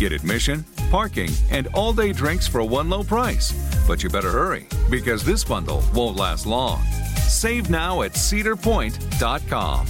Get 0.00 0.12
admission, 0.12 0.64
parking, 0.90 1.28
and 1.50 1.66
all 1.74 1.92
day 1.92 2.14
drinks 2.14 2.48
for 2.48 2.64
one 2.64 2.88
low 2.88 3.02
price. 3.02 3.52
But 3.86 4.02
you 4.02 4.08
better 4.08 4.30
hurry 4.30 4.66
because 4.88 5.22
this 5.22 5.44
bundle 5.44 5.84
won't 5.92 6.16
last 6.16 6.46
long. 6.46 6.82
Save 7.28 7.68
now 7.68 8.00
at 8.00 8.12
cedarpoint.com. 8.12 9.86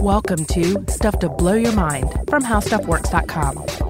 Welcome 0.00 0.44
to 0.44 0.84
Stuff 0.86 1.18
to 1.20 1.30
Blow 1.30 1.54
Your 1.54 1.72
Mind 1.72 2.12
from 2.28 2.42
HowStuffWorks.com. 2.42 3.87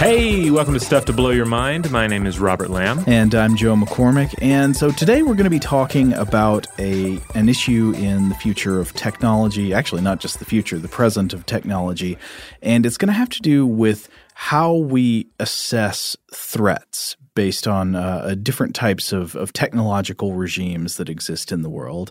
Hey, 0.00 0.50
welcome 0.50 0.72
to 0.72 0.80
Stuff 0.80 1.04
to 1.04 1.12
Blow 1.12 1.28
Your 1.28 1.44
Mind. 1.44 1.90
My 1.90 2.06
name 2.06 2.24
is 2.24 2.38
Robert 2.38 2.70
Lamb. 2.70 3.04
And 3.06 3.34
I'm 3.34 3.54
Joe 3.54 3.76
McCormick. 3.76 4.34
And 4.40 4.74
so 4.74 4.90
today 4.90 5.20
we're 5.20 5.34
going 5.34 5.44
to 5.44 5.50
be 5.50 5.58
talking 5.58 6.14
about 6.14 6.66
a 6.78 7.20
an 7.34 7.50
issue 7.50 7.92
in 7.98 8.30
the 8.30 8.34
future 8.34 8.80
of 8.80 8.94
technology, 8.94 9.74
actually 9.74 10.00
not 10.00 10.18
just 10.18 10.38
the 10.38 10.46
future, 10.46 10.78
the 10.78 10.88
present 10.88 11.34
of 11.34 11.44
technology. 11.44 12.16
And 12.62 12.86
it's 12.86 12.96
going 12.96 13.08
to 13.08 13.12
have 13.12 13.28
to 13.28 13.42
do 13.42 13.66
with 13.66 14.08
how 14.32 14.74
we 14.74 15.28
assess 15.38 16.16
threats 16.32 17.18
based 17.34 17.68
on 17.68 17.94
uh, 17.94 18.36
different 18.42 18.74
types 18.74 19.12
of, 19.12 19.36
of 19.36 19.52
technological 19.52 20.32
regimes 20.32 20.96
that 20.96 21.10
exist 21.10 21.52
in 21.52 21.60
the 21.60 21.68
world. 21.68 22.10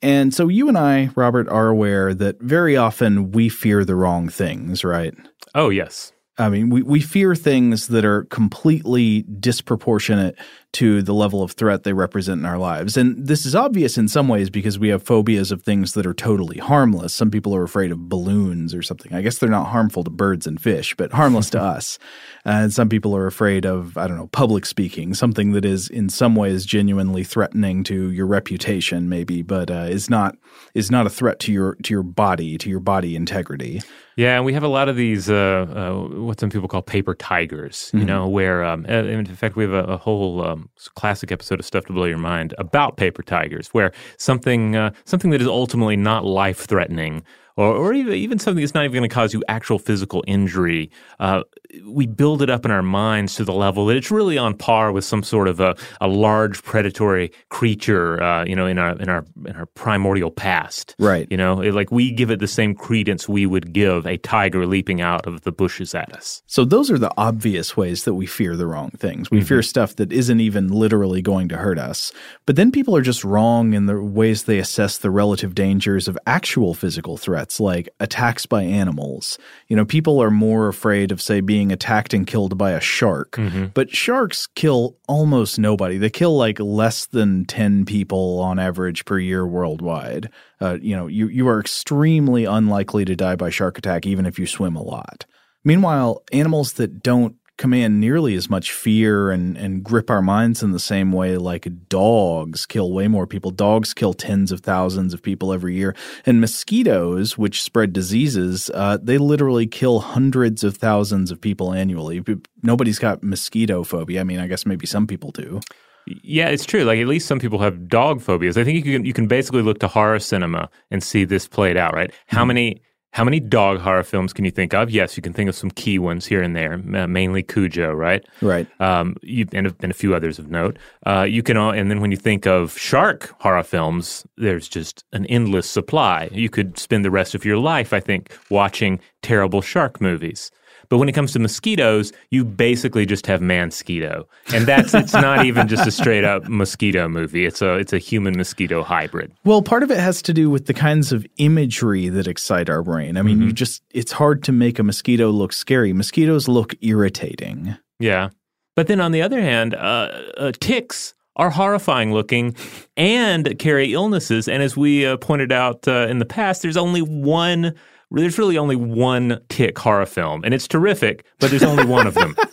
And 0.00 0.32
so 0.32 0.46
you 0.46 0.68
and 0.68 0.78
I, 0.78 1.10
Robert, 1.16 1.48
are 1.48 1.66
aware 1.66 2.14
that 2.14 2.40
very 2.40 2.76
often 2.76 3.32
we 3.32 3.48
fear 3.48 3.84
the 3.84 3.96
wrong 3.96 4.28
things, 4.28 4.84
right? 4.84 5.12
Oh, 5.56 5.70
yes. 5.70 6.12
I 6.38 6.50
mean, 6.50 6.68
we, 6.68 6.82
we 6.82 7.00
fear 7.00 7.34
things 7.34 7.88
that 7.88 8.04
are 8.04 8.24
completely 8.24 9.22
disproportionate 9.22 10.36
to 10.76 11.00
the 11.00 11.14
level 11.14 11.42
of 11.42 11.52
threat 11.52 11.84
they 11.84 11.94
represent 11.94 12.38
in 12.38 12.44
our 12.44 12.58
lives. 12.58 12.98
And 12.98 13.26
this 13.26 13.46
is 13.46 13.54
obvious 13.54 13.96
in 13.96 14.08
some 14.08 14.28
ways 14.28 14.50
because 14.50 14.78
we 14.78 14.88
have 14.88 15.02
phobias 15.02 15.50
of 15.50 15.62
things 15.62 15.94
that 15.94 16.04
are 16.04 16.12
totally 16.12 16.58
harmless. 16.58 17.14
Some 17.14 17.30
people 17.30 17.56
are 17.56 17.62
afraid 17.62 17.90
of 17.92 18.10
balloons 18.10 18.74
or 18.74 18.82
something. 18.82 19.14
I 19.14 19.22
guess 19.22 19.38
they're 19.38 19.48
not 19.48 19.68
harmful 19.68 20.04
to 20.04 20.10
birds 20.10 20.46
and 20.46 20.60
fish, 20.60 20.94
but 20.94 21.12
harmless 21.12 21.48
to 21.50 21.62
us. 21.76 21.98
And 22.44 22.74
some 22.74 22.90
people 22.90 23.16
are 23.16 23.26
afraid 23.26 23.64
of, 23.64 23.96
I 23.96 24.06
don't 24.06 24.18
know, 24.18 24.26
public 24.26 24.66
speaking, 24.66 25.14
something 25.14 25.52
that 25.52 25.64
is 25.64 25.88
in 25.88 26.10
some 26.10 26.36
ways 26.36 26.66
genuinely 26.66 27.24
threatening 27.24 27.82
to 27.84 28.10
your 28.10 28.26
reputation, 28.26 29.08
maybe, 29.08 29.40
but 29.40 29.70
uh, 29.70 29.86
is 29.88 30.10
not 30.10 30.36
is 30.74 30.90
not 30.90 31.06
a 31.06 31.10
threat 31.10 31.40
to 31.40 31.52
your 31.52 31.76
to 31.84 31.94
your 31.94 32.02
body, 32.02 32.58
to 32.58 32.68
your 32.68 32.80
body 32.80 33.16
integrity. 33.16 33.80
Yeah, 34.16 34.36
and 34.36 34.46
we 34.46 34.54
have 34.54 34.62
a 34.62 34.68
lot 34.68 34.88
of 34.88 34.96
these, 34.96 35.28
uh, 35.28 35.66
uh, 35.68 36.22
what 36.22 36.40
some 36.40 36.48
people 36.48 36.68
call 36.68 36.80
paper 36.80 37.14
tigers, 37.14 37.90
you 37.92 37.98
mm-hmm. 37.98 38.08
know, 38.08 38.28
where, 38.28 38.64
um, 38.64 38.86
in 38.86 39.26
fact, 39.26 39.56
we 39.56 39.64
have 39.64 39.74
a, 39.74 39.84
a 39.84 39.96
whole 39.98 40.42
um, 40.42 40.65
classic 40.94 41.32
episode 41.32 41.60
of 41.60 41.66
Stuff 41.66 41.86
to 41.86 41.92
Blow 41.92 42.04
Your 42.04 42.18
Mind 42.18 42.54
about 42.58 42.96
paper 42.96 43.22
tigers, 43.22 43.68
where 43.68 43.92
something, 44.18 44.76
uh, 44.76 44.92
something 45.04 45.30
that 45.30 45.40
is 45.40 45.48
ultimately 45.48 45.96
not 45.96 46.24
life 46.24 46.66
threatening 46.66 47.22
or, 47.56 47.74
or 47.74 47.94
even, 47.94 48.38
something 48.38 48.62
that's 48.62 48.74
not 48.74 48.84
even 48.84 48.98
going 48.98 49.08
to 49.08 49.14
cause 49.14 49.32
you 49.32 49.42
actual 49.48 49.78
physical 49.78 50.22
injury, 50.26 50.90
uh, 51.20 51.42
we 51.84 52.06
build 52.06 52.42
it 52.42 52.50
up 52.50 52.64
in 52.64 52.70
our 52.70 52.82
minds 52.82 53.34
to 53.36 53.44
the 53.44 53.52
level 53.52 53.86
that 53.86 53.96
it's 53.96 54.10
really 54.10 54.38
on 54.38 54.54
par 54.54 54.92
with 54.92 55.04
some 55.04 55.22
sort 55.22 55.48
of 55.48 55.60
a, 55.60 55.76
a 56.00 56.08
large 56.08 56.62
predatory 56.62 57.32
creature, 57.48 58.22
uh, 58.22 58.44
you 58.44 58.54
know, 58.54 58.66
in 58.66 58.78
our 58.78 58.96
in 58.98 59.08
our 59.08 59.24
in 59.46 59.56
our 59.56 59.66
primordial 59.66 60.30
past. 60.30 60.94
Right. 60.98 61.26
You 61.30 61.36
know, 61.36 61.60
it, 61.60 61.72
like 61.74 61.90
we 61.90 62.10
give 62.10 62.30
it 62.30 62.40
the 62.40 62.48
same 62.48 62.74
credence 62.74 63.28
we 63.28 63.46
would 63.46 63.72
give 63.72 64.06
a 64.06 64.16
tiger 64.18 64.66
leaping 64.66 65.00
out 65.00 65.26
of 65.26 65.42
the 65.42 65.52
bushes 65.52 65.94
at 65.94 66.12
us. 66.12 66.42
So 66.46 66.64
those 66.64 66.90
are 66.90 66.98
the 66.98 67.12
obvious 67.16 67.76
ways 67.76 68.04
that 68.04 68.14
we 68.14 68.26
fear 68.26 68.56
the 68.56 68.66
wrong 68.66 68.90
things. 68.90 69.30
We 69.30 69.38
mm-hmm. 69.38 69.46
fear 69.46 69.62
stuff 69.62 69.96
that 69.96 70.12
isn't 70.12 70.40
even 70.40 70.68
literally 70.68 71.22
going 71.22 71.48
to 71.48 71.56
hurt 71.56 71.78
us. 71.78 72.12
But 72.46 72.56
then 72.56 72.70
people 72.70 72.96
are 72.96 73.02
just 73.02 73.24
wrong 73.24 73.74
in 73.74 73.86
the 73.86 74.00
ways 74.00 74.44
they 74.44 74.58
assess 74.58 74.98
the 74.98 75.10
relative 75.10 75.54
dangers 75.54 76.08
of 76.08 76.18
actual 76.26 76.74
physical 76.74 77.16
threats, 77.16 77.45
like 77.60 77.88
attacks 78.00 78.46
by 78.46 78.62
animals. 78.62 79.38
You 79.68 79.76
know, 79.76 79.84
people 79.84 80.22
are 80.22 80.30
more 80.30 80.68
afraid 80.68 81.12
of, 81.12 81.20
say, 81.20 81.40
being 81.40 81.56
being 81.56 81.72
attacked 81.72 82.12
and 82.12 82.26
killed 82.26 82.58
by 82.58 82.72
a 82.72 82.80
shark. 82.80 83.32
Mm-hmm. 83.32 83.66
But 83.72 83.90
sharks 83.90 84.46
kill 84.46 84.96
almost 85.08 85.58
nobody. 85.58 85.98
They 85.98 86.10
kill 86.10 86.36
like 86.36 86.60
less 86.60 87.06
than 87.06 87.44
10 87.46 87.86
people 87.86 88.40
on 88.40 88.58
average 88.58 89.04
per 89.04 89.18
year 89.18 89.46
worldwide. 89.46 90.30
Uh, 90.60 90.76
you 90.80 90.94
know, 90.94 91.06
you, 91.06 91.28
you 91.28 91.48
are 91.48 91.58
extremely 91.58 92.44
unlikely 92.44 93.04
to 93.06 93.16
die 93.16 93.36
by 93.36 93.50
shark 93.50 93.78
attack 93.78 94.06
even 94.06 94.26
if 94.26 94.38
you 94.38 94.46
swim 94.46 94.76
a 94.76 94.82
lot. 94.82 95.24
Meanwhile, 95.64 96.22
animals 96.30 96.74
that 96.74 97.02
don't 97.02 97.36
command 97.56 98.00
nearly 98.00 98.34
as 98.34 98.50
much 98.50 98.72
fear 98.72 99.30
and, 99.30 99.56
and 99.56 99.82
grip 99.82 100.10
our 100.10 100.22
minds 100.22 100.62
in 100.62 100.72
the 100.72 100.78
same 100.78 101.12
way 101.12 101.36
like 101.36 101.88
dogs 101.88 102.66
kill 102.66 102.92
way 102.92 103.08
more 103.08 103.26
people. 103.26 103.50
Dogs 103.50 103.94
kill 103.94 104.12
tens 104.12 104.52
of 104.52 104.60
thousands 104.60 105.14
of 105.14 105.22
people 105.22 105.52
every 105.52 105.74
year. 105.74 105.94
And 106.24 106.40
mosquitoes, 106.40 107.38
which 107.38 107.62
spread 107.62 107.92
diseases, 107.92 108.70
uh, 108.74 108.98
they 109.02 109.18
literally 109.18 109.66
kill 109.66 110.00
hundreds 110.00 110.64
of 110.64 110.76
thousands 110.76 111.30
of 111.30 111.40
people 111.40 111.72
annually. 111.72 112.22
Nobody's 112.62 112.98
got 112.98 113.22
mosquito 113.22 113.84
phobia. 113.84 114.20
I 114.20 114.24
mean, 114.24 114.40
I 114.40 114.46
guess 114.46 114.66
maybe 114.66 114.86
some 114.86 115.06
people 115.06 115.30
do. 115.30 115.60
Yeah, 116.06 116.48
it's 116.48 116.64
true. 116.64 116.84
Like 116.84 117.00
at 117.00 117.08
least 117.08 117.26
some 117.26 117.40
people 117.40 117.58
have 117.58 117.88
dog 117.88 118.20
phobias. 118.20 118.56
I 118.56 118.62
think 118.62 118.84
you 118.84 118.92
can 118.92 119.04
you 119.04 119.12
can 119.12 119.26
basically 119.26 119.62
look 119.62 119.80
to 119.80 119.88
horror 119.88 120.20
cinema 120.20 120.68
and 120.90 121.02
see 121.02 121.24
this 121.24 121.48
played 121.48 121.76
out, 121.76 121.94
right? 121.94 122.12
How 122.28 122.44
mm. 122.44 122.48
many 122.48 122.82
How 123.12 123.24
many 123.24 123.40
dog 123.40 123.80
horror 123.80 124.02
films 124.02 124.34
can 124.34 124.44
you 124.44 124.50
think 124.50 124.74
of? 124.74 124.90
Yes, 124.90 125.16
you 125.16 125.22
can 125.22 125.32
think 125.32 125.48
of 125.48 125.54
some 125.54 125.70
key 125.70 125.98
ones 125.98 126.26
here 126.26 126.42
and 126.42 126.54
there, 126.54 126.74
uh, 126.94 127.06
mainly 127.06 127.42
Cujo, 127.42 127.92
right? 127.92 128.22
Right. 128.42 128.68
Um, 128.78 129.16
you, 129.22 129.46
and, 129.54 129.74
and 129.80 129.90
a 129.90 129.94
few 129.94 130.14
others 130.14 130.38
of 130.38 130.50
note. 130.50 130.78
Uh, 131.06 131.22
you 131.22 131.42
can, 131.42 131.56
all, 131.56 131.70
and 131.70 131.90
then 131.90 132.02
when 132.02 132.10
you 132.10 132.18
think 132.18 132.46
of 132.46 132.76
shark 132.76 133.34
horror 133.40 133.62
films, 133.62 134.26
there's 134.36 134.68
just 134.68 135.04
an 135.14 135.24
endless 135.26 135.68
supply. 135.68 136.28
You 136.30 136.50
could 136.50 136.78
spend 136.78 137.06
the 137.06 137.10
rest 137.10 137.34
of 137.34 137.44
your 137.44 137.56
life, 137.56 137.94
I 137.94 138.00
think, 138.00 138.36
watching 138.50 139.00
terrible 139.22 139.62
shark 139.62 139.98
movies. 139.98 140.50
But 140.88 140.98
when 140.98 141.08
it 141.08 141.12
comes 141.12 141.32
to 141.32 141.38
mosquitoes, 141.38 142.12
you 142.30 142.44
basically 142.44 143.06
just 143.06 143.26
have 143.26 143.40
Mansquito, 143.40 144.24
and 144.54 144.66
that's 144.66 144.94
it's 144.94 145.12
not 145.12 145.44
even 145.46 145.68
just 145.68 145.86
a 145.86 145.90
straight 145.90 146.24
up 146.24 146.48
mosquito 146.48 147.08
movie. 147.08 147.44
It's 147.46 147.60
a 147.62 147.74
it's 147.74 147.92
a 147.92 147.98
human 147.98 148.36
mosquito 148.36 148.82
hybrid. 148.82 149.32
Well, 149.44 149.62
part 149.62 149.82
of 149.82 149.90
it 149.90 149.98
has 149.98 150.22
to 150.22 150.32
do 150.32 150.48
with 150.50 150.66
the 150.66 150.74
kinds 150.74 151.12
of 151.12 151.26
imagery 151.38 152.08
that 152.08 152.26
excite 152.26 152.68
our 152.70 152.82
brain. 152.82 153.16
I 153.16 153.22
mean, 153.22 153.38
Mm-hmm. 153.38 153.46
you 153.48 153.52
just 153.52 153.82
it's 153.90 154.12
hard 154.12 154.42
to 154.44 154.52
make 154.52 154.78
a 154.78 154.82
mosquito 154.82 155.30
look 155.30 155.52
scary. 155.52 155.92
Mosquitoes 155.92 156.48
look 156.48 156.74
irritating. 156.80 157.76
Yeah, 157.98 158.28
but 158.74 158.86
then 158.86 159.00
on 159.00 159.12
the 159.12 159.22
other 159.22 159.40
hand, 159.40 159.74
uh, 159.74 160.22
uh, 160.38 160.52
ticks 160.60 161.14
are 161.36 161.50
horrifying 161.50 162.12
looking 162.12 162.54
and 162.96 163.58
carry 163.58 163.92
illnesses. 163.92 164.48
And 164.48 164.62
as 164.62 164.76
we 164.76 165.04
uh, 165.06 165.16
pointed 165.18 165.52
out 165.52 165.86
uh, 165.86 166.06
in 166.08 166.18
the 166.18 166.24
past, 166.24 166.62
there's 166.62 166.76
only 166.76 167.00
one. 167.02 167.74
There's 168.10 168.38
really 168.38 168.56
only 168.58 168.76
one 168.76 169.40
tick 169.48 169.78
horror 169.78 170.06
film, 170.06 170.42
and 170.44 170.54
it's 170.54 170.68
terrific. 170.68 171.24
But 171.40 171.50
there's 171.50 171.62
only 171.64 171.84
one 171.84 172.06
of 172.06 172.14
them. 172.14 172.36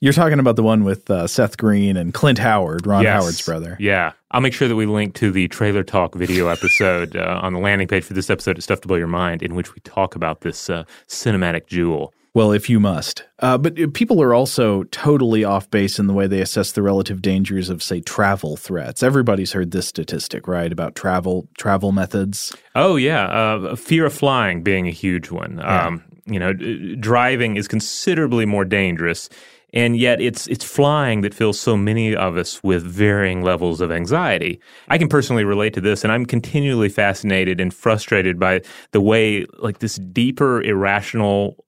You're 0.00 0.12
talking 0.12 0.38
about 0.38 0.56
the 0.56 0.62
one 0.62 0.84
with 0.84 1.08
uh, 1.10 1.26
Seth 1.26 1.56
Green 1.56 1.96
and 1.96 2.12
Clint 2.12 2.38
Howard, 2.38 2.86
Ron 2.86 3.04
Yes. 3.04 3.22
Howard's 3.22 3.42
brother. 3.42 3.76
Yeah. 3.80 4.12
I'll 4.32 4.42
make 4.42 4.52
sure 4.52 4.68
that 4.68 4.76
we 4.76 4.84
link 4.84 5.14
to 5.14 5.30
the 5.30 5.48
trailer 5.48 5.82
talk 5.82 6.14
video 6.14 6.48
episode 6.48 7.16
uh, 7.16 7.40
on 7.42 7.54
the 7.54 7.58
landing 7.58 7.88
page 7.88 8.04
for 8.04 8.12
this 8.12 8.28
episode 8.28 8.58
of 8.58 8.64
Stuff 8.64 8.82
to 8.82 8.88
Blow 8.88 8.98
Your 8.98 9.06
Mind, 9.06 9.42
in 9.42 9.54
which 9.54 9.74
we 9.74 9.80
talk 9.80 10.14
about 10.14 10.42
this 10.42 10.68
uh, 10.68 10.84
cinematic 11.08 11.66
jewel. 11.68 12.12
Well, 12.34 12.50
if 12.50 12.68
you 12.68 12.80
must. 12.80 13.22
Uh, 13.38 13.56
but 13.56 13.80
uh, 13.80 13.86
people 13.94 14.20
are 14.20 14.34
also 14.34 14.82
totally 14.84 15.44
off 15.44 15.70
base 15.70 16.00
in 16.00 16.08
the 16.08 16.12
way 16.12 16.26
they 16.26 16.40
assess 16.40 16.72
the 16.72 16.82
relative 16.82 17.22
dangers 17.22 17.70
of, 17.70 17.80
say, 17.80 18.00
travel 18.00 18.56
threats. 18.56 19.04
Everybody's 19.04 19.52
heard 19.52 19.70
this 19.70 19.86
statistic, 19.86 20.48
right, 20.48 20.72
about 20.72 20.96
travel 20.96 21.48
travel 21.56 21.92
methods. 21.92 22.52
Oh, 22.74 22.96
yeah. 22.96 23.26
Uh, 23.26 23.76
fear 23.76 24.04
of 24.06 24.12
flying 24.12 24.64
being 24.64 24.88
a 24.88 24.90
huge 24.90 25.30
one. 25.30 25.60
Um, 25.64 26.02
you 26.26 26.40
know, 26.40 26.52
d- 26.52 26.96
driving 26.96 27.56
is 27.56 27.68
considerably 27.68 28.46
more 28.46 28.64
dangerous. 28.64 29.28
And 29.72 29.96
yet, 29.96 30.20
it's 30.20 30.48
it's 30.48 30.64
flying 30.64 31.20
that 31.20 31.34
fills 31.34 31.58
so 31.60 31.76
many 31.76 32.16
of 32.16 32.36
us 32.36 32.62
with 32.64 32.82
varying 32.84 33.42
levels 33.42 33.80
of 33.80 33.92
anxiety. 33.92 34.60
I 34.88 34.98
can 34.98 35.08
personally 35.08 35.44
relate 35.44 35.74
to 35.74 35.80
this, 35.80 36.02
and 36.02 36.12
I'm 36.12 36.26
continually 36.26 36.88
fascinated 36.88 37.60
and 37.60 37.72
frustrated 37.72 38.40
by 38.40 38.62
the 38.92 39.00
way, 39.00 39.46
like, 39.58 39.78
this 39.78 39.96
deeper, 39.96 40.62
irrational 40.62 41.64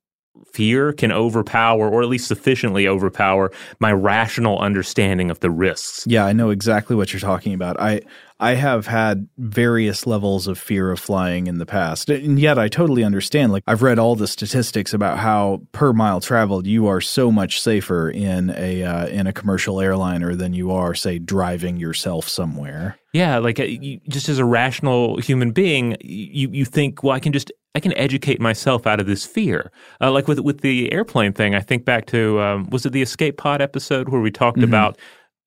fear 0.53 0.93
can 0.93 1.13
overpower, 1.13 1.89
or 1.89 2.03
at 2.03 2.09
least 2.09 2.29
sufficiently 2.29 2.89
overpower, 2.89 3.53
my 3.79 3.93
rational 3.93 4.59
understanding 4.59 5.31
of 5.31 5.41
the 5.41 5.51
risks. 5.51 6.05
Yeah, 6.07 6.25
I 6.25 6.33
know 6.33 6.51
exactly 6.51 6.97
what 6.97 7.13
you're 7.13 7.21
talking 7.21 7.55
about. 7.55 7.79
I 7.81 8.01
I 8.39 8.55
have 8.55 8.87
had 8.87 9.29
various 9.39 10.07
levels 10.07 10.47
of 10.47 10.59
fear 10.59 10.91
of 10.91 11.01
flying 11.01 11.47
in 11.47 11.59
the 11.59 11.65
past. 11.65 12.11
And 12.11 12.39
yet 12.39 12.59
I 12.59 12.69
totally 12.69 13.03
understand. 13.03 13.53
Like 13.53 13.63
I've 13.67 13.83
read 13.83 13.99
all 13.99 14.15
the 14.15 14.27
statistics 14.27 14.93
about 14.93 15.19
how 15.19 15.63
per 15.73 15.93
mile 15.93 16.21
traveled 16.21 16.67
you 16.67 16.87
are 16.87 17.01
so 17.01 17.33
much 17.33 17.61
safer 17.61 18.11
in 18.11 18.51
a 18.51 18.83
uh, 18.83 19.07
in 19.07 19.27
a 19.27 19.33
commercial 19.33 19.81
airliner 19.81 20.35
than 20.35 20.53
you 20.53 20.71
are 20.71 20.95
say 20.95 21.19
driving 21.19 21.79
yourself 21.79 22.29
somewhere. 22.29 22.99
Yeah, 23.15 23.39
like 23.39 23.59
uh, 23.59 23.65
you, 23.65 24.01
just 24.09 24.29
as 24.29 24.39
a 24.39 24.45
rational 24.45 25.19
human 25.19 25.53
being, 25.53 25.97
you 26.03 26.51
you 26.51 26.67
think, 26.67 27.03
well, 27.03 27.15
I 27.15 27.21
can 27.21 27.33
just 27.33 27.51
I 27.75 27.81
can 27.81 27.97
educate 27.97 28.41
myself 28.41 28.87
out 28.87 29.01
of 29.01 29.07
this 29.07 29.25
fear. 29.25 29.73
Uh, 30.01 30.13
like 30.13 30.29
with 30.29 30.41
with 30.41 30.61
the 30.61 30.93
airplane 30.93 31.33
thing, 31.33 31.55
I 31.55 31.61
think 31.61 31.87
back 31.87 32.07
to 32.07 32.41
um, 32.41 32.69
was 32.69 32.85
it 32.85 32.93
the 32.93 33.03
escape 33.03 33.39
pod 33.39 33.63
episode 33.63 34.11
where 34.11 34.21
we 34.21 34.31
talked 34.31 34.63
about 34.63 34.99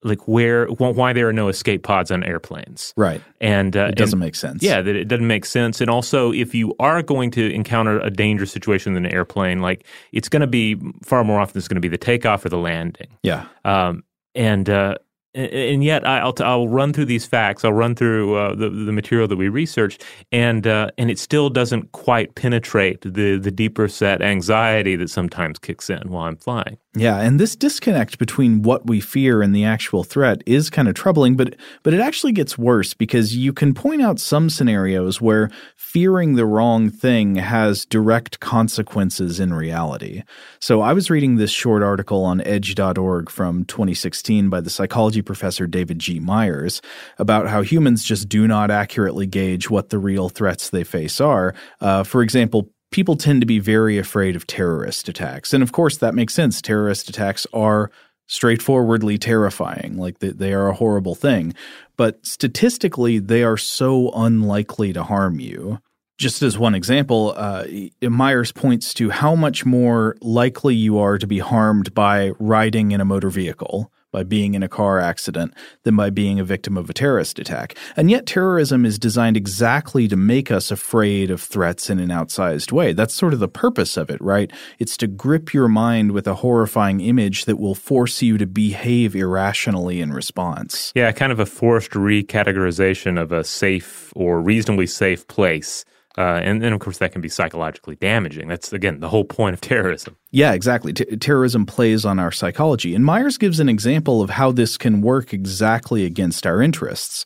like 0.02 0.26
where 0.26 0.66
why 0.66 1.12
there 1.12 1.28
are 1.28 1.32
no 1.32 1.48
escape 1.48 1.82
pods 1.82 2.10
on 2.10 2.24
airplanes. 2.24 2.94
Right. 2.96 3.20
And 3.40 3.76
uh, 3.76 3.88
It 3.90 3.96
doesn't 3.96 4.14
and- 4.14 4.20
make 4.20 4.34
sense. 4.34 4.62
Yeah, 4.62 4.80
that 4.80 4.96
it 4.96 5.08
doesn't 5.08 5.26
make 5.26 5.44
sense. 5.44 5.80
And 5.80 5.90
also, 5.90 6.32
if 6.32 6.54
you 6.54 6.74
are 6.80 7.02
going 7.02 7.30
to 7.32 7.52
encounter 7.52 8.00
a 8.00 8.10
dangerous 8.10 8.50
situation 8.50 8.96
in 8.96 9.04
an 9.04 9.12
airplane, 9.12 9.60
like 9.60 9.84
it's 10.12 10.28
going 10.28 10.40
to 10.40 10.46
be 10.46 10.76
far 11.04 11.22
more 11.24 11.38
often, 11.40 11.58
it's 11.58 11.68
going 11.68 11.74
to 11.76 11.80
be 11.82 11.88
the 11.88 11.98
takeoff 11.98 12.44
or 12.44 12.48
the 12.48 12.58
landing. 12.58 13.08
Yeah. 13.22 13.44
Um, 13.64 14.04
and 14.34 14.70
uh, 14.70 14.94
and 15.32 15.84
yet, 15.84 16.04
I- 16.04 16.18
I'll 16.20 16.32
t- 16.32 16.42
I'll 16.42 16.66
run 16.66 16.92
through 16.92 17.04
these 17.04 17.24
facts. 17.24 17.64
I'll 17.64 17.72
run 17.72 17.94
through 17.94 18.34
uh, 18.34 18.54
the 18.56 18.68
the 18.68 18.90
material 18.92 19.28
that 19.28 19.36
we 19.36 19.48
researched, 19.48 20.02
and 20.32 20.66
uh, 20.66 20.90
and 20.98 21.08
it 21.08 21.20
still 21.20 21.48
doesn't 21.50 21.92
quite 21.92 22.34
penetrate 22.34 23.02
the 23.02 23.38
the 23.38 23.50
deeper 23.52 23.86
set 23.86 24.22
anxiety 24.22 24.96
that 24.96 25.08
sometimes 25.08 25.58
kicks 25.60 25.88
in 25.88 26.10
while 26.10 26.24
I'm 26.24 26.36
flying. 26.36 26.78
Yeah, 26.96 27.18
and 27.20 27.38
this 27.38 27.54
disconnect 27.54 28.18
between 28.18 28.62
what 28.62 28.88
we 28.88 28.98
fear 28.98 29.42
and 29.42 29.54
the 29.54 29.64
actual 29.64 30.02
threat 30.02 30.42
is 30.44 30.70
kind 30.70 30.88
of 30.88 30.94
troubling, 30.94 31.36
but 31.36 31.54
but 31.84 31.94
it 31.94 32.00
actually 32.00 32.32
gets 32.32 32.58
worse 32.58 32.94
because 32.94 33.36
you 33.36 33.52
can 33.52 33.74
point 33.74 34.02
out 34.02 34.18
some 34.18 34.50
scenarios 34.50 35.20
where 35.20 35.50
fearing 35.76 36.34
the 36.34 36.44
wrong 36.44 36.90
thing 36.90 37.36
has 37.36 37.84
direct 37.84 38.40
consequences 38.40 39.38
in 39.38 39.54
reality. 39.54 40.24
So 40.58 40.80
I 40.80 40.92
was 40.92 41.10
reading 41.10 41.36
this 41.36 41.52
short 41.52 41.84
article 41.84 42.24
on 42.24 42.40
edge.org 42.40 43.30
from 43.30 43.64
2016 43.66 44.50
by 44.50 44.60
the 44.60 44.70
psychology 44.70 45.22
professor 45.22 45.68
David 45.68 46.00
G. 46.00 46.18
Myers 46.18 46.82
about 47.18 47.46
how 47.46 47.62
humans 47.62 48.02
just 48.02 48.28
do 48.28 48.48
not 48.48 48.72
accurately 48.72 49.28
gauge 49.28 49.70
what 49.70 49.90
the 49.90 49.98
real 50.00 50.28
threats 50.28 50.70
they 50.70 50.82
face 50.82 51.20
are. 51.20 51.54
Uh, 51.80 52.02
for 52.02 52.20
example, 52.20 52.68
people 52.90 53.16
tend 53.16 53.40
to 53.40 53.46
be 53.46 53.58
very 53.58 53.98
afraid 53.98 54.36
of 54.36 54.46
terrorist 54.46 55.08
attacks. 55.08 55.52
And 55.52 55.62
of 55.62 55.72
course, 55.72 55.96
that 55.98 56.14
makes 56.14 56.34
sense. 56.34 56.60
Terrorist 56.60 57.08
attacks 57.08 57.46
are 57.52 57.90
straightforwardly 58.26 59.18
terrifying, 59.18 59.96
like 59.96 60.20
they, 60.20 60.30
they 60.30 60.52
are 60.52 60.68
a 60.68 60.74
horrible 60.74 61.14
thing. 61.14 61.54
But 61.96 62.24
statistically, 62.24 63.18
they 63.18 63.42
are 63.42 63.56
so 63.56 64.10
unlikely 64.12 64.92
to 64.92 65.02
harm 65.02 65.40
you. 65.40 65.80
Just 66.16 66.42
as 66.42 66.58
one 66.58 66.74
example, 66.74 67.32
uh, 67.36 67.64
Myers 68.02 68.52
points 68.52 68.92
to 68.94 69.10
how 69.10 69.34
much 69.34 69.64
more 69.64 70.16
likely 70.20 70.74
you 70.74 70.98
are 70.98 71.18
to 71.18 71.26
be 71.26 71.38
harmed 71.38 71.94
by 71.94 72.32
riding 72.38 72.92
in 72.92 73.00
a 73.00 73.06
motor 73.06 73.30
vehicle, 73.30 73.90
by 74.12 74.22
being 74.22 74.54
in 74.54 74.62
a 74.62 74.68
car 74.68 74.98
accident, 74.98 75.54
than 75.84 75.96
by 75.96 76.10
being 76.10 76.40
a 76.40 76.44
victim 76.44 76.76
of 76.76 76.90
a 76.90 76.92
terrorist 76.92 77.38
attack. 77.38 77.76
And 77.96 78.10
yet, 78.10 78.26
terrorism 78.26 78.84
is 78.84 78.98
designed 78.98 79.36
exactly 79.36 80.08
to 80.08 80.16
make 80.16 80.50
us 80.50 80.70
afraid 80.70 81.30
of 81.30 81.40
threats 81.40 81.90
in 81.90 81.98
an 81.98 82.08
outsized 82.08 82.72
way. 82.72 82.92
That's 82.92 83.14
sort 83.14 83.34
of 83.34 83.40
the 83.40 83.48
purpose 83.48 83.96
of 83.96 84.10
it, 84.10 84.20
right? 84.20 84.52
It's 84.78 84.96
to 84.98 85.06
grip 85.06 85.54
your 85.54 85.68
mind 85.68 86.12
with 86.12 86.26
a 86.26 86.36
horrifying 86.36 87.00
image 87.00 87.44
that 87.44 87.58
will 87.58 87.74
force 87.74 88.22
you 88.22 88.38
to 88.38 88.46
behave 88.46 89.14
irrationally 89.14 90.00
in 90.00 90.12
response. 90.12 90.92
Yeah, 90.94 91.12
kind 91.12 91.32
of 91.32 91.40
a 91.40 91.46
forced 91.46 91.92
recategorization 91.92 93.20
of 93.20 93.32
a 93.32 93.44
safe 93.44 94.12
or 94.16 94.40
reasonably 94.40 94.86
safe 94.86 95.26
place. 95.28 95.84
Uh, 96.18 96.40
and 96.42 96.60
then, 96.60 96.72
of 96.72 96.80
course, 96.80 96.98
that 96.98 97.12
can 97.12 97.20
be 97.20 97.28
psychologically 97.28 97.96
damaging. 97.96 98.48
That's, 98.48 98.72
again, 98.72 99.00
the 99.00 99.08
whole 99.08 99.24
point 99.24 99.54
of 99.54 99.60
terrorism. 99.60 100.16
Yeah, 100.30 100.52
exactly. 100.52 100.92
T- 100.92 101.04
terrorism 101.16 101.66
plays 101.66 102.04
on 102.04 102.18
our 102.18 102.32
psychology. 102.32 102.94
And 102.94 103.04
Myers 103.04 103.38
gives 103.38 103.60
an 103.60 103.68
example 103.68 104.22
of 104.22 104.30
how 104.30 104.52
this 104.52 104.76
can 104.76 105.02
work 105.02 105.32
exactly 105.32 106.04
against 106.04 106.46
our 106.46 106.60
interests. 106.60 107.24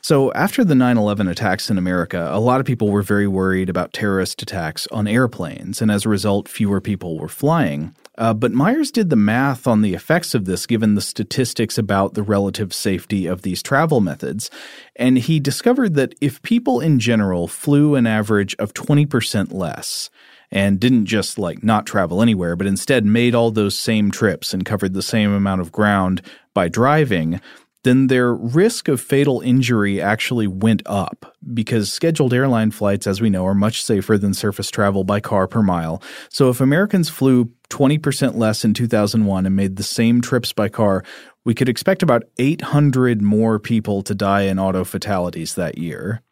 So, 0.00 0.30
after 0.34 0.64
the 0.64 0.74
9 0.74 0.98
11 0.98 1.28
attacks 1.28 1.70
in 1.70 1.78
America, 1.78 2.28
a 2.30 2.38
lot 2.38 2.60
of 2.60 2.66
people 2.66 2.90
were 2.90 3.00
very 3.00 3.26
worried 3.26 3.70
about 3.70 3.94
terrorist 3.94 4.42
attacks 4.42 4.86
on 4.88 5.06
airplanes, 5.06 5.80
and 5.80 5.90
as 5.90 6.04
a 6.04 6.10
result, 6.10 6.46
fewer 6.46 6.78
people 6.82 7.18
were 7.18 7.28
flying. 7.28 7.94
Uh, 8.16 8.32
but 8.32 8.52
Myers 8.52 8.90
did 8.90 9.10
the 9.10 9.16
math 9.16 9.66
on 9.66 9.82
the 9.82 9.94
effects 9.94 10.34
of 10.34 10.44
this 10.44 10.66
given 10.66 10.94
the 10.94 11.00
statistics 11.00 11.76
about 11.76 12.14
the 12.14 12.22
relative 12.22 12.72
safety 12.72 13.26
of 13.26 13.42
these 13.42 13.62
travel 13.62 14.00
methods, 14.00 14.50
and 14.96 15.18
he 15.18 15.40
discovered 15.40 15.94
that 15.94 16.14
if 16.20 16.40
people 16.42 16.80
in 16.80 17.00
general 17.00 17.48
flew 17.48 17.96
an 17.96 18.06
average 18.06 18.54
of 18.58 18.72
20% 18.72 19.52
less, 19.52 20.10
and 20.54 20.78
didn't 20.78 21.06
just 21.06 21.36
like 21.36 21.64
not 21.64 21.84
travel 21.84 22.22
anywhere, 22.22 22.54
but 22.54 22.66
instead 22.66 23.04
made 23.04 23.34
all 23.34 23.50
those 23.50 23.76
same 23.76 24.10
trips 24.12 24.54
and 24.54 24.64
covered 24.64 24.94
the 24.94 25.02
same 25.02 25.32
amount 25.32 25.60
of 25.60 25.72
ground 25.72 26.22
by 26.54 26.68
driving, 26.68 27.40
then 27.84 28.08
their 28.08 28.34
risk 28.34 28.88
of 28.88 29.00
fatal 29.00 29.40
injury 29.40 30.00
actually 30.00 30.46
went 30.46 30.82
up 30.86 31.36
because 31.52 31.92
scheduled 31.92 32.34
airline 32.34 32.70
flights, 32.70 33.06
as 33.06 33.20
we 33.20 33.30
know, 33.30 33.46
are 33.46 33.54
much 33.54 33.84
safer 33.84 34.18
than 34.18 34.34
surface 34.34 34.70
travel 34.70 35.04
by 35.04 35.20
car 35.20 35.46
per 35.46 35.62
mile. 35.62 36.02
So 36.30 36.48
if 36.48 36.60
Americans 36.60 37.08
flew 37.10 37.50
20% 37.68 38.36
less 38.36 38.64
in 38.64 38.74
2001 38.74 39.46
and 39.46 39.54
made 39.54 39.76
the 39.76 39.82
same 39.82 40.20
trips 40.20 40.52
by 40.52 40.68
car, 40.68 41.04
we 41.44 41.54
could 41.54 41.68
expect 41.68 42.02
about 42.02 42.24
800 42.38 43.20
more 43.20 43.58
people 43.58 44.02
to 44.02 44.14
die 44.14 44.42
in 44.42 44.58
auto 44.58 44.84
fatalities 44.84 45.54
that 45.54 45.76
year. 45.76 46.22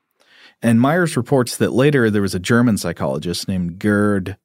And 0.63 0.81
Myers 0.81 1.17
reports 1.17 1.57
that 1.59 1.73
later 1.73 2.09
there 2.09 2.23
was 2.23 2.35
a 2.35 2.41
German 2.41 2.79
psychologist 2.79 3.47
named 3.47 3.79
Gerd 3.79 4.37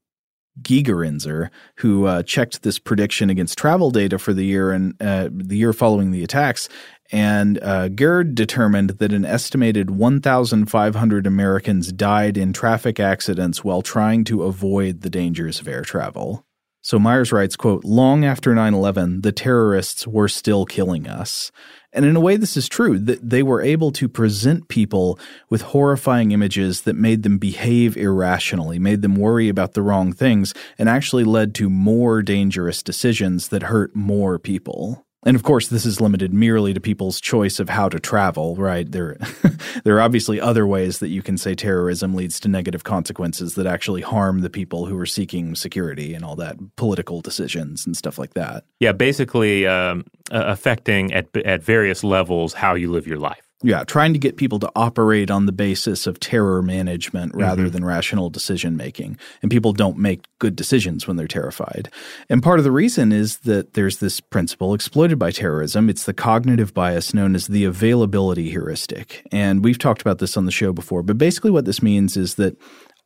Gigerenzer 0.61 1.49
who 1.77 2.05
uh, 2.05 2.23
checked 2.23 2.63
this 2.63 2.79
prediction 2.79 3.29
against 3.29 3.57
travel 3.57 3.91
data 3.91 4.17
for 4.17 4.33
the 4.33 4.45
year 4.45 4.71
and 4.71 4.99
uh, 5.01 5.29
the 5.31 5.57
year 5.57 5.73
following 5.73 6.11
the 6.11 6.23
attacks, 6.23 6.67
And 7.11 7.61
uh, 7.63 7.89
Gerd 7.89 8.35
determined 8.35 8.91
that 8.91 9.13
an 9.13 9.25
estimated 9.25 9.89
1,500 9.89 11.27
Americans 11.27 11.91
died 11.91 12.37
in 12.37 12.53
traffic 12.53 12.99
accidents 12.99 13.63
while 13.63 13.81
trying 13.81 14.23
to 14.25 14.43
avoid 14.43 15.01
the 15.01 15.09
dangers 15.09 15.59
of 15.59 15.67
air 15.67 15.83
travel. 15.83 16.45
So 16.81 16.97
Myers 16.97 17.33
writes, 17.33 17.57
quote, 17.57 17.83
long 17.83 18.23
after 18.23 18.53
9-11, 18.53 19.21
the 19.21 19.33
terrorists 19.33 20.07
were 20.07 20.29
still 20.29 20.65
killing 20.65 21.05
us. 21.05 21.51
And 21.91 22.05
in 22.05 22.15
a 22.15 22.19
way, 22.21 22.37
this 22.37 22.55
is 22.55 22.69
true 22.69 22.99
that 22.99 23.29
they 23.29 23.43
were 23.43 23.61
able 23.61 23.91
to 23.93 24.07
present 24.07 24.67
people 24.67 25.19
with 25.49 25.63
horrifying 25.63 26.31
images 26.31 26.83
that 26.83 26.95
made 26.95 27.23
them 27.23 27.39
behave 27.39 27.97
irrationally, 27.97 28.79
made 28.79 29.01
them 29.01 29.15
worry 29.15 29.49
about 29.49 29.73
the 29.73 29.81
wrong 29.81 30.13
things, 30.13 30.53
and 30.77 30.87
actually 30.87 31.23
led 31.23 31.55
to 31.55 31.69
more 31.69 32.21
dangerous 32.21 32.83
decisions 32.83 33.49
that 33.49 33.63
hurt 33.63 33.95
more 33.95 34.37
people. 34.37 35.06
And 35.25 35.35
of 35.35 35.43
course, 35.43 35.67
this 35.67 35.85
is 35.85 35.99
limited 35.99 36.33
merely 36.33 36.73
to 36.73 36.79
people's 36.79 37.19
choice 37.19 37.59
of 37.59 37.69
how 37.69 37.89
to 37.89 37.99
travel, 37.99 38.55
right? 38.55 38.89
There, 38.89 39.17
there 39.83 39.97
are 39.97 40.01
obviously 40.01 40.39
other 40.39 40.67
ways 40.67 40.99
that 40.99 41.09
you 41.09 41.21
can 41.23 41.37
say 41.37 41.55
terrorism 41.55 42.13
leads 42.13 42.39
to 42.41 42.47
negative 42.47 42.83
consequences 42.83 43.55
that 43.55 43.65
actually 43.65 44.01
harm 44.01 44.41
the 44.41 44.49
people 44.49 44.85
who 44.85 44.97
are 44.97 45.05
seeking 45.05 45.55
security 45.55 46.13
and 46.13 46.23
all 46.23 46.35
that, 46.35 46.57
political 46.75 47.21
decisions 47.21 47.85
and 47.85 47.97
stuff 47.97 48.19
like 48.19 48.35
that. 48.35 48.63
Yeah, 48.79 48.91
basically 48.91 49.65
um, 49.65 50.05
affecting 50.31 51.13
at 51.13 51.35
at 51.37 51.63
various 51.63 52.03
levels 52.03 52.53
how 52.53 52.75
you 52.75 52.91
live 52.91 53.07
your 53.07 53.19
life. 53.19 53.46
Yeah, 53.63 53.83
trying 53.83 54.13
to 54.13 54.19
get 54.19 54.37
people 54.37 54.59
to 54.59 54.71
operate 54.75 55.31
on 55.31 55.47
the 55.47 55.51
basis 55.51 56.05
of 56.05 56.19
terror 56.19 56.61
management 56.61 57.33
rather 57.33 57.63
mm-hmm. 57.63 57.71
than 57.71 57.85
rational 57.85 58.29
decision 58.29 58.77
making. 58.77 59.17
And 59.41 59.49
people 59.49 59.73
don't 59.73 59.97
make 59.97 60.25
good 60.37 60.55
decisions 60.55 61.07
when 61.07 61.17
they're 61.17 61.27
terrified. 61.27 61.89
And 62.29 62.43
part 62.43 62.59
of 62.59 62.65
the 62.65 62.71
reason 62.71 63.11
is 63.11 63.39
that 63.39 63.73
there's 63.73 63.97
this 63.97 64.19
principle 64.19 64.75
exploited 64.75 65.17
by 65.17 65.31
terrorism. 65.31 65.89
It's 65.89 66.05
the 66.05 66.13
cognitive 66.13 66.75
bias 66.75 67.15
known 67.15 67.33
as 67.33 67.47
the 67.47 67.65
availability 67.65 68.51
heuristic. 68.51 69.25
And 69.31 69.63
we've 69.63 69.79
talked 69.79 70.01
about 70.01 70.19
this 70.19 70.37
on 70.37 70.45
the 70.45 70.51
show 70.51 70.71
before, 70.71 71.01
but 71.01 71.17
basically 71.17 71.49
what 71.49 71.65
this 71.65 71.81
means 71.81 72.15
is 72.15 72.35
that 72.35 72.55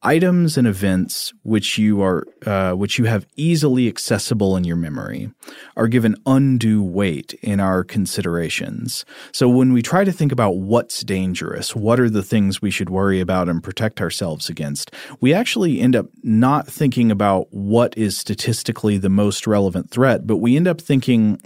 items 0.03 0.57
and 0.57 0.67
events 0.67 1.33
which 1.43 1.77
you 1.77 2.01
are 2.01 2.25
uh, 2.45 2.73
which 2.73 2.97
you 2.97 3.05
have 3.05 3.27
easily 3.35 3.87
accessible 3.87 4.57
in 4.57 4.63
your 4.63 4.75
memory 4.75 5.31
are 5.75 5.87
given 5.87 6.15
undue 6.25 6.81
weight 6.81 7.33
in 7.41 7.59
our 7.59 7.83
considerations. 7.83 9.05
So 9.31 9.47
when 9.47 9.73
we 9.73 9.81
try 9.81 10.03
to 10.03 10.11
think 10.11 10.31
about 10.31 10.57
what's 10.57 11.01
dangerous, 11.01 11.75
what 11.75 11.99
are 11.99 12.09
the 12.09 12.23
things 12.23 12.61
we 12.61 12.71
should 12.71 12.89
worry 12.89 13.19
about 13.19 13.47
and 13.47 13.63
protect 13.63 14.01
ourselves 14.01 14.49
against, 14.49 14.91
we 15.19 15.33
actually 15.33 15.79
end 15.79 15.95
up 15.95 16.07
not 16.23 16.67
thinking 16.67 17.11
about 17.11 17.47
what 17.51 17.95
is 17.97 18.17
statistically 18.17 18.97
the 18.97 19.09
most 19.09 19.45
relevant 19.45 19.91
threat, 19.91 20.25
but 20.25 20.37
we 20.37 20.55
end 20.55 20.67
up 20.67 20.81
thinking 20.81 21.39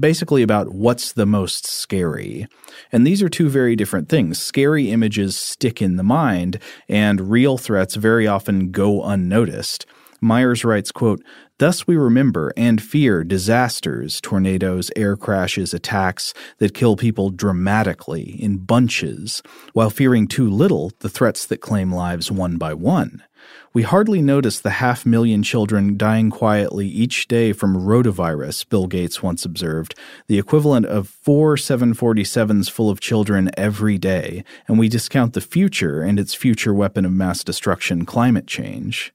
basically 0.00 0.42
about 0.42 0.72
what's 0.72 1.12
the 1.12 1.26
most 1.26 1.66
scary. 1.66 2.46
And 2.90 3.06
these 3.06 3.22
are 3.22 3.28
two 3.28 3.48
very 3.48 3.76
different 3.76 4.08
things. 4.08 4.40
Scary 4.40 4.90
images 4.90 5.36
stick 5.36 5.82
in 5.82 5.96
the 5.96 6.02
mind, 6.02 6.58
and 6.88 7.30
real 7.30 7.58
threats 7.58 7.94
very 7.94 8.26
often 8.26 8.70
go 8.70 9.04
unnoticed. 9.04 9.86
Myers 10.20 10.64
writes, 10.64 10.90
quote, 10.90 11.22
Thus 11.58 11.86
we 11.86 11.96
remember 11.96 12.52
and 12.56 12.82
fear 12.82 13.22
disasters, 13.22 14.20
tornadoes, 14.20 14.90
air 14.96 15.16
crashes, 15.16 15.74
attacks 15.74 16.34
that 16.58 16.74
kill 16.74 16.96
people 16.96 17.30
dramatically, 17.30 18.36
in 18.42 18.56
bunches, 18.58 19.42
while 19.72 19.90
fearing 19.90 20.26
too 20.26 20.48
little 20.50 20.92
the 21.00 21.08
threats 21.10 21.46
that 21.46 21.60
claim 21.60 21.92
lives 21.92 22.30
one 22.30 22.56
by 22.56 22.74
one. 22.74 23.22
We 23.74 23.82
hardly 23.82 24.22
notice 24.22 24.60
the 24.60 24.70
half 24.70 25.04
million 25.04 25.42
children 25.42 25.96
dying 25.96 26.30
quietly 26.30 26.86
each 26.86 27.26
day 27.26 27.52
from 27.52 27.76
rotavirus, 27.76 28.68
Bill 28.68 28.86
Gates 28.86 29.20
once 29.20 29.44
observed, 29.44 29.98
the 30.28 30.38
equivalent 30.38 30.86
of 30.86 31.08
four 31.08 31.56
747s 31.56 32.70
full 32.70 32.88
of 32.88 33.00
children 33.00 33.50
every 33.56 33.98
day, 33.98 34.44
and 34.68 34.78
we 34.78 34.88
discount 34.88 35.32
the 35.32 35.40
future 35.40 36.02
and 36.02 36.20
its 36.20 36.34
future 36.34 36.72
weapon 36.72 37.04
of 37.04 37.10
mass 37.10 37.42
destruction, 37.42 38.06
climate 38.06 38.46
change. 38.46 39.12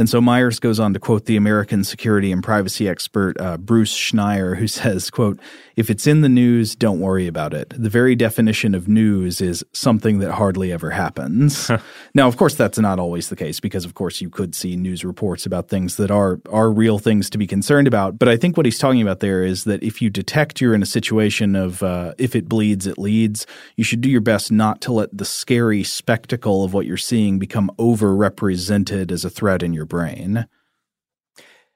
And 0.00 0.08
so 0.08 0.18
Myers 0.18 0.58
goes 0.58 0.80
on 0.80 0.94
to 0.94 0.98
quote 0.98 1.26
the 1.26 1.36
American 1.36 1.84
security 1.84 2.32
and 2.32 2.42
privacy 2.42 2.88
expert 2.88 3.38
uh, 3.38 3.58
Bruce 3.58 3.94
Schneier, 3.94 4.56
who 4.56 4.66
says, 4.80 5.10
quote, 5.10 5.38
if 5.76 5.90
it's 5.90 6.06
in 6.06 6.22
the 6.22 6.28
news, 6.28 6.74
don't 6.74 7.00
worry 7.00 7.26
about 7.26 7.52
it. 7.52 7.74
The 7.76 7.90
very 7.90 8.16
definition 8.16 8.74
of 8.74 8.88
news 8.88 9.42
is 9.42 9.62
something 9.74 10.18
that 10.20 10.32
hardly 10.32 10.72
ever 10.72 10.88
happens. 10.88 11.70
now, 12.14 12.28
of 12.28 12.38
course, 12.38 12.54
that's 12.54 12.78
not 12.78 12.98
always 12.98 13.28
the 13.28 13.36
case 13.36 13.60
because, 13.60 13.84
of 13.84 13.92
course, 13.92 14.22
you 14.22 14.30
could 14.30 14.54
see 14.54 14.74
news 14.74 15.04
reports 15.04 15.44
about 15.44 15.68
things 15.68 15.96
that 15.96 16.10
are, 16.10 16.40
are 16.50 16.70
real 16.70 16.98
things 16.98 17.28
to 17.30 17.36
be 17.36 17.46
concerned 17.46 17.86
about. 17.86 18.18
But 18.18 18.28
I 18.28 18.38
think 18.38 18.56
what 18.56 18.64
he's 18.64 18.78
talking 18.78 19.02
about 19.02 19.20
there 19.20 19.42
is 19.42 19.64
that 19.64 19.82
if 19.82 20.00
you 20.00 20.08
detect 20.08 20.62
you're 20.62 20.74
in 20.74 20.82
a 20.82 20.86
situation 20.86 21.54
of 21.54 21.82
uh, 21.82 22.14
if 22.16 22.34
it 22.34 22.48
bleeds, 22.48 22.86
it 22.86 22.96
leads, 22.96 23.46
you 23.76 23.84
should 23.84 24.00
do 24.00 24.08
your 24.08 24.22
best 24.22 24.50
not 24.50 24.80
to 24.80 24.92
let 24.92 25.14
the 25.14 25.26
scary 25.26 25.84
spectacle 25.84 26.64
of 26.64 26.72
what 26.72 26.86
you're 26.86 26.96
seeing 26.96 27.38
become 27.38 27.70
overrepresented 27.78 29.12
as 29.12 29.26
a 29.26 29.30
threat 29.30 29.62
in 29.62 29.74
your 29.74 29.89
brain. 29.90 30.46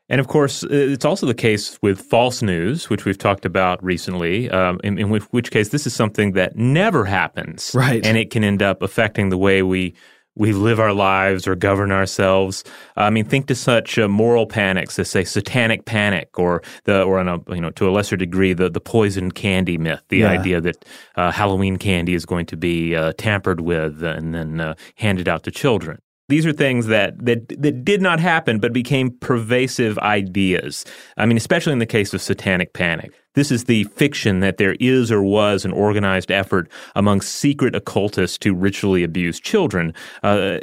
And 0.08 0.20
of 0.20 0.28
course, 0.28 0.62
it's 0.62 1.04
also 1.04 1.26
the 1.26 1.34
case 1.34 1.78
with 1.82 2.00
false 2.00 2.42
news, 2.42 2.90
which 2.90 3.04
we've 3.04 3.18
talked 3.18 3.46
about 3.46 3.82
recently, 3.82 4.50
um, 4.50 4.78
in, 4.84 4.98
in 4.98 5.08
which, 5.08 5.50
case 5.50 5.70
this 5.70 5.86
is 5.86 5.94
something 5.94 6.32
that 6.32 6.56
never 6.56 7.04
happens. 7.04 7.72
Right. 7.74 8.04
And 8.04 8.18
it 8.18 8.30
can 8.30 8.44
end 8.44 8.62
up 8.62 8.82
affecting 8.82 9.30
the 9.30 9.38
way 9.38 9.62
we 9.62 9.94
we 10.36 10.52
live 10.52 10.80
our 10.80 10.92
lives 10.92 11.46
or 11.46 11.54
govern 11.54 11.92
ourselves. 11.92 12.64
I 12.96 13.10
mean, 13.10 13.24
think 13.24 13.46
to 13.46 13.54
such 13.54 13.98
uh, 13.98 14.08
moral 14.08 14.46
panics 14.46 14.98
as 14.98 15.10
say 15.10 15.24
satanic 15.24 15.84
panic, 15.84 16.38
or 16.38 16.62
the 16.84 17.02
or 17.02 17.18
on 17.18 17.28
a 17.28 17.54
you 17.54 17.60
know 17.60 17.70
to 17.70 17.88
a 17.88 17.92
lesser 17.92 18.16
degree 18.16 18.52
the 18.52 18.68
the 18.68 18.80
poisoned 18.80 19.34
candy 19.34 19.78
myth, 19.78 20.02
the 20.08 20.18
yeah. 20.18 20.30
idea 20.30 20.60
that 20.60 20.84
uh, 21.16 21.30
Halloween 21.30 21.76
candy 21.76 22.14
is 22.14 22.26
going 22.26 22.46
to 22.46 22.56
be 22.56 22.96
uh, 22.96 23.12
tampered 23.16 23.60
with 23.60 24.02
and 24.02 24.34
then 24.34 24.60
uh, 24.60 24.74
handed 24.96 25.28
out 25.28 25.44
to 25.44 25.50
children. 25.50 26.00
These 26.28 26.46
are 26.46 26.52
things 26.52 26.86
that, 26.86 27.24
that 27.24 27.48
that 27.60 27.84
did 27.84 28.00
not 28.00 28.18
happen, 28.18 28.58
but 28.58 28.72
became 28.72 29.10
pervasive 29.18 29.98
ideas. 29.98 30.84
I 31.16 31.26
mean, 31.26 31.36
especially 31.36 31.74
in 31.74 31.80
the 31.80 31.86
case 31.86 32.14
of 32.14 32.22
satanic 32.22 32.72
panic. 32.72 33.12
This 33.34 33.50
is 33.50 33.64
the 33.64 33.84
fiction 33.84 34.40
that 34.40 34.58
there 34.58 34.76
is 34.78 35.10
or 35.10 35.22
was 35.22 35.64
an 35.64 35.72
organized 35.72 36.30
effort 36.30 36.68
among 36.94 37.20
secret 37.20 37.74
occultists 37.74 38.38
to 38.38 38.54
ritually 38.54 39.02
abuse 39.02 39.40
children, 39.40 39.92
uh, 40.22 40.58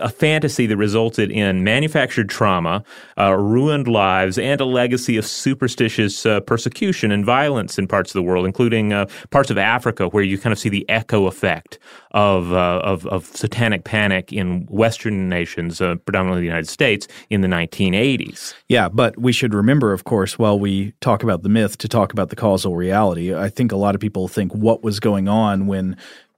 a 0.00 0.08
fantasy 0.08 0.66
that 0.66 0.76
resulted 0.76 1.30
in 1.30 1.62
manufactured 1.62 2.28
trauma, 2.28 2.82
uh, 3.16 3.34
ruined 3.34 3.86
lives, 3.86 4.38
and 4.38 4.60
a 4.60 4.64
legacy 4.64 5.16
of 5.16 5.24
superstitious 5.24 6.26
uh, 6.26 6.40
persecution 6.40 7.12
and 7.12 7.24
violence 7.24 7.78
in 7.78 7.86
parts 7.86 8.10
of 8.10 8.14
the 8.14 8.22
world, 8.22 8.44
including 8.44 8.92
uh, 8.92 9.06
parts 9.30 9.50
of 9.50 9.58
Africa, 9.58 10.08
where 10.08 10.24
you 10.24 10.36
kind 10.36 10.52
of 10.52 10.58
see 10.58 10.68
the 10.68 10.88
echo 10.88 11.26
effect 11.26 11.78
of 12.10 12.52
uh, 12.52 12.80
of, 12.82 13.06
of, 13.06 13.26
satanic 13.26 13.84
panic 13.84 14.32
in 14.32 14.66
Western 14.70 15.28
nations, 15.28 15.80
uh, 15.82 15.96
predominantly 16.06 16.40
the 16.40 16.46
United 16.46 16.68
States, 16.68 17.06
in 17.28 17.42
the 17.42 17.48
1980s. 17.48 18.54
Yeah, 18.68 18.88
but 18.88 19.18
we 19.18 19.32
should 19.32 19.52
remember, 19.52 19.92
of 19.92 20.04
course, 20.04 20.38
while 20.38 20.58
we 20.58 20.92
talk 21.00 21.22
about 21.22 21.42
the 21.42 21.50
myth, 21.50 21.76
to 21.78 21.88
talk 21.88 22.12
about 22.16 22.30
the 22.30 22.36
causal 22.36 22.74
reality. 22.74 23.34
I 23.34 23.48
think 23.48 23.72
a 23.72 23.76
lot 23.76 23.94
of 23.94 24.00
people 24.00 24.28
think 24.28 24.52
what 24.54 24.82
was 24.82 25.00
going 25.00 25.28
on 25.28 25.66
when 25.66 25.96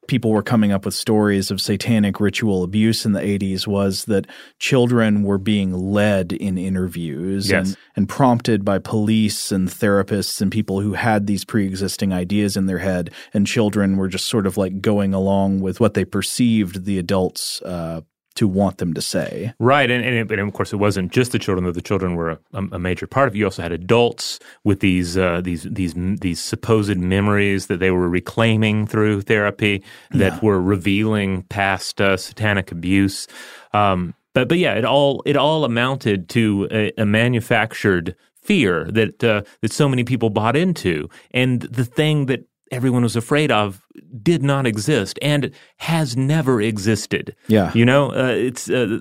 people 0.08 0.32
were 0.32 0.42
coming 0.42 0.72
up 0.72 0.84
with 0.84 0.94
stories 0.94 1.50
of 1.50 1.60
satanic 1.60 2.18
ritual 2.18 2.64
abuse 2.64 3.04
in 3.04 3.12
the 3.12 3.20
80s 3.20 3.66
was 3.66 4.06
that 4.06 4.26
children 4.58 5.22
were 5.22 5.38
being 5.38 5.72
led 5.72 6.32
in 6.32 6.58
interviews 6.58 7.48
yes. 7.50 7.68
and, 7.68 7.76
and 7.94 8.08
prompted 8.08 8.64
by 8.64 8.78
police 8.78 9.52
and 9.52 9.68
therapists 9.68 10.40
and 10.40 10.50
people 10.50 10.80
who 10.80 10.94
had 10.94 11.26
these 11.26 11.44
pre-existing 11.44 12.12
ideas 12.12 12.56
in 12.56 12.66
their 12.66 12.78
head 12.78 13.10
and 13.32 13.46
children 13.46 13.96
were 13.96 14.08
just 14.08 14.26
sort 14.26 14.46
of 14.46 14.56
like 14.56 14.80
going 14.80 15.14
along 15.14 15.60
with 15.60 15.78
what 15.78 15.94
they 15.94 16.04
perceived 16.04 16.84
the 16.86 16.98
adults 16.98 17.62
uh, 17.62 18.00
to 18.38 18.46
want 18.46 18.78
them 18.78 18.94
to 18.94 19.02
say. 19.02 19.52
Right, 19.58 19.90
and, 19.90 20.04
and, 20.04 20.30
and, 20.30 20.40
of 20.40 20.52
course, 20.52 20.72
it 20.72 20.76
wasn't 20.76 21.10
just 21.10 21.32
the 21.32 21.40
children; 21.40 21.64
though 21.64 21.72
the 21.72 21.82
children 21.82 22.14
were 22.14 22.30
a, 22.30 22.38
a 22.72 22.78
major 22.78 23.08
part 23.08 23.26
of 23.26 23.34
it. 23.34 23.38
You 23.38 23.46
also 23.46 23.62
had 23.62 23.72
adults 23.72 24.38
with 24.62 24.78
these 24.78 25.18
uh, 25.18 25.40
these 25.40 25.64
these 25.64 25.94
these 25.96 26.40
supposed 26.40 26.96
memories 26.96 27.66
that 27.66 27.80
they 27.80 27.90
were 27.90 28.08
reclaiming 28.08 28.86
through 28.86 29.22
therapy 29.22 29.82
that 30.12 30.34
yeah. 30.34 30.40
were 30.40 30.62
revealing 30.62 31.42
past 31.44 32.00
uh, 32.00 32.16
satanic 32.16 32.70
abuse. 32.70 33.26
Um, 33.72 34.14
but 34.34 34.48
but 34.48 34.58
yeah, 34.58 34.74
it 34.74 34.84
all 34.84 35.22
it 35.26 35.36
all 35.36 35.64
amounted 35.64 36.28
to 36.30 36.68
a, 36.70 36.92
a 36.96 37.04
manufactured 37.04 38.14
fear 38.40 38.84
that 38.84 39.24
uh, 39.24 39.42
that 39.62 39.72
so 39.72 39.88
many 39.88 40.04
people 40.04 40.30
bought 40.30 40.56
into, 40.56 41.08
and 41.32 41.62
the 41.62 41.84
thing 41.84 42.26
that 42.26 42.47
everyone 42.70 43.02
was 43.02 43.16
afraid 43.16 43.50
of 43.50 43.82
did 44.22 44.42
not 44.42 44.66
exist 44.66 45.18
and 45.22 45.50
has 45.78 46.16
never 46.16 46.60
existed. 46.60 47.34
Yeah, 47.48 47.72
you 47.74 47.84
know, 47.84 48.12
uh, 48.12 48.32
it's 48.32 48.68
uh, 48.70 48.98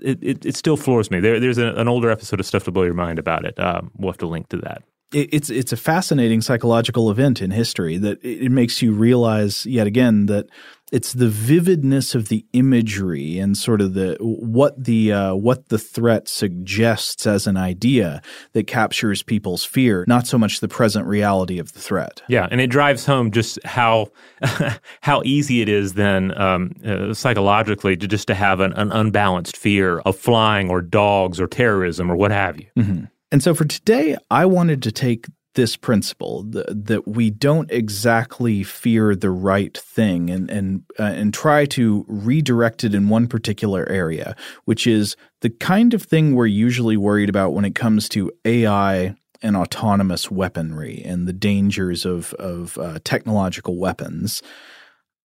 it, 0.00 0.18
it, 0.22 0.46
it 0.46 0.56
still 0.56 0.76
floors 0.76 1.10
me. 1.10 1.20
There, 1.20 1.40
there's 1.40 1.58
a, 1.58 1.74
an 1.74 1.88
older 1.88 2.10
episode 2.10 2.40
of 2.40 2.46
Stuff 2.46 2.64
to 2.64 2.70
Blow 2.70 2.84
Your 2.84 2.94
Mind 2.94 3.18
about 3.18 3.44
it. 3.44 3.58
Um, 3.58 3.90
we'll 3.96 4.12
have 4.12 4.18
to 4.18 4.26
link 4.26 4.48
to 4.50 4.56
that. 4.58 4.82
It, 5.12 5.28
it's 5.32 5.50
it's 5.50 5.72
a 5.72 5.76
fascinating 5.76 6.40
psychological 6.40 7.10
event 7.10 7.40
in 7.40 7.50
history 7.50 7.96
that 7.98 8.22
it, 8.22 8.44
it 8.44 8.50
makes 8.50 8.82
you 8.82 8.92
realize 8.92 9.64
yet 9.66 9.86
again 9.86 10.26
that 10.26 10.46
it's 10.90 11.12
the 11.12 11.28
vividness 11.28 12.14
of 12.14 12.28
the 12.28 12.46
imagery 12.52 13.38
and 13.38 13.56
sort 13.56 13.80
of 13.80 13.94
the 13.94 14.16
what 14.20 14.82
the 14.82 15.12
uh, 15.12 15.34
what 15.34 15.68
the 15.68 15.78
threat 15.78 16.28
suggests 16.28 17.26
as 17.26 17.46
an 17.46 17.56
idea 17.56 18.22
that 18.52 18.66
captures 18.66 19.22
people's 19.22 19.64
fear, 19.64 20.04
not 20.08 20.26
so 20.26 20.38
much 20.38 20.60
the 20.60 20.68
present 20.68 21.06
reality 21.06 21.58
of 21.58 21.72
the 21.72 21.80
threat. 21.80 22.22
Yeah, 22.28 22.48
and 22.50 22.60
it 22.60 22.68
drives 22.68 23.06
home 23.06 23.30
just 23.30 23.58
how 23.64 24.12
how 25.00 25.22
easy 25.24 25.60
it 25.60 25.68
is 25.68 25.94
then 25.94 26.38
um, 26.40 26.72
uh, 26.84 27.12
psychologically 27.14 27.96
to 27.96 28.06
just 28.06 28.26
to 28.28 28.34
have 28.34 28.60
an, 28.60 28.72
an, 28.74 28.92
unbalanced 28.92 29.56
fear 29.56 30.00
of 30.00 30.16
flying 30.16 30.70
or 30.70 30.80
dogs 30.80 31.40
or 31.40 31.46
terrorism 31.46 32.10
or 32.10 32.16
what 32.16 32.30
have 32.30 32.58
you. 32.58 32.66
Mm-hmm. 32.76 33.04
And 33.30 33.42
so 33.42 33.54
for 33.54 33.64
today, 33.64 34.16
I 34.30 34.46
wanted 34.46 34.82
to 34.84 34.92
take 34.92 35.26
this 35.54 35.76
principle 35.76 36.44
that, 36.44 36.86
that 36.86 37.08
we 37.08 37.30
don't 37.30 37.70
exactly 37.72 38.62
fear 38.62 39.16
the 39.16 39.30
right 39.30 39.76
thing 39.76 40.30
and 40.30 40.48
and 40.50 40.84
uh, 41.00 41.02
and 41.02 41.34
try 41.34 41.66
to 41.66 42.04
redirect 42.06 42.84
it 42.84 42.94
in 42.94 43.08
one 43.08 43.26
particular 43.26 43.84
area, 43.88 44.36
which 44.66 44.86
is 44.86 45.16
the 45.40 45.50
kind 45.50 45.94
of 45.94 46.02
thing 46.02 46.34
we're 46.34 46.46
usually 46.46 46.96
worried 46.96 47.28
about 47.28 47.54
when 47.54 47.64
it 47.64 47.74
comes 47.74 48.08
to 48.10 48.30
AI 48.44 49.16
and 49.42 49.56
autonomous 49.56 50.30
weaponry 50.30 51.02
and 51.04 51.26
the 51.26 51.32
dangers 51.32 52.06
of 52.06 52.32
of 52.34 52.78
uh, 52.78 53.00
technological 53.02 53.78
weapons. 53.78 54.42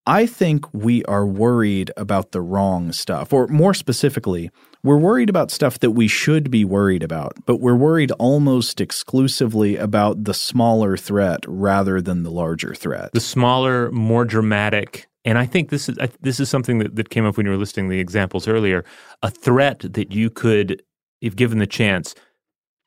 I 0.06 0.26
think 0.26 0.64
we 0.72 1.04
are 1.04 1.26
worried 1.26 1.92
about 1.96 2.32
the 2.32 2.40
wrong 2.40 2.90
stuff, 2.92 3.34
or 3.34 3.48
more 3.48 3.74
specifically, 3.74 4.50
we're 4.84 4.98
worried 4.98 5.30
about 5.30 5.50
stuff 5.50 5.78
that 5.80 5.92
we 5.92 6.08
should 6.08 6.50
be 6.50 6.64
worried 6.64 7.02
about, 7.02 7.34
but 7.46 7.58
we're 7.58 7.76
worried 7.76 8.10
almost 8.12 8.80
exclusively 8.80 9.76
about 9.76 10.24
the 10.24 10.34
smaller 10.34 10.96
threat 10.96 11.40
rather 11.46 12.00
than 12.00 12.24
the 12.24 12.30
larger 12.30 12.74
threat. 12.74 13.12
The 13.12 13.20
smaller, 13.20 13.90
more 13.92 14.24
dramatic, 14.24 15.06
and 15.24 15.38
I 15.38 15.46
think 15.46 15.70
this 15.70 15.88
is 15.88 15.96
this 16.20 16.40
is 16.40 16.48
something 16.48 16.78
that, 16.78 16.96
that 16.96 17.10
came 17.10 17.24
up 17.24 17.36
when 17.36 17.46
you 17.46 17.52
were 17.52 17.58
listing 17.58 17.88
the 17.88 18.00
examples 18.00 18.48
earlier. 18.48 18.84
A 19.22 19.30
threat 19.30 19.80
that 19.80 20.12
you 20.12 20.30
could, 20.30 20.82
if 21.20 21.36
given 21.36 21.58
the 21.58 21.66
chance, 21.66 22.14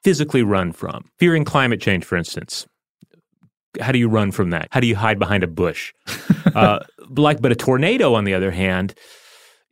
physically 0.03 0.43
run 0.43 0.73
from. 0.73 1.09
Fearing 1.17 1.45
climate 1.45 1.79
change, 1.79 2.03
for 2.03 2.17
instance. 2.17 2.67
How 3.81 3.91
do 3.91 3.99
you 3.99 4.07
run 4.07 4.31
from 4.31 4.51
that? 4.51 4.67
How 4.71 4.79
do 4.79 4.87
you 4.87 4.95
hide 4.95 5.19
behind 5.19 5.43
a 5.43 5.47
bush? 5.47 5.93
uh, 6.55 6.79
like, 7.09 7.41
but 7.41 7.51
a 7.51 7.55
tornado, 7.55 8.13
on 8.13 8.23
the 8.23 8.33
other 8.33 8.51
hand, 8.51 8.93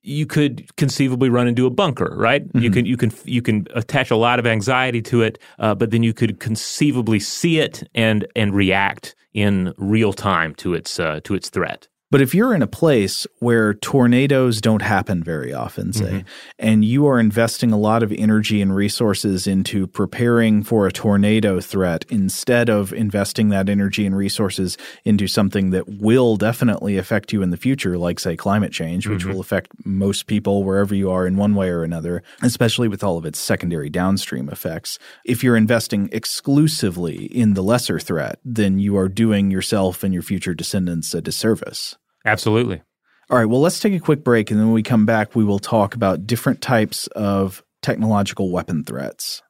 you 0.03 0.25
could 0.25 0.75
conceivably 0.75 1.29
run 1.29 1.48
into 1.48 1.65
a 1.65 1.69
bunker, 1.69 2.13
right? 2.15 2.45
Mm-hmm. 2.48 2.60
You 2.60 2.72
can 2.72 2.86
you 2.86 2.98
can 2.98 3.12
you 3.24 3.41
can 3.41 3.67
attach 3.74 4.12
a 4.12 4.17
lot 4.17 4.38
of 4.38 4.45
anxiety 4.45 5.01
to 5.03 5.22
it, 5.22 5.39
uh, 5.60 5.74
but 5.74 5.91
then 5.91 6.03
you 6.03 6.13
could 6.13 6.39
conceivably 6.39 7.19
see 7.19 7.60
it 7.60 7.88
and 7.95 8.27
and 8.36 8.53
react 8.53 9.15
in 9.33 9.74
real 9.77 10.13
time 10.13 10.53
to 10.55 10.74
its 10.74 11.00
uh, 11.00 11.22
to 11.24 11.33
its 11.33 11.50
threat. 11.50 11.88
But 12.13 12.22
if 12.22 12.36
you're 12.36 12.53
in 12.53 12.62
a 12.62 12.67
place 12.67 13.25
where 13.39 13.74
tornadoes 13.74 14.62
don't 14.62 14.84
happen 14.84 15.24
very 15.24 15.51
often, 15.51 15.93
say, 15.93 16.05
mm-hmm. 16.05 16.27
and 16.60 16.86
you 16.86 17.08
are 17.08 17.20
investing 17.20 17.72
a 17.72 17.77
lot 17.79 18.03
of 18.03 18.12
energy 18.12 18.62
and 18.62 18.75
resources 18.75 19.48
into 19.48 19.88
preparing 19.88 20.62
for 20.62 20.86
a 20.86 20.91
tornado 20.91 21.60
threat 21.60 22.05
instead 22.10 22.70
of 22.70 22.93
investing 22.93 23.50
that 23.50 23.67
energy 23.67 24.05
and 24.05 24.15
resources 24.15 24.77
into 25.03 25.25
something 25.25 25.72
that 25.72 25.89
will 25.89 26.38
definitely 26.38 27.00
affect 27.00 27.34
you 27.34 27.41
in 27.41 27.50
the 27.50 27.58
future, 27.58 27.98
like, 27.98 28.20
say, 28.20 28.36
climate 28.36 28.72
change, 28.72 29.08
which 29.08 29.22
mm-hmm. 29.22 29.32
will 29.32 29.41
affect 29.41 29.72
most 29.84 30.27
people 30.27 30.63
wherever 30.63 30.93
you 30.93 31.10
are 31.10 31.25
in 31.25 31.36
one 31.36 31.55
way 31.55 31.70
or 31.70 31.84
another, 31.84 32.22
especially 32.43 32.88
with 32.88 33.03
all 33.03 33.17
of 33.17 33.25
its 33.25 33.39
secondary 33.39 33.89
downstream 33.89 34.50
effects. 34.50 35.00
If 35.25 35.43
you're 35.43 35.58
investing 35.58 36.10
exclusively 36.12 37.25
in 37.25 37.55
the 37.55 37.63
lesser 37.63 38.00
threat, 38.00 38.38
then 38.46 38.77
you 38.77 38.96
are 38.98 39.10
doing 39.10 39.50
yourself 39.50 40.03
and 40.03 40.13
your 40.13 40.22
future 40.22 40.53
descendants 40.53 41.15
a 41.15 41.20
disservice. 41.20 41.98
Absolutely. 42.25 42.81
All 43.29 43.37
right. 43.37 43.45
Well, 43.45 43.61
let's 43.61 43.79
take 43.79 43.93
a 43.93 43.99
quick 43.99 44.23
break. 44.23 44.51
And 44.51 44.59
then 44.59 44.67
when 44.67 44.75
we 44.75 44.83
come 44.83 45.05
back, 45.05 45.35
we 45.35 45.43
will 45.43 45.59
talk 45.59 45.95
about 45.95 46.27
different 46.27 46.61
types 46.61 47.07
of 47.07 47.63
technological 47.81 48.51
weapon 48.51 48.83
threats. 48.83 49.41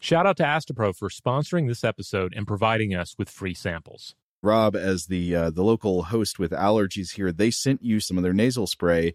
Shout 0.00 0.26
out 0.26 0.36
to 0.38 0.42
Astepro 0.42 0.96
for 0.96 1.08
sponsoring 1.08 1.68
this 1.68 1.84
episode 1.84 2.34
and 2.36 2.46
providing 2.46 2.94
us 2.94 3.14
with 3.18 3.30
free 3.30 3.54
samples. 3.54 4.14
Rob, 4.42 4.74
as 4.74 5.06
the 5.06 5.36
uh, 5.36 5.50
the 5.50 5.62
local 5.62 6.04
host 6.04 6.40
with 6.40 6.50
allergies 6.50 7.14
here, 7.14 7.30
they 7.30 7.52
sent 7.52 7.84
you 7.84 8.00
some 8.00 8.16
of 8.16 8.24
their 8.24 8.32
nasal 8.32 8.66
spray 8.66 9.14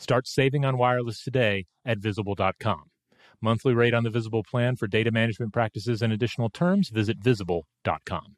Start 0.00 0.26
saving 0.26 0.64
on 0.64 0.78
wireless 0.78 1.22
today 1.22 1.66
at 1.84 1.98
visible.com. 1.98 2.84
Monthly 3.42 3.74
rate 3.74 3.94
on 3.94 4.02
the 4.02 4.10
Visible 4.10 4.42
plan 4.42 4.74
for 4.76 4.86
data 4.86 5.10
management 5.10 5.52
practices 5.52 6.02
and 6.02 6.12
additional 6.12 6.48
terms, 6.50 6.88
visit 6.88 7.18
visible.com. 7.18 8.36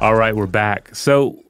All 0.00 0.14
right, 0.14 0.36
we're 0.36 0.46
back. 0.46 0.94
So, 0.94 1.42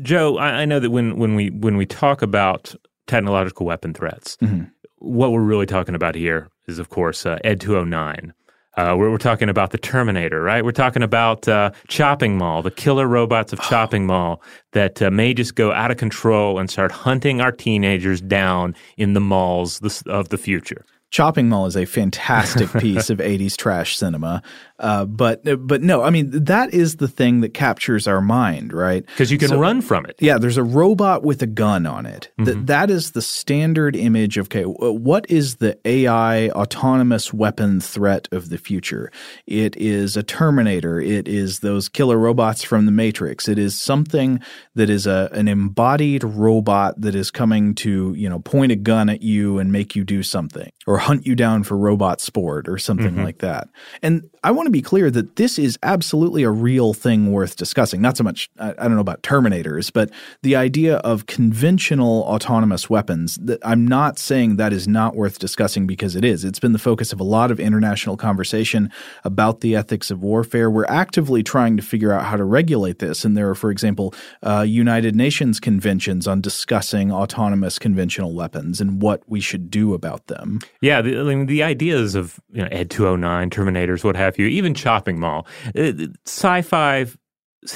Joe, 0.00 0.38
I, 0.38 0.62
I 0.62 0.64
know 0.64 0.80
that 0.80 0.90
when, 0.90 1.16
when 1.16 1.34
we 1.34 1.50
when 1.50 1.76
we 1.76 1.84
talk 1.86 2.22
about 2.22 2.74
technological 3.06 3.66
weapon 3.66 3.92
threats, 3.92 4.36
Mhm. 4.40 4.70
what 4.98 5.32
we're 5.32 5.42
really 5.42 5.66
talking 5.66 5.94
about 5.94 6.14
here 6.14 6.48
is, 6.68 6.78
of 6.78 6.88
course, 6.88 7.26
uh, 7.26 7.38
Ed 7.44 7.60
209. 7.60 8.32
Uh, 8.76 8.94
we're, 8.98 9.10
we're 9.10 9.18
talking 9.18 9.48
about 9.48 9.70
the 9.70 9.78
Terminator, 9.78 10.42
right? 10.42 10.64
We're 10.64 10.72
talking 10.72 11.02
about 11.02 11.46
uh, 11.46 11.72
Chopping 11.88 12.38
Mall, 12.38 12.62
the 12.62 12.70
killer 12.70 13.06
robots 13.06 13.52
of 13.52 13.60
Chopping 13.60 14.06
Mall 14.06 14.42
that 14.72 15.02
uh, 15.02 15.10
may 15.10 15.34
just 15.34 15.54
go 15.54 15.72
out 15.72 15.90
of 15.90 15.98
control 15.98 16.58
and 16.58 16.70
start 16.70 16.90
hunting 16.90 17.40
our 17.40 17.52
teenagers 17.52 18.20
down 18.20 18.74
in 18.96 19.12
the 19.12 19.20
malls 19.20 20.02
of 20.06 20.30
the 20.30 20.38
future. 20.38 20.84
Chopping 21.10 21.50
Mall 21.50 21.66
is 21.66 21.76
a 21.76 21.84
fantastic 21.84 22.72
piece 22.80 23.10
of 23.10 23.18
80s 23.18 23.54
trash 23.58 23.98
cinema. 23.98 24.42
Uh, 24.82 25.04
but 25.06 25.40
but 25.66 25.80
no, 25.80 26.02
I 26.02 26.10
mean 26.10 26.30
that 26.44 26.74
is 26.74 26.96
the 26.96 27.08
thing 27.08 27.40
that 27.42 27.54
captures 27.54 28.06
our 28.08 28.20
mind, 28.20 28.72
right? 28.72 29.06
Because 29.06 29.30
you 29.30 29.38
can 29.38 29.48
So- 29.48 29.58
run 29.60 29.80
from 29.80 30.04
it. 30.06 30.16
Yeah, 30.20 30.38
there's 30.38 30.56
a 30.58 30.64
robot 30.64 31.22
with 31.22 31.40
a 31.42 31.46
gun 31.46 31.86
on 31.86 32.04
it. 32.04 32.30
Mm-hmm. 32.40 32.66
that 32.66 32.90
is 32.90 33.12
the 33.12 33.22
standard 33.22 33.94
image 33.96 34.36
of 34.36 34.46
okay, 34.48 34.64
what 34.64 35.24
is 35.30 35.56
the 35.56 35.78
AI 35.86 36.48
autonomous 36.50 37.32
weapon 37.32 37.80
threat 37.80 38.28
of 38.32 38.48
the 38.48 38.58
future? 38.58 39.10
It 39.46 39.76
is 39.76 40.16
a 40.16 40.22
Terminator. 40.22 41.00
It 41.00 41.28
is 41.28 41.60
those 41.60 41.88
killer 41.88 42.18
robots 42.18 42.62
from 42.64 42.86
the 42.86 42.92
Matrix. 42.92 43.48
It 43.48 43.58
is 43.58 43.78
something 43.78 44.40
that 44.74 44.90
is 44.90 45.06
a 45.06 45.28
an 45.32 45.46
embodied 45.48 46.24
robot 46.24 47.00
that 47.00 47.14
is 47.14 47.30
coming 47.30 47.74
to 47.76 48.14
you 48.14 48.28
know 48.28 48.40
point 48.40 48.72
a 48.72 48.76
gun 48.76 49.08
at 49.08 49.22
you 49.22 49.58
and 49.58 49.70
make 49.70 49.94
you 49.94 50.02
do 50.04 50.22
something 50.24 50.72
or 50.86 50.98
hunt 50.98 51.26
you 51.26 51.36
down 51.36 51.62
for 51.62 51.76
robot 51.76 52.20
sport 52.20 52.68
or 52.68 52.78
something 52.78 53.12
Mm-hmm. 53.14 53.24
like 53.24 53.38
that. 53.38 53.68
And 54.02 54.28
I 54.44 54.50
want 54.50 54.66
to 54.66 54.70
be 54.70 54.82
clear 54.82 55.10
that 55.10 55.36
this 55.36 55.58
is 55.58 55.78
absolutely 55.82 56.42
a 56.42 56.50
real 56.50 56.94
thing 56.94 57.30
worth 57.30 57.56
discussing. 57.56 58.00
Not 58.00 58.16
so 58.16 58.24
much, 58.24 58.50
I, 58.58 58.70
I 58.70 58.82
don't 58.82 58.94
know 58.94 59.00
about 59.00 59.22
Terminators, 59.22 59.92
but 59.92 60.10
the 60.42 60.56
idea 60.56 60.96
of 60.98 61.26
conventional 61.26 62.22
autonomous 62.22 62.90
weapons. 62.90 63.36
That 63.36 63.60
I'm 63.64 63.86
not 63.86 64.18
saying 64.18 64.56
that 64.56 64.72
is 64.72 64.88
not 64.88 65.14
worth 65.14 65.38
discussing 65.38 65.86
because 65.86 66.16
it 66.16 66.24
is. 66.24 66.44
It's 66.44 66.58
been 66.58 66.72
the 66.72 66.78
focus 66.78 67.12
of 67.12 67.20
a 67.20 67.24
lot 67.24 67.50
of 67.50 67.60
international 67.60 68.16
conversation 68.16 68.90
about 69.22 69.60
the 69.60 69.76
ethics 69.76 70.10
of 70.10 70.22
warfare. 70.22 70.70
We're 70.70 70.86
actively 70.86 71.42
trying 71.42 71.76
to 71.76 71.82
figure 71.82 72.12
out 72.12 72.24
how 72.24 72.36
to 72.36 72.44
regulate 72.44 72.98
this. 72.98 73.24
And 73.24 73.36
there 73.36 73.48
are, 73.48 73.54
for 73.54 73.70
example, 73.70 74.12
uh, 74.42 74.62
United 74.62 75.14
Nations 75.14 75.60
conventions 75.60 76.26
on 76.26 76.40
discussing 76.40 77.12
autonomous 77.12 77.78
conventional 77.78 78.34
weapons 78.34 78.80
and 78.80 79.00
what 79.00 79.22
we 79.28 79.40
should 79.40 79.70
do 79.70 79.94
about 79.94 80.26
them. 80.26 80.58
Yeah, 80.80 81.00
the, 81.00 81.20
I 81.20 81.22
mean, 81.22 81.46
the 81.46 81.62
ideas 81.62 82.14
of 82.14 82.40
you 82.52 82.62
know, 82.62 82.68
Ed 82.72 82.90
209, 82.90 83.50
Terminators, 83.50 84.02
what 84.02 84.16
have 84.16 84.31
you, 84.38 84.46
even 84.46 84.74
Chopping 84.74 85.18
Mall, 85.18 85.46
uh, 85.76 85.92
sci 86.26 86.62
fi 86.62 87.06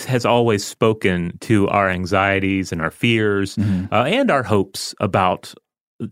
has 0.07 0.25
always 0.25 0.64
spoken 0.64 1.38
to 1.40 1.69
our 1.69 1.88
anxieties 1.88 2.73
and 2.73 2.83
our 2.83 2.90
fears 2.90 3.57
uh, 3.92 4.03
and 4.03 4.31
our 4.33 4.42
hopes 4.42 4.95
about 4.99 5.55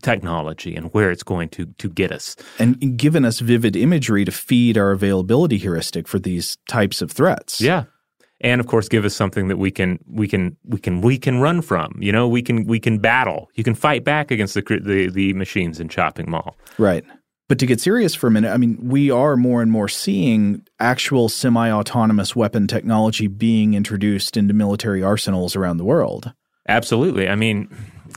technology 0.01 0.75
and 0.75 0.93
where 0.93 1.11
it's 1.11 1.23
going 1.23 1.49
to, 1.49 1.65
to 1.77 1.89
get 1.89 2.11
us. 2.11 2.35
and 2.57 2.97
given 2.97 3.25
us 3.25 3.39
vivid 3.39 3.75
imagery 3.75 4.25
to 4.25 4.31
feed 4.31 4.77
our 4.77 4.91
availability 4.91 5.57
heuristic 5.57 6.07
for 6.07 6.19
these 6.19 6.57
types 6.67 7.01
of 7.01 7.11
threats. 7.11 7.61
Yeah. 7.61 7.83
And 8.41 8.59
of 8.59 8.67
course, 8.67 8.89
give 8.89 9.05
us 9.05 9.15
something 9.15 9.47
that 9.47 9.57
we 9.57 9.71
can 9.71 9.99
we 10.07 10.27
can 10.27 10.57
we 10.65 10.77
can 10.77 11.01
we 11.01 11.17
can 11.17 11.39
run 11.39 11.61
from. 11.61 11.97
You 11.99 12.11
know, 12.11 12.27
we 12.27 12.41
can 12.41 12.65
we 12.65 12.79
can 12.79 12.99
battle. 12.99 13.49
You 13.55 13.63
can 13.63 13.75
fight 13.75 14.03
back 14.03 14.29
against 14.29 14.53
the 14.55 14.61
the, 14.61 15.09
the 15.09 15.33
machines 15.33 15.79
in 15.79 15.87
Chopping 15.87 16.29
Mall. 16.29 16.55
Right. 16.77 17.05
But 17.47 17.59
to 17.59 17.67
get 17.67 17.79
serious 17.79 18.15
for 18.15 18.27
a 18.27 18.31
minute, 18.31 18.51
I 18.51 18.57
mean, 18.57 18.77
we 18.81 19.11
are 19.11 19.37
more 19.37 19.61
and 19.61 19.71
more 19.71 19.87
seeing 19.87 20.65
actual 20.79 21.29
semi 21.29 21.71
autonomous 21.71 22.35
weapon 22.35 22.67
technology 22.67 23.27
being 23.27 23.75
introduced 23.75 24.35
into 24.35 24.53
military 24.53 25.03
arsenals 25.03 25.55
around 25.55 25.77
the 25.77 25.85
world. 25.85 26.33
Absolutely. 26.67 27.29
I 27.29 27.35
mean, 27.35 27.69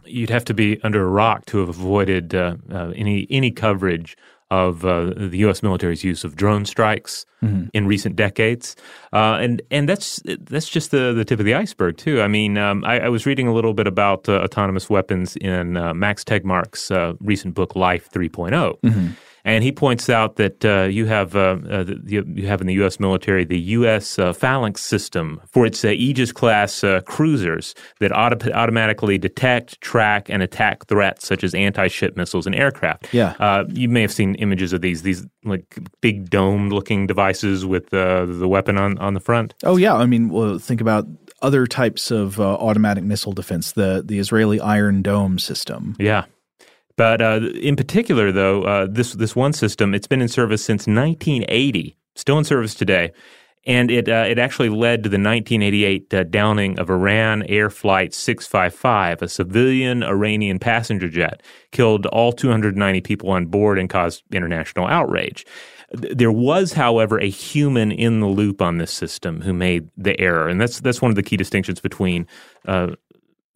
you'd 0.07 0.31
have 0.31 0.47
to 0.47 0.55
be 0.55 0.81
under 0.83 1.03
a 1.03 1.11
rock 1.11 1.45
to 1.47 1.59
have 1.59 1.69
avoided 1.69 2.35
uh, 2.35 2.57
uh, 2.73 2.93
any 2.97 3.27
any 3.29 3.51
coverage 3.51 4.17
of 4.50 4.84
uh, 4.84 5.12
the 5.16 5.38
U.S. 5.38 5.62
military's 5.62 6.02
use 6.04 6.24
of 6.24 6.34
drone 6.37 6.64
strikes 6.64 7.26
in 7.72 7.87
recent 7.87 8.16
decades, 8.16 8.74
uh, 9.12 9.38
and 9.40 9.62
and 9.70 9.88
that's 9.88 10.20
that's 10.40 10.68
just 10.68 10.90
the 10.90 11.12
the 11.12 11.24
tip 11.24 11.38
of 11.38 11.44
the 11.44 11.54
iceberg 11.54 11.96
too. 11.96 12.20
I 12.20 12.26
mean, 12.28 12.58
um, 12.58 12.82
I, 12.84 13.00
I 13.00 13.08
was 13.08 13.26
reading 13.26 13.46
a 13.46 13.52
little 13.54 13.74
bit 13.74 13.87
about 13.87 14.28
uh, 14.28 14.40
autonomous 14.42 14.90
weapons 14.90 15.37
in 15.37 15.76
uh, 15.76 15.94
Max 15.94 16.24
Tegmark's 16.24 16.90
uh, 16.90 17.12
recent 17.20 17.54
book 17.54 17.76
Life 17.76 18.11
3.0. 18.11 19.14
And 19.44 19.64
he 19.64 19.72
points 19.72 20.09
out 20.09 20.37
that 20.37 20.64
uh, 20.64 20.83
you 20.85 21.07
have 21.07 21.37
uh, 21.37 21.59
uh, 21.70 21.85
the, 21.85 22.24
you 22.35 22.46
have 22.46 22.61
in 22.61 22.66
the 22.66 22.74
U.S. 22.74 23.01
military 23.01 23.44
the 23.44 23.61
U.S. 23.61 24.18
Uh, 24.18 24.33
Phalanx 24.33 24.83
system 24.83 25.40
for 25.51 25.66
its 25.66 25.85
uh, 25.85 25.88
Aegis 25.88 26.33
class 26.33 26.85
uh, 26.85 27.01
cruisers 27.03 27.74
that 28.01 28.12
auto- 28.12 28.51
automatically 28.53 29.18
detect, 29.18 29.81
track, 29.81 30.29
and 30.29 30.42
attack 30.42 30.87
threats 30.87 31.27
such 31.27 31.44
as 31.44 31.55
anti-ship 31.55 32.16
missiles 32.16 32.46
and 32.46 32.55
aircraft. 32.55 33.12
Yeah. 33.12 33.35
uh, 33.38 33.64
you 33.68 33.88
may 33.88 34.03
have 34.03 34.12
seen 34.12 34.35
images 34.37 34.72
of 34.72 34.81
these 34.81 35.03
these 35.03 35.27
like 35.44 35.79
big 36.01 36.31
dome-looking 36.31 37.07
devices 37.07 37.64
with 37.64 37.92
uh, 37.94 38.27
the 38.27 38.48
weapon 38.48 38.77
on 38.77 38.98
on 38.98 39.14
the 39.14 39.20
front. 39.20 39.55
Oh, 39.64 39.77
yeah. 39.77 39.94
I 39.94 40.07
mean, 40.07 40.29
well, 40.29 40.59
think 40.59 40.81
about 40.81 41.07
other 41.42 41.66
types 41.66 42.11
of 42.11 42.40
uh, 42.40 42.55
automatic 42.55 43.05
missile 43.05 43.33
defense, 43.33 43.72
the, 43.72 44.03
the 44.05 44.18
Israeli 44.18 44.61
Iron 44.61 45.03
Dome 45.03 45.38
system. 45.38 45.96
Yeah. 45.98 46.24
But 46.98 47.22
uh, 47.22 47.40
in 47.54 47.76
particular, 47.76 48.32
though, 48.32 48.64
uh, 48.64 48.88
this 48.90 49.12
this 49.12 49.37
one 49.37 49.52
system 49.52 49.94
it's 49.94 50.08
been 50.08 50.20
in 50.20 50.26
service 50.26 50.64
since 50.64 50.80
1980, 50.88 51.96
still 52.16 52.38
in 52.38 52.44
service 52.44 52.74
today, 52.74 53.12
and 53.64 53.88
it 53.88 54.08
uh, 54.08 54.24
it 54.28 54.37
actually 54.37 54.68
led 54.68 55.04
to 55.04 55.08
the 55.08 55.14
1988 55.14 56.12
uh, 56.12 56.24
downing 56.24 56.76
of 56.76 56.90
Iran 56.90 57.44
Air 57.44 57.70
Flight 57.70 58.12
655, 58.12 59.22
a 59.22 59.28
civilian 59.28 60.02
Iranian 60.02 60.58
passenger 60.58 61.08
jet, 61.08 61.40
killed 61.70 62.06
all 62.06 62.32
290 62.32 63.00
people 63.02 63.30
on 63.30 63.46
board 63.46 63.78
and 63.78 63.88
caused 63.88 64.24
international 64.32 64.88
outrage. 64.88 65.46
There 65.92 66.32
was, 66.32 66.72
however, 66.72 67.20
a 67.20 67.30
human 67.30 67.92
in 67.92 68.18
the 68.18 68.26
loop 68.26 68.61
on 68.61 68.78
this 68.78 68.92
system 68.92 69.40
who 69.42 69.54
made 69.54 69.88
the 69.96 70.18
error, 70.20 70.48
and 70.48 70.61
that's 70.61 70.80
that's 70.80 71.00
one 71.00 71.12
of 71.12 71.16
the 71.16 71.22
key 71.22 71.37
distinctions 71.37 71.80
between 71.80 72.26
uh, 72.66 72.88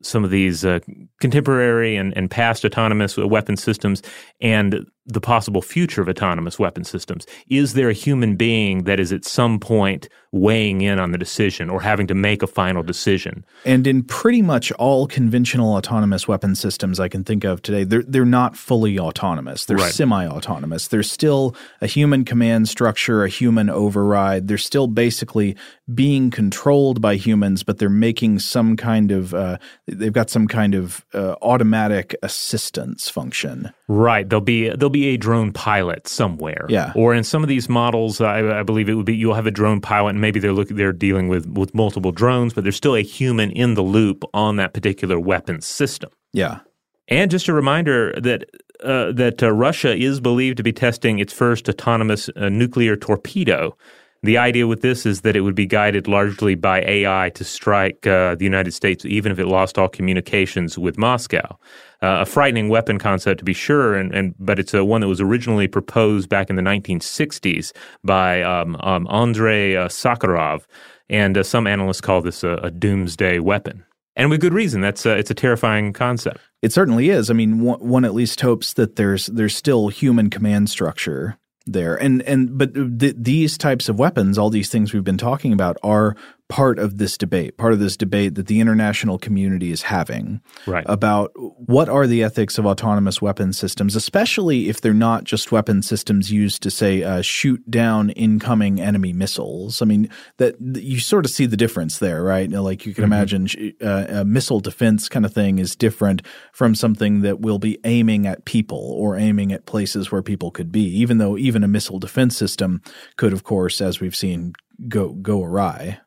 some 0.03 0.25
of 0.25 0.31
these 0.31 0.65
uh, 0.65 0.81
contemporary 1.21 1.97
and, 1.97 2.17
and 2.17 2.31
past 2.31 2.65
autonomous 2.65 3.17
weapon 3.17 3.57
systems 3.57 4.03
and 4.41 4.87
the 5.07 5.21
possible 5.21 5.63
future 5.63 6.01
of 6.01 6.09
autonomous 6.09 6.59
weapon 6.59 6.85
systems. 6.85 7.27
Is 7.49 7.75
there 7.75 7.89
a 7.89 7.93
human 7.93 8.37
being 8.37 8.85
that 8.85 9.01
is 9.01 9.13
at 9.13 9.25
some 9.25 9.59
point 9.59 10.09
weighing 10.31 10.81
in 10.81 10.99
on 10.99 11.11
the 11.13 11.19
decision 11.19 11.69
or 11.69 11.81
having 11.83 12.07
to 12.07 12.15
make 12.15 12.43
a 12.43 12.47
final 12.47 12.83
decision? 12.83 13.45
And 13.65 13.87
in 13.87 14.03
pretty 14.05 14.43
much 14.43 14.71
all 14.73 15.07
conventional 15.07 15.75
autonomous 15.75 16.29
weapon 16.29 16.55
systems 16.55 17.01
I 17.01 17.09
can 17.09 17.25
think 17.25 17.45
of 17.45 17.63
today, 17.63 17.85
they're 17.85 18.05
they're 18.05 18.25
not 18.25 18.57
fully 18.57 18.99
autonomous. 18.99 19.65
They're 19.65 19.77
Right. 19.77 19.93
semi-autonomous. 19.93 20.89
There's 20.89 21.11
still 21.11 21.55
a 21.81 21.87
human 21.87 22.25
command 22.25 22.69
structure, 22.69 23.25
a 23.25 23.29
human 23.29 23.69
override. 23.69 24.47
They're 24.49 24.57
still 24.59 24.87
basically 24.87 25.57
being 25.93 26.31
controlled 26.31 27.01
by 27.01 27.17
humans, 27.17 27.63
but 27.65 27.79
they're 27.79 27.89
making 27.91 28.39
some 28.39 28.77
kind 28.77 29.11
of 29.11 29.35
uh, 29.35 29.59
they've 29.87 30.13
got 30.13 30.31
some 30.31 30.47
kind 30.47 30.75
of 30.75 31.05
uh, 31.13 31.35
automatic 31.43 32.15
assistance 32.23 33.09
function. 33.11 33.73
Right. 33.89 34.29
There'll 34.29 34.41
be 34.41 34.69
there'll 34.69 34.91
be 34.93 35.09
a 35.09 35.17
drone 35.17 35.53
pilot 35.53 36.07
somewhere. 36.07 36.67
Yeah. 36.69 36.93
Or 36.95 37.15
in 37.15 37.25
some 37.25 37.43
of 37.43 37.49
these 37.49 37.69
models, 37.69 38.21
I, 38.21 38.61
I 38.61 38.63
believe 38.63 38.89
it 38.89 38.95
would 38.95 39.07
be 39.07 39.17
you'll 39.17 39.35
have 39.35 39.47
a 39.47 39.51
drone 39.51 39.81
pilot, 39.81 40.11
and 40.11 40.21
maybe 40.21 40.39
they're 40.41 40.53
looking 40.53 40.77
they're 40.77 40.93
dealing 40.93 41.29
with 41.29 41.47
with 41.47 41.75
multiple 41.75 42.13
drones, 42.13 42.53
but 42.55 42.65
there's 42.65 42.77
still 42.77 42.95
a 42.95 43.03
human 43.03 43.51
in 43.51 43.75
the 43.75 43.83
loop 43.83 44.25
on 44.35 44.57
that 44.57 44.75
particular 44.75 45.19
weapon 45.19 45.61
system. 45.61 46.11
Yeah. 46.33 46.61
And 47.09 47.31
just 47.31 47.49
a 47.49 47.53
reminder 47.53 48.15
that 48.21 48.45
uh, 48.83 49.13
that 49.13 49.43
uh, 49.43 49.53
Russia 49.53 49.95
is 49.95 50.21
believed 50.21 50.57
to 50.57 50.63
be 50.63 50.73
testing 50.73 51.19
its 51.19 51.33
first 51.33 51.69
autonomous 51.69 52.29
uh, 52.37 52.49
nuclear 52.49 52.97
torpedo. 52.97 53.77
The 54.25 54.39
idea 54.39 54.69
with 54.69 54.83
this 54.83 55.05
is 55.05 55.23
that 55.23 55.35
it 55.35 55.41
would 55.41 55.57
be 55.57 55.67
guided 55.67 56.07
largely 56.07 56.55
by 56.55 56.83
AI 56.83 57.31
to 57.35 57.43
strike 57.43 58.07
uh, 58.07 58.37
the 58.37 58.45
United 58.45 58.71
States, 58.73 59.05
even 59.05 59.33
if 59.33 59.39
it 59.41 59.47
lost 59.47 59.79
all 59.79 59.89
communications 59.89 60.79
with 60.79 60.97
Moscow. 60.97 61.59
Uh, 62.03 62.23
a 62.23 62.27
frightening 62.27 62.69
weapon 62.69 62.99
concept, 62.99 63.39
to 63.39 63.45
be 63.45 63.53
sure, 63.53 63.95
and, 63.95 64.13
and 64.13 64.35
but 64.41 64.59
it's 64.59 64.75
a 64.75 64.85
one 64.85 65.01
that 65.01 65.07
was 65.07 65.21
originally 65.21 65.69
proposed 65.69 66.29
back 66.29 66.51
in 66.51 66.57
the 66.57 66.63
1960s 66.63 67.73
by 68.03 68.43
um, 68.43 68.77
um, 68.81 69.07
Andrei 69.09 69.77
uh, 69.77 69.87
Sakharov, 69.87 70.65
and 71.09 71.39
uh, 71.39 71.45
some 71.45 71.65
analysts 71.69 72.01
call 72.01 72.21
this 72.21 72.43
a, 72.43 72.55
a 72.55 72.73
doomsday 72.73 73.39
weapon, 73.39 73.85
and 74.17 74.31
with 74.31 74.41
good 74.41 74.53
reason. 74.53 74.81
That's 74.81 75.07
uh, 75.07 75.11
it's 75.11 75.31
a 75.31 75.35
terrifying 75.35 75.93
concept. 75.93 76.41
It 76.61 76.73
certainly 76.73 77.09
is. 77.11 77.31
I 77.31 77.35
mean, 77.35 77.61
one, 77.61 77.79
one 77.79 78.05
at 78.05 78.15
least 78.15 78.41
hopes 78.41 78.73
that 78.73 78.97
there's 78.97 79.27
there's 79.27 79.55
still 79.55 79.87
human 79.87 80.29
command 80.29 80.71
structure 80.71 81.39
there, 81.67 81.95
and 81.95 82.23
and 82.23 82.59
but 82.59 82.75
th- 82.75 83.15
these 83.17 83.57
types 83.57 83.89
of 83.89 84.01
weapons, 84.01 84.39
all 84.39 84.51
these 84.51 84.71
things 84.71 84.93
we've 84.93 85.05
been 85.05 85.19
talking 85.19 85.53
about, 85.53 85.77
are 85.85 86.17
part 86.53 86.79
of 86.79 86.99
this 86.99 87.17
debate, 87.17 87.57
part 87.57 87.73
of 87.73 87.79
this 87.79 87.97
debate 87.97 88.35
that 88.35 88.47
the 88.47 88.61
international 88.61 89.17
community 89.19 89.73
is 89.73 89.83
having 89.85 90.43
Right. 90.67 90.85
about 90.87 91.31
what 91.35 91.89
are 91.89 92.07
the 92.07 92.23
ethics 92.23 92.59
of 92.59 92.67
autonomous 92.67 93.23
weapon 93.23 93.55
systems, 93.55 93.97
especially 93.97 94.69
if 94.69 94.83
they're 94.83 94.93
not 94.93 95.25
just 95.25 95.51
weapon 95.51 95.81
systems 95.81 96.31
used 96.31 96.63
to 96.65 96.71
say 96.71 97.03
uh, 97.03 97.23
shoot 97.23 97.63
down 97.71 98.11
incoming 98.11 98.83
enemy 98.83 99.15
missiles. 99.15 99.81
I 99.81 99.87
mean 99.87 100.11
that 100.37 100.61
you 100.61 101.01
sort 101.01 101.25
of 101.25 101.31
see 101.31 101.47
the 101.47 101.57
difference 101.57 101.99
there, 102.01 102.23
right? 102.23 102.51
You 102.51 102.57
know, 102.57 102.63
Like 102.63 102.85
you 102.85 102.93
can 102.93 103.05
imagine 103.05 103.49
uh, 103.81 104.05
a 104.23 104.25
missile 104.27 104.61
defense 104.61 105.09
kind 105.09 105.25
of 105.25 105.33
thing 105.33 105.59
is 105.59 105.75
different 105.75 106.21
from 106.53 106.75
something 106.75 107.23
that 107.23 107.41
will 107.41 107.59
be 107.59 107.79
aiming 107.85 108.27
at 108.27 108.45
people 108.45 108.93
or 109.01 109.17
aiming 109.17 109.53
at 109.53 109.65
places 109.65 110.13
where 110.13 110.23
people 110.23 110.51
could 110.51 110.71
be. 110.71 110.85
Even 111.03 111.17
though 111.17 111.39
even 111.39 111.65
a 111.65 111.69
missile 111.69 111.99
defense 111.99 112.37
system 112.37 112.83
could, 113.17 113.33
of 113.33 113.43
course, 113.43 113.81
as 113.81 114.01
we've 114.01 114.15
seen, 114.25 114.53
go 114.89 115.15
go 115.15 115.43
awry. 115.43 116.01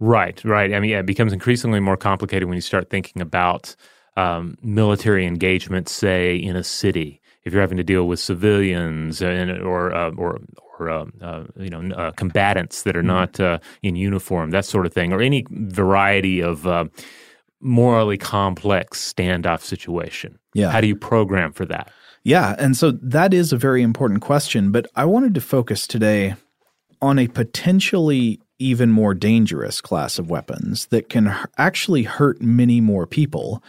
Right, 0.00 0.42
right. 0.44 0.72
I 0.72 0.80
mean, 0.80 0.90
yeah, 0.90 1.00
it 1.00 1.06
becomes 1.06 1.32
increasingly 1.32 1.80
more 1.80 1.96
complicated 1.96 2.48
when 2.48 2.54
you 2.54 2.62
start 2.62 2.88
thinking 2.88 3.20
about 3.20 3.74
um, 4.16 4.56
military 4.62 5.26
engagement, 5.26 5.88
say 5.88 6.36
in 6.36 6.56
a 6.56 6.64
city. 6.64 7.20
If 7.44 7.52
you're 7.52 7.62
having 7.62 7.78
to 7.78 7.84
deal 7.84 8.06
with 8.06 8.20
civilians 8.20 9.22
and, 9.22 9.50
or 9.62 9.94
uh, 9.94 10.10
or 10.12 10.38
or 10.78 10.90
um, 10.90 11.12
uh, 11.20 11.44
you 11.56 11.70
know 11.70 11.94
uh, 11.94 12.10
combatants 12.12 12.82
that 12.82 12.96
are 12.96 13.02
not 13.02 13.40
uh, 13.40 13.58
in 13.82 13.96
uniform, 13.96 14.50
that 14.50 14.64
sort 14.64 14.86
of 14.86 14.92
thing, 14.92 15.12
or 15.12 15.20
any 15.20 15.46
variety 15.50 16.40
of 16.40 16.66
uh, 16.66 16.84
morally 17.60 18.18
complex 18.18 19.12
standoff 19.12 19.62
situation. 19.62 20.38
Yeah. 20.52 20.70
How 20.70 20.80
do 20.80 20.86
you 20.86 20.96
program 20.96 21.52
for 21.52 21.64
that? 21.66 21.90
Yeah, 22.22 22.54
and 22.58 22.76
so 22.76 22.90
that 22.90 23.32
is 23.32 23.52
a 23.52 23.56
very 23.56 23.82
important 23.82 24.20
question, 24.20 24.70
but 24.70 24.86
I 24.94 25.04
wanted 25.06 25.34
to 25.34 25.40
focus 25.40 25.86
today 25.86 26.34
on 27.00 27.18
a 27.18 27.28
potentially 27.28 28.40
even 28.58 28.90
more 28.90 29.14
dangerous 29.14 29.80
class 29.80 30.18
of 30.18 30.30
weapons 30.30 30.86
that 30.86 31.08
can 31.08 31.34
actually 31.56 32.02
hurt 32.02 32.42
many 32.42 32.80
more 32.80 33.06
people. 33.06 33.62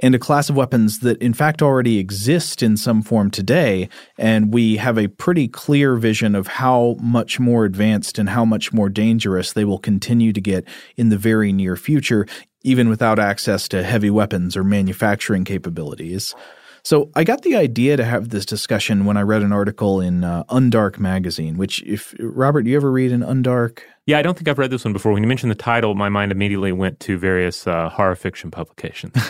And 0.00 0.16
a 0.16 0.18
class 0.18 0.50
of 0.50 0.56
weapons 0.56 0.98
that, 1.00 1.22
in 1.22 1.32
fact, 1.32 1.62
already 1.62 1.98
exist 1.98 2.60
in 2.60 2.76
some 2.76 3.02
form 3.02 3.30
today. 3.30 3.88
And 4.18 4.52
we 4.52 4.76
have 4.76 4.98
a 4.98 5.06
pretty 5.06 5.46
clear 5.46 5.94
vision 5.94 6.34
of 6.34 6.48
how 6.48 6.96
much 7.00 7.38
more 7.38 7.64
advanced 7.64 8.18
and 8.18 8.28
how 8.28 8.44
much 8.44 8.72
more 8.72 8.88
dangerous 8.88 9.52
they 9.52 9.64
will 9.64 9.78
continue 9.78 10.32
to 10.32 10.40
get 10.40 10.64
in 10.96 11.10
the 11.10 11.16
very 11.16 11.52
near 11.52 11.76
future, 11.76 12.26
even 12.62 12.88
without 12.88 13.20
access 13.20 13.68
to 13.68 13.84
heavy 13.84 14.10
weapons 14.10 14.56
or 14.56 14.64
manufacturing 14.64 15.44
capabilities. 15.44 16.34
So 16.82 17.12
I 17.14 17.22
got 17.22 17.42
the 17.42 17.54
idea 17.54 17.96
to 17.96 18.04
have 18.04 18.30
this 18.30 18.44
discussion 18.44 19.04
when 19.04 19.16
I 19.16 19.22
read 19.22 19.42
an 19.42 19.52
article 19.52 20.00
in 20.00 20.24
uh, 20.24 20.42
Undark 20.44 20.98
magazine. 20.98 21.56
Which, 21.56 21.80
if 21.84 22.12
Robert, 22.18 22.62
do 22.62 22.70
you 22.70 22.76
ever 22.76 22.90
read 22.90 23.12
an 23.12 23.20
Undark? 23.20 23.82
Yeah, 24.06 24.18
I 24.18 24.22
don't 24.22 24.36
think 24.36 24.48
I've 24.48 24.58
read 24.58 24.70
this 24.70 24.84
one 24.84 24.92
before. 24.92 25.12
When 25.12 25.22
you 25.22 25.28
mentioned 25.28 25.52
the 25.52 25.56
title, 25.56 25.94
my 25.94 26.08
mind 26.08 26.32
immediately 26.32 26.72
went 26.72 26.98
to 27.00 27.16
various 27.16 27.66
uh, 27.66 27.88
horror 27.88 28.16
fiction 28.16 28.50
publications. 28.50 29.14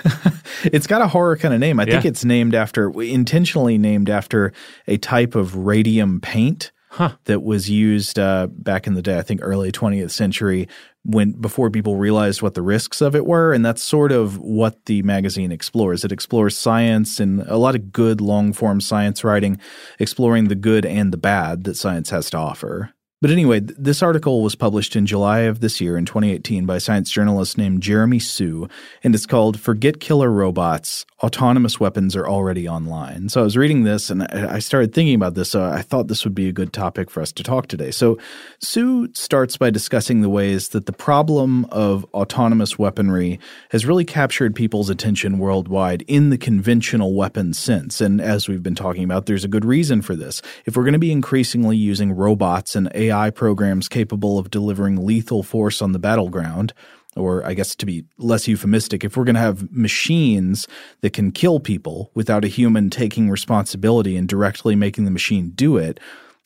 It's 0.64 0.86
got 0.86 1.02
a 1.02 1.08
horror 1.08 1.36
kind 1.36 1.52
of 1.54 1.58
name. 1.58 1.80
I 1.80 1.84
think 1.84 2.04
it's 2.04 2.24
named 2.24 2.54
after, 2.54 2.88
intentionally 3.02 3.78
named 3.78 4.08
after 4.08 4.52
a 4.86 4.96
type 4.96 5.34
of 5.34 5.56
radium 5.56 6.20
paint 6.20 6.70
Huh. 6.90 7.12
that 7.24 7.42
was 7.42 7.70
used 7.70 8.18
uh, 8.18 8.48
back 8.48 8.86
in 8.86 8.92
the 8.92 9.00
day. 9.00 9.16
I 9.18 9.22
think 9.22 9.40
early 9.42 9.72
20th 9.72 10.10
century 10.10 10.68
when 11.04 11.32
before 11.32 11.70
people 11.70 11.96
realized 11.96 12.42
what 12.42 12.52
the 12.52 12.60
risks 12.60 13.00
of 13.00 13.16
it 13.16 13.24
were, 13.24 13.54
and 13.54 13.64
that's 13.64 13.82
sort 13.82 14.12
of 14.12 14.36
what 14.38 14.84
the 14.84 15.00
magazine 15.02 15.50
explores. 15.52 16.04
It 16.04 16.12
explores 16.12 16.56
science 16.56 17.18
and 17.18 17.40
a 17.48 17.56
lot 17.56 17.74
of 17.74 17.92
good 17.92 18.20
long 18.20 18.52
form 18.52 18.80
science 18.82 19.24
writing, 19.24 19.58
exploring 19.98 20.48
the 20.48 20.54
good 20.54 20.84
and 20.84 21.12
the 21.12 21.16
bad 21.16 21.64
that 21.64 21.76
science 21.78 22.10
has 22.10 22.28
to 22.30 22.36
offer. 22.36 22.92
But 23.22 23.30
anyway, 23.30 23.60
th- 23.60 23.78
this 23.78 24.02
article 24.02 24.42
was 24.42 24.56
published 24.56 24.96
in 24.96 25.06
July 25.06 25.42
of 25.42 25.60
this 25.60 25.80
year 25.80 25.96
in 25.96 26.04
2018 26.04 26.66
by 26.66 26.76
a 26.76 26.80
science 26.80 27.08
journalist 27.08 27.56
named 27.56 27.80
Jeremy 27.80 28.18
Hsu, 28.18 28.66
and 29.04 29.14
it's 29.14 29.26
called 29.26 29.60
Forget 29.60 30.00
Killer 30.00 30.28
Robots 30.28 31.06
Autonomous 31.22 31.78
Weapons 31.78 32.16
Are 32.16 32.28
Already 32.28 32.68
Online. 32.68 33.28
So 33.28 33.40
I 33.40 33.44
was 33.44 33.56
reading 33.56 33.84
this 33.84 34.10
and 34.10 34.24
I 34.24 34.58
started 34.58 34.92
thinking 34.92 35.14
about 35.14 35.34
this, 35.34 35.50
so 35.50 35.62
I 35.62 35.82
thought 35.82 36.08
this 36.08 36.24
would 36.24 36.34
be 36.34 36.48
a 36.48 36.52
good 36.52 36.72
topic 36.72 37.10
for 37.10 37.22
us 37.22 37.30
to 37.30 37.44
talk 37.44 37.68
today. 37.68 37.92
So 37.92 38.18
Hsu 38.58 39.14
starts 39.14 39.56
by 39.56 39.70
discussing 39.70 40.22
the 40.22 40.28
ways 40.28 40.70
that 40.70 40.86
the 40.86 40.92
problem 40.92 41.64
of 41.66 42.04
autonomous 42.14 42.76
weaponry 42.76 43.38
has 43.70 43.86
really 43.86 44.04
captured 44.04 44.56
people's 44.56 44.90
attention 44.90 45.38
worldwide 45.38 46.02
in 46.08 46.30
the 46.30 46.38
conventional 46.38 47.14
weapon 47.14 47.54
sense. 47.54 48.00
And 48.00 48.20
as 48.20 48.48
we've 48.48 48.64
been 48.64 48.74
talking 48.74 49.04
about, 49.04 49.26
there's 49.26 49.44
a 49.44 49.48
good 49.48 49.64
reason 49.64 50.02
for 50.02 50.16
this. 50.16 50.42
If 50.66 50.76
we're 50.76 50.82
going 50.82 50.94
to 50.94 50.98
be 50.98 51.12
increasingly 51.12 51.76
using 51.76 52.10
robots 52.10 52.74
and 52.74 52.90
AI 52.96 53.11
programs 53.34 53.88
capable 53.88 54.38
of 54.38 54.50
delivering 54.50 55.06
lethal 55.06 55.42
force 55.42 55.82
on 55.82 55.92
the 55.92 55.98
battleground, 55.98 56.72
or 57.16 57.44
I 57.44 57.54
guess 57.54 57.74
to 57.76 57.86
be 57.86 58.04
less 58.18 58.48
euphemistic, 58.48 59.04
if 59.04 59.16
we're 59.16 59.24
going 59.24 59.34
to 59.34 59.40
have 59.40 59.70
machines 59.70 60.66
that 61.02 61.12
can 61.12 61.30
kill 61.30 61.60
people 61.60 62.10
without 62.14 62.44
a 62.44 62.48
human 62.48 62.90
taking 62.90 63.30
responsibility 63.30 64.16
and 64.16 64.28
directly 64.28 64.74
making 64.74 65.04
the 65.04 65.10
machine 65.10 65.52
do 65.54 65.76
it, 65.76 66.00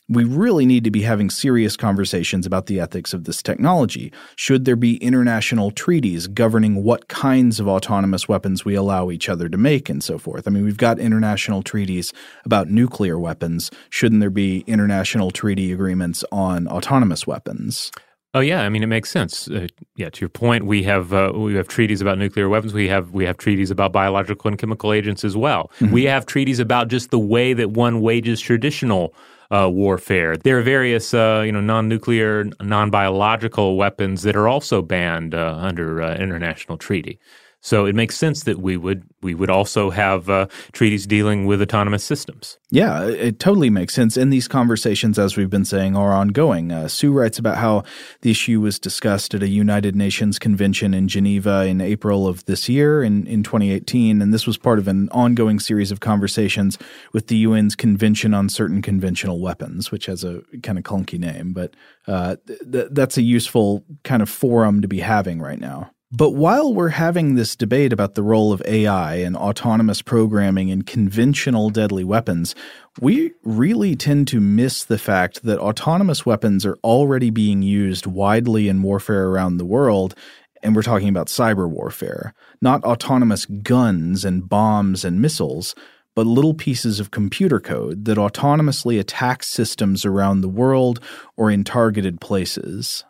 we 0.08 0.24
really 0.24 0.66
need 0.66 0.84
to 0.84 0.90
be 0.90 1.02
having 1.02 1.30
serious 1.30 1.76
conversations 1.76 2.46
about 2.46 2.66
the 2.66 2.78
ethics 2.78 3.12
of 3.12 3.24
this 3.24 3.42
technology. 3.42 4.12
Should 4.36 4.64
there 4.64 4.76
be 4.76 4.96
international 4.98 5.72
treaties 5.72 6.28
governing 6.28 6.84
what 6.84 7.08
kinds 7.08 7.58
of 7.58 7.66
autonomous 7.66 8.28
weapons 8.28 8.64
we 8.64 8.74
allow 8.74 9.10
each 9.10 9.28
other 9.28 9.48
to 9.48 9.56
make 9.56 9.88
and 9.88 10.02
so 10.02 10.18
forth? 10.18 10.46
I 10.46 10.50
mean, 10.50 10.64
we've 10.64 10.76
got 10.76 11.00
international 11.00 11.62
treaties 11.62 12.12
about 12.44 12.68
nuclear 12.68 13.18
weapons. 13.18 13.70
Shouldn't 13.90 14.20
there 14.20 14.30
be 14.30 14.60
international 14.68 15.32
treaty 15.32 15.72
agreements 15.72 16.24
on 16.30 16.68
autonomous 16.68 17.26
weapons? 17.26 17.90
Oh 18.34 18.40
yeah, 18.40 18.60
I 18.60 18.68
mean 18.68 18.82
it 18.82 18.88
makes 18.88 19.10
sense. 19.10 19.48
Uh, 19.48 19.66
yeah, 19.96 20.10
to 20.10 20.20
your 20.20 20.28
point, 20.28 20.66
we 20.66 20.82
have 20.82 21.14
uh, 21.14 21.32
we 21.34 21.54
have 21.54 21.68
treaties 21.68 22.02
about 22.02 22.18
nuclear 22.18 22.50
weapons. 22.50 22.74
We 22.74 22.86
have 22.88 23.12
we 23.12 23.24
have 23.24 23.38
treaties 23.38 23.70
about 23.70 23.92
biological 23.92 24.48
and 24.48 24.58
chemical 24.58 24.92
agents 24.92 25.24
as 25.24 25.34
well. 25.38 25.70
We 25.80 26.04
have 26.04 26.26
treaties 26.26 26.58
about 26.58 26.88
just 26.88 27.10
the 27.10 27.18
way 27.18 27.54
that 27.54 27.70
one 27.70 28.02
wages 28.02 28.42
traditional 28.42 29.14
uh, 29.50 29.68
warfare. 29.72 30.36
There 30.36 30.58
are 30.58 30.62
various, 30.62 31.14
uh, 31.14 31.42
you 31.44 31.52
know, 31.52 31.60
non-nuclear, 31.60 32.50
non-biological 32.60 33.76
weapons 33.76 34.22
that 34.22 34.36
are 34.36 34.48
also 34.48 34.82
banned 34.82 35.34
uh, 35.34 35.56
under 35.60 36.02
uh, 36.02 36.16
international 36.16 36.78
treaty. 36.78 37.18
So 37.60 37.84
it 37.84 37.96
makes 37.96 38.16
sense 38.16 38.44
that 38.44 38.60
we 38.60 38.76
would 38.76 39.02
we 39.22 39.34
would 39.34 39.50
also 39.50 39.90
have 39.90 40.30
uh, 40.30 40.46
treaties 40.70 41.04
dealing 41.04 41.46
with 41.46 41.60
autonomous 41.60 42.04
systems. 42.04 42.58
Yeah, 42.70 43.04
it 43.04 43.40
totally 43.40 43.70
makes 43.70 43.92
sense. 43.92 44.16
And 44.16 44.32
these 44.32 44.46
conversations, 44.46 45.18
as 45.18 45.36
we've 45.36 45.50
been 45.50 45.64
saying, 45.64 45.96
are 45.96 46.12
ongoing. 46.12 46.70
Uh, 46.70 46.86
Hsu 46.86 47.12
writes 47.12 47.38
about 47.38 47.56
how 47.56 47.82
the 48.22 48.30
issue 48.30 48.60
was 48.60 48.78
discussed 48.78 49.34
at 49.34 49.42
a 49.42 49.48
United 49.48 49.96
Nations 49.96 50.38
convention 50.38 50.94
in 50.94 51.08
Geneva 51.08 51.66
in 51.66 51.80
April 51.80 52.28
of 52.28 52.44
this 52.44 52.68
year, 52.68 53.02
in, 53.02 53.26
in 53.26 53.42
2018. 53.42 54.22
And 54.22 54.32
this 54.32 54.46
was 54.46 54.56
part 54.56 54.78
of 54.78 54.86
an 54.86 55.08
ongoing 55.10 55.58
series 55.58 55.90
of 55.90 55.98
conversations 55.98 56.78
with 57.12 57.26
the 57.26 57.44
UN's 57.44 57.74
Convention 57.74 58.32
on 58.32 58.48
Certain 58.48 58.80
Conventional 58.80 59.40
Weapons, 59.40 59.90
which 59.90 60.06
has 60.06 60.22
a 60.22 60.42
kind 60.62 60.78
of 60.78 60.84
clunky 60.84 61.18
name, 61.18 61.52
but 61.52 61.74
uh, 62.06 62.36
th- 62.46 62.88
that's 62.92 63.16
a 63.16 63.22
useful 63.22 63.84
kind 64.04 64.22
of 64.22 64.28
forum 64.28 64.82
to 64.82 64.88
be 64.88 65.00
having 65.00 65.40
right 65.40 65.58
now. 65.58 65.90
But 66.12 66.30
while 66.30 66.72
we're 66.72 66.90
having 66.90 67.34
this 67.34 67.56
debate 67.56 67.92
about 67.92 68.14
the 68.14 68.22
role 68.22 68.52
of 68.52 68.62
AI 68.64 69.16
and 69.16 69.36
autonomous 69.36 70.02
programming 70.02 70.68
in 70.68 70.82
conventional 70.82 71.68
deadly 71.68 72.04
weapons, 72.04 72.54
we 73.00 73.32
really 73.42 73.96
tend 73.96 74.28
to 74.28 74.40
miss 74.40 74.84
the 74.84 74.98
fact 74.98 75.42
that 75.42 75.58
autonomous 75.58 76.24
weapons 76.24 76.64
are 76.64 76.78
already 76.84 77.30
being 77.30 77.60
used 77.60 78.06
widely 78.06 78.68
in 78.68 78.82
warfare 78.82 79.26
around 79.26 79.56
the 79.56 79.64
world. 79.64 80.14
And 80.62 80.76
we're 80.76 80.82
talking 80.82 81.08
about 81.08 81.26
cyber 81.26 81.68
warfare, 81.68 82.34
not 82.62 82.84
autonomous 82.84 83.44
guns 83.44 84.24
and 84.24 84.48
bombs 84.48 85.04
and 85.04 85.20
missiles, 85.20 85.74
but 86.14 86.24
little 86.24 86.54
pieces 86.54 87.00
of 87.00 87.10
computer 87.10 87.58
code 87.58 88.04
that 88.04 88.16
autonomously 88.16 89.00
attack 89.00 89.42
systems 89.42 90.04
around 90.04 90.40
the 90.40 90.48
world 90.48 91.00
or 91.36 91.50
in 91.50 91.64
targeted 91.64 92.20
places. 92.20 93.04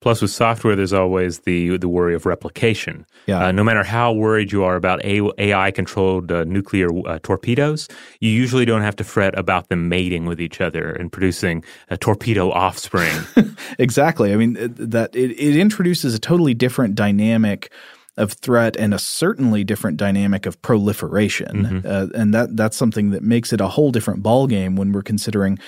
Plus, 0.00 0.22
with 0.22 0.30
software, 0.30 0.76
there's 0.76 0.92
always 0.92 1.40
the 1.40 1.76
the 1.76 1.88
worry 1.88 2.14
of 2.14 2.24
replication. 2.24 3.04
Yeah. 3.26 3.46
Uh, 3.46 3.52
no 3.52 3.64
matter 3.64 3.82
how 3.82 4.12
worried 4.12 4.52
you 4.52 4.62
are 4.62 4.76
about 4.76 5.04
AI 5.04 5.70
controlled 5.72 6.30
uh, 6.30 6.44
nuclear 6.44 6.88
uh, 7.06 7.18
torpedoes, 7.22 7.88
you 8.20 8.30
usually 8.30 8.64
don't 8.64 8.82
have 8.82 8.96
to 8.96 9.04
fret 9.04 9.36
about 9.36 9.68
them 9.68 9.88
mating 9.88 10.26
with 10.26 10.40
each 10.40 10.60
other 10.60 10.92
and 10.92 11.10
producing 11.10 11.64
a 11.90 11.96
torpedo 11.96 12.50
offspring. 12.50 13.12
exactly. 13.78 14.32
I 14.32 14.36
mean, 14.36 14.54
that 14.54 15.14
it, 15.16 15.32
it 15.32 15.56
introduces 15.56 16.14
a 16.14 16.18
totally 16.20 16.54
different 16.54 16.94
dynamic 16.94 17.72
of 18.18 18.32
threat 18.32 18.76
and 18.76 18.92
a 18.92 18.98
certainly 18.98 19.64
different 19.64 19.96
dynamic 19.96 20.44
of 20.44 20.60
proliferation. 20.60 21.64
Mm-hmm. 21.64 21.86
Uh, 21.86 22.20
and 22.20 22.34
that 22.34 22.56
that's 22.56 22.76
something 22.76 23.10
that 23.10 23.22
makes 23.22 23.52
it 23.52 23.60
a 23.60 23.68
whole 23.68 23.92
different 23.92 24.22
ballgame 24.22 24.76
when 24.76 24.92
we're 24.92 25.02
considering 25.02 25.58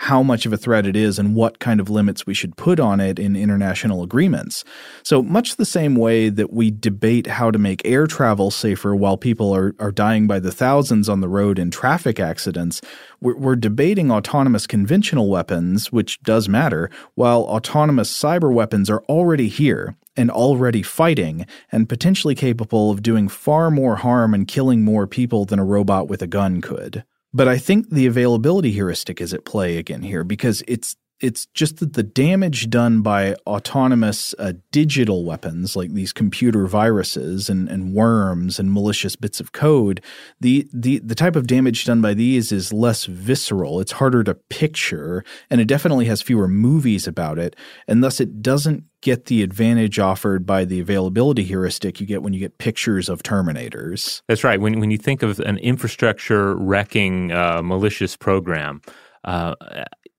how 0.00 0.22
much 0.22 0.46
of 0.46 0.52
a 0.52 0.56
threat 0.56 0.86
it 0.86 0.94
is 0.94 1.18
and 1.18 1.34
what 1.34 1.58
kind 1.58 1.80
of 1.80 1.90
limits 1.90 2.24
we 2.24 2.32
should 2.32 2.56
put 2.56 2.78
on 2.78 3.00
it 3.00 3.18
in 3.18 3.34
international 3.34 4.04
agreements. 4.04 4.62
So, 5.02 5.24
much 5.24 5.56
the 5.56 5.64
same 5.64 5.96
way 5.96 6.28
that 6.28 6.52
we 6.52 6.70
debate 6.70 7.26
how 7.26 7.50
to 7.50 7.58
make 7.58 7.82
air 7.84 8.06
travel 8.06 8.52
safer 8.52 8.94
while 8.94 9.16
people 9.16 9.52
are, 9.52 9.74
are 9.80 9.90
dying 9.90 10.28
by 10.28 10.38
the 10.38 10.52
thousands 10.52 11.08
on 11.08 11.20
the 11.20 11.28
road 11.28 11.58
in 11.58 11.72
traffic 11.72 12.20
accidents, 12.20 12.80
we're, 13.20 13.36
we're 13.36 13.56
debating 13.56 14.12
autonomous 14.12 14.68
conventional 14.68 15.28
weapons, 15.28 15.90
which 15.90 16.22
does 16.22 16.48
matter, 16.48 16.90
while 17.16 17.40
autonomous 17.42 18.10
cyber 18.10 18.54
weapons 18.54 18.88
are 18.88 19.02
already 19.08 19.48
here 19.48 19.96
and 20.16 20.30
already 20.30 20.82
fighting 20.82 21.44
and 21.72 21.88
potentially 21.88 22.36
capable 22.36 22.92
of 22.92 23.02
doing 23.02 23.26
far 23.26 23.68
more 23.68 23.96
harm 23.96 24.32
and 24.32 24.46
killing 24.46 24.84
more 24.84 25.08
people 25.08 25.44
than 25.44 25.58
a 25.58 25.64
robot 25.64 26.06
with 26.06 26.22
a 26.22 26.28
gun 26.28 26.60
could. 26.60 27.04
But 27.32 27.48
I 27.48 27.58
think 27.58 27.90
the 27.90 28.06
availability 28.06 28.72
heuristic 28.72 29.20
is 29.20 29.34
at 29.34 29.44
play 29.44 29.76
again 29.76 30.02
here 30.02 30.24
because 30.24 30.62
it's 30.66 30.96
it's 31.20 31.46
just 31.46 31.78
that 31.78 31.94
the 31.94 32.02
damage 32.02 32.70
done 32.70 33.02
by 33.02 33.34
autonomous 33.46 34.34
uh, 34.38 34.52
digital 34.70 35.24
weapons 35.24 35.76
like 35.76 35.92
these 35.92 36.12
computer 36.12 36.66
viruses 36.66 37.48
and, 37.48 37.68
and 37.68 37.92
worms 37.92 38.58
and 38.58 38.72
malicious 38.72 39.16
bits 39.16 39.40
of 39.40 39.52
code 39.52 40.02
the, 40.40 40.68
the 40.72 40.98
the 41.00 41.14
type 41.14 41.36
of 41.36 41.46
damage 41.46 41.84
done 41.84 42.00
by 42.00 42.14
these 42.14 42.52
is 42.52 42.72
less 42.72 43.04
visceral 43.06 43.80
it's 43.80 43.92
harder 43.92 44.22
to 44.22 44.34
picture 44.34 45.24
and 45.50 45.60
it 45.60 45.66
definitely 45.66 46.06
has 46.06 46.22
fewer 46.22 46.48
movies 46.48 47.06
about 47.06 47.38
it 47.38 47.56
and 47.86 48.02
thus 48.02 48.20
it 48.20 48.42
doesn't 48.42 48.84
get 49.00 49.26
the 49.26 49.42
advantage 49.42 49.98
offered 49.98 50.44
by 50.44 50.64
the 50.64 50.80
availability 50.80 51.44
heuristic 51.44 52.00
you 52.00 52.06
get 52.06 52.22
when 52.22 52.32
you 52.32 52.40
get 52.40 52.58
pictures 52.58 53.08
of 53.08 53.22
terminators. 53.22 54.22
That's 54.26 54.42
right. 54.42 54.60
When 54.60 54.80
when 54.80 54.90
you 54.90 54.98
think 54.98 55.22
of 55.22 55.38
an 55.40 55.58
infrastructure 55.58 56.56
wrecking 56.56 57.30
uh, 57.32 57.62
malicious 57.62 58.16
program, 58.16 58.80
uh, 59.24 59.54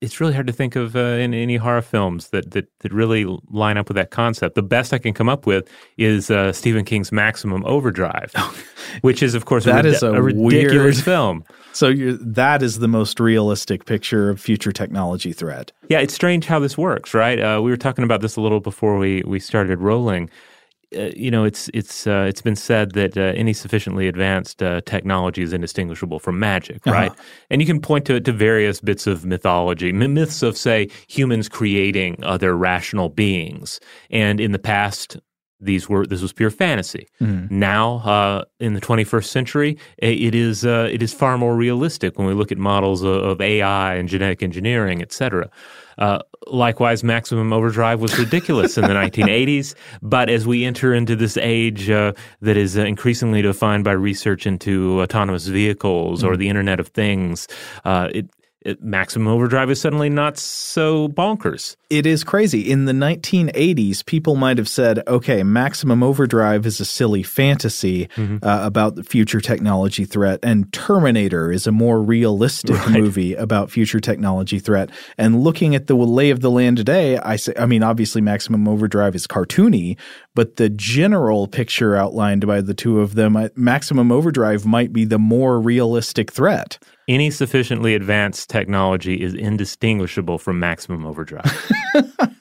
it's 0.02 0.22
really 0.22 0.34
hard 0.34 0.48
to 0.48 0.54
think 0.54 0.76
of 0.76 0.96
uh, 0.96 1.00
in 1.00 1.34
any 1.34 1.58
horror 1.58 1.82
films 1.82 2.30
that, 2.30 2.52
that 2.52 2.68
that 2.80 2.94
really 2.94 3.26
line 3.50 3.78
up 3.78 3.90
with 3.90 3.96
that 3.96 4.12
concept. 4.12 4.56
The 4.56 4.64
best 4.64 4.94
I 4.94 4.98
can 4.98 5.14
come 5.14 5.28
up 5.28 5.46
with 5.46 5.70
is 5.98 6.32
uh, 6.32 6.54
Stephen 6.54 6.86
King's 6.86 7.12
Maximum 7.12 7.66
Overdrive, 7.66 8.34
which 9.02 9.22
is, 9.22 9.36
of 9.36 9.46
course, 9.46 9.66
that 9.66 9.86
a, 9.86 9.90
is 9.90 10.04
a, 10.04 10.14
a 10.14 10.22
ridiculous 10.22 10.98
weird, 10.98 11.06
film. 11.06 11.44
So 11.72 11.94
that 11.94 12.64
is 12.64 12.80
the 12.80 12.88
most 12.88 13.20
realistic 13.20 13.86
picture 13.86 14.30
of 14.30 14.42
future 14.42 14.72
technology 14.72 15.32
threat. 15.32 15.72
Yeah, 15.88 16.00
it's 16.00 16.14
strange 16.14 16.46
how 16.46 16.60
this 16.60 16.78
works, 16.78 17.14
right? 17.14 17.40
Uh, 17.40 17.62
we 17.62 17.70
were 17.70 17.78
talking 17.78 18.04
about 18.04 18.22
this 18.22 18.36
a 18.36 18.42
little 18.42 18.60
before 18.60 18.98
we 18.98 19.22
we 19.26 19.40
started 19.40 19.80
rolling. 19.80 20.30
Uh, 20.98 21.12
you 21.16 21.30
know, 21.30 21.44
it's 21.44 21.70
it's 21.74 22.08
uh, 22.08 22.26
it's 22.28 22.42
been 22.42 22.56
said 22.56 22.94
that 22.94 23.16
uh, 23.16 23.22
any 23.36 23.54
sufficiently 23.54 24.08
advanced 24.08 24.64
uh, 24.64 24.82
technology 24.82 25.44
is 25.44 25.54
indistinguishable 25.54 26.18
from 26.18 26.40
magic, 26.40 26.86
uh-huh. 26.88 26.96
right? 26.96 27.12
And 27.52 27.62
you 27.62 27.68
can 27.68 27.80
point 27.80 28.06
to, 28.06 28.20
to 28.20 28.32
various 28.32 28.82
bits 28.82 29.06
of 29.06 29.24
mythology, 29.24 29.92
myths 29.92 30.42
of 30.42 30.58
say 30.58 30.90
humans 31.08 31.48
creating 31.48 32.24
other 32.24 32.56
rational 32.58 33.10
beings, 33.10 33.80
and 34.10 34.40
in 34.40 34.52
the 34.52 34.60
past. 34.60 35.18
These 35.62 35.90
were 35.90 36.08
this 36.08 36.22
was 36.22 36.32
pure 36.32 36.52
fantasy. 36.52 37.06
Mm. 37.20 37.52
Now, 37.52 37.98
uh, 38.06 38.46
in 38.62 38.76
the 38.76 38.80
21st 38.80 39.26
century, 39.26 39.78
it 39.98 40.34
is 40.34 40.64
it 40.64 41.04
is 41.04 41.14
far 41.14 41.38
more 41.38 41.54
realistic 41.54 42.18
when 42.18 42.28
we 42.28 42.34
look 42.34 42.50
at 42.50 42.58
models 42.58 43.04
of, 43.04 43.22
of 43.22 43.42
AI 43.42 43.96
and 43.96 44.08
genetic 44.08 44.42
engineering, 44.42 45.02
et 45.02 45.12
cetera. 45.12 45.50
Uh, 46.00 46.20
likewise, 46.48 47.04
Maximum 47.04 47.54
Overdrive 47.54 48.02
was 48.02 48.18
ridiculous 48.18 48.78
in 48.78 48.86
the 48.86 48.90
1980s. 48.94 49.76
But 50.02 50.30
as 50.30 50.48
we 50.48 50.66
enter 50.66 50.94
into 50.94 51.16
this 51.16 51.38
age 51.38 51.90
uh, 51.90 52.14
that 52.42 52.58
is 52.58 52.78
uh, 52.78 52.82
increasingly 52.86 53.42
defined 53.42 53.84
by 53.84 53.92
research 53.92 54.48
into 54.48 55.02
autonomous 55.02 55.46
vehicles 55.46 56.24
mm-hmm. 56.24 56.34
or 56.34 56.38
the 56.38 56.50
Internet 56.50 56.80
of 56.80 56.88
Things, 56.88 57.48
uh, 57.86 58.10
it, 58.14 58.26
it, 58.62 58.84
Maximum 58.84 59.28
Overdrive 59.28 59.70
is 59.70 59.80
suddenly 59.80 60.10
not 60.10 60.38
so 60.38 61.08
bonkers. 61.08 61.78
It 61.90 62.06
is 62.06 62.26
crazy. 62.26 62.70
In 62.70 62.86
the 62.86 62.92
1980s, 62.92 64.06
people 64.06 64.36
might 64.36 64.58
have 64.58 64.68
said, 64.68 65.02
okay, 65.08 65.44
Maximum 65.44 66.04
Overdrive 66.04 66.66
is 66.66 66.80
a 66.82 66.86
silly 66.86 67.24
fantasy 67.24 68.08
mm-hmm. 68.08 68.46
uh, 68.46 68.66
about 68.66 68.96
the 68.96 69.04
future 69.04 69.40
technology 69.40 70.04
threat, 70.04 70.40
and 70.44 70.72
Terminator 70.74 71.52
is 71.52 71.68
a 71.68 71.72
more 71.72 72.02
realistic 72.02 72.78
right. 72.86 73.00
movie 73.00 73.34
about 73.34 73.72
future 73.72 74.02
technology 74.02 74.60
threat. 74.60 74.90
And 75.18 75.42
looking 75.42 75.74
at 75.74 75.88
the 75.88 75.96
lay 75.96 76.30
of 76.30 76.42
the 76.42 76.52
land 76.52 76.78
today, 76.78 77.18
I 77.18 77.38
say, 77.38 77.54
I 77.58 77.66
mean, 77.66 77.82
obviously, 77.82 78.22
Maximum 78.22 78.68
Overdrive 78.68 79.16
is 79.16 79.26
cartoony, 79.26 79.98
but 80.36 80.58
the 80.58 80.70
general 80.70 81.48
picture 81.48 81.96
outlined 81.96 82.46
by 82.46 82.60
the 82.60 82.74
two 82.74 83.00
of 83.00 83.16
them, 83.16 83.38
Maximum 83.56 84.12
Overdrive 84.12 84.66
might 84.66 84.92
be 84.92 85.06
the 85.06 85.20
more 85.20 85.62
realistic 85.62 86.32
threat 86.32 86.78
any 87.10 87.32
sufficiently 87.32 87.96
advanced 87.96 88.50
technology 88.50 89.22
is 89.22 89.34
indistinguishable 89.34 90.38
from 90.38 90.60
maximum 90.60 91.06
overdrive. 91.06 91.72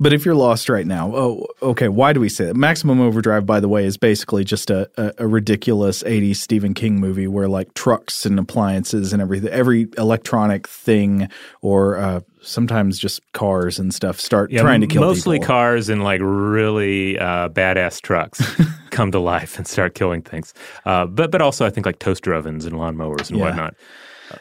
but 0.00 0.12
if 0.12 0.24
you're 0.24 0.34
lost 0.34 0.68
right 0.68 0.86
now, 0.86 1.12
oh, 1.14 1.46
okay, 1.60 1.88
why 1.88 2.12
do 2.12 2.20
we 2.20 2.28
say 2.28 2.46
that? 2.46 2.56
Maximum 2.56 3.00
Overdrive, 3.00 3.44
by 3.44 3.58
the 3.58 3.68
way, 3.68 3.84
is 3.84 3.96
basically 3.96 4.44
just 4.44 4.70
a, 4.70 4.88
a, 4.96 5.24
a, 5.24 5.26
ridiculous 5.26 6.04
80s 6.04 6.36
Stephen 6.36 6.72
King 6.72 7.00
movie 7.00 7.26
where 7.26 7.48
like 7.48 7.74
trucks 7.74 8.24
and 8.24 8.38
appliances 8.38 9.12
and 9.12 9.20
everything, 9.20 9.50
every 9.50 9.88
electronic 9.98 10.68
thing 10.68 11.28
or 11.62 11.96
uh, 11.96 12.20
sometimes 12.42 12.98
just 12.98 13.20
cars 13.32 13.80
and 13.80 13.92
stuff 13.92 14.20
start 14.20 14.52
yeah, 14.52 14.60
trying 14.60 14.80
to 14.80 14.86
kill 14.86 15.02
mostly 15.02 15.38
people. 15.38 15.48
cars 15.48 15.88
and 15.88 16.04
like 16.04 16.20
really 16.22 17.18
uh, 17.18 17.48
badass 17.48 18.00
trucks 18.00 18.40
come 18.90 19.10
to 19.10 19.18
life 19.18 19.58
and 19.58 19.66
start 19.66 19.94
killing 19.94 20.22
things. 20.22 20.54
Uh, 20.84 21.06
but 21.06 21.32
but 21.32 21.42
also 21.42 21.66
I 21.66 21.70
think 21.70 21.86
like 21.86 21.98
toaster 21.98 22.34
ovens 22.34 22.64
and 22.64 22.76
lawnmowers 22.76 23.30
and 23.30 23.38
yeah. 23.38 23.46
whatnot. 23.46 23.74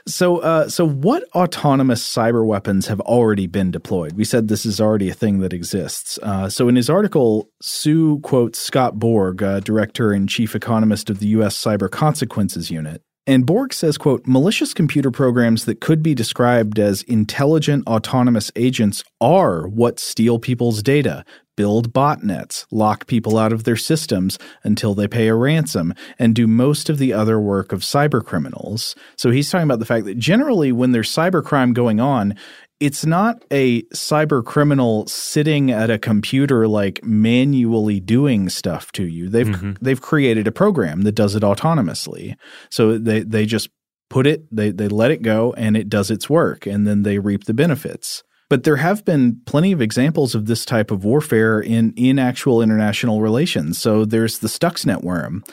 So, 0.08 0.38
uh, 0.38 0.70
so 0.70 0.88
what 0.88 1.24
autonomous 1.36 2.04
cyber 2.04 2.46
weapons 2.46 2.88
have 2.88 3.00
already 3.02 3.48
been 3.48 3.72
deployed? 3.72 4.14
We 4.14 4.26
said 4.26 4.48
this 4.48 4.66
is 4.66 4.82
already 4.82 5.10
a 5.10 5.14
thing 5.14 5.40
that 5.40 5.54
exists. 5.54 6.20
Uh, 6.22 6.50
so, 6.50 6.68
in 6.68 6.76
his 6.76 6.90
article, 6.90 7.50
Hsu 7.62 8.20
quotes 8.20 8.60
Scott 8.60 9.00
Borg, 9.00 9.44
uh, 9.44 9.60
director 9.60 10.12
and 10.12 10.28
chief 10.30 10.56
economist 10.56 11.10
of 11.10 11.20
the 11.20 11.28
U.S. 11.28 11.56
Cyber 11.56 11.90
Consequences 11.90 12.72
Unit, 12.72 13.02
and 13.28 13.46
Borg 13.46 13.74
says, 13.74 13.98
quote, 13.98 14.26
malicious 14.26 14.74
computer 14.74 15.12
programs 15.12 15.66
that 15.66 15.82
could 15.82 16.02
be 16.02 16.16
described 16.16 16.80
as 16.80 17.02
intelligent 17.04 17.86
autonomous 17.86 18.52
agents 18.56 19.04
are 19.20 19.68
what 19.68 20.00
steal 20.00 20.40
people's 20.40 20.82
data, 20.82 21.26
build 21.58 21.92
botnets, 21.92 22.66
lock 22.72 23.06
people 23.08 23.38
out 23.38 23.52
of 23.52 23.66
their 23.66 23.76
systems 23.76 24.40
until 24.64 24.94
they 24.94 25.10
pay 25.10 25.28
a 25.28 25.36
ransom, 25.36 25.94
and 26.18 26.34
do 26.34 26.48
most 26.48 26.90
of 26.90 27.00
the 27.00 27.12
other 27.12 27.38
work 27.38 27.74
of 27.74 27.82
cybercriminals. 27.82 28.96
So 29.18 29.32
he's 29.32 29.50
talking 29.52 29.66
about 29.66 29.80
the 29.80 29.86
fact 29.86 30.06
that 30.06 30.18
generally 30.18 30.72
when 30.72 30.94
there's 30.94 31.14
cybercrime 31.14 31.74
going 31.74 32.00
on, 32.00 32.36
it's 32.80 33.06
not 33.06 33.44
a 33.52 33.82
cyber 33.94 34.46
criminal 34.46 35.08
sitting 35.08 35.72
at 35.72 35.90
a 35.90 35.98
computer 35.98 36.68
like 36.68 37.04
manually 37.04 38.00
doing 38.00 38.50
stuff 38.50 38.92
to 38.94 39.04
you. 39.04 39.30
They've 39.30 39.48
mm-hmm. 39.48 39.74
they've 39.82 40.02
created 40.02 40.48
a 40.48 40.52
program 40.52 41.02
that 41.02 41.14
does 41.16 41.36
it 41.36 41.44
autonomously. 41.44 42.36
So 42.70 42.98
they 42.98 43.22
they 43.22 43.46
just 43.46 43.70
put 44.10 44.28
it 44.28 44.46
they 44.56 44.72
they 44.72 44.88
let 44.88 45.12
it 45.12 45.22
go 45.22 45.54
and 45.54 45.76
it 45.76 45.90
does 45.90 46.12
its 46.12 46.30
work 46.30 46.66
and 46.66 46.88
then 46.88 47.04
they 47.04 47.18
reap 47.20 47.46
the 47.46 47.54
benefits. 47.54 48.24
But 48.50 48.64
there 48.64 48.78
have 48.78 49.04
been 49.04 49.42
plenty 49.46 49.74
of 49.74 49.82
examples 49.82 50.34
of 50.34 50.46
this 50.46 50.66
type 50.66 50.90
of 50.90 51.04
warfare 51.04 51.60
in, 51.60 51.94
in 51.98 52.18
actual 52.18 52.62
international 52.62 53.22
relations. 53.22 53.78
So 53.78 54.06
there's 54.06 54.40
the 54.40 54.48
Stuxnet 54.48 55.04
worm. 55.04 55.44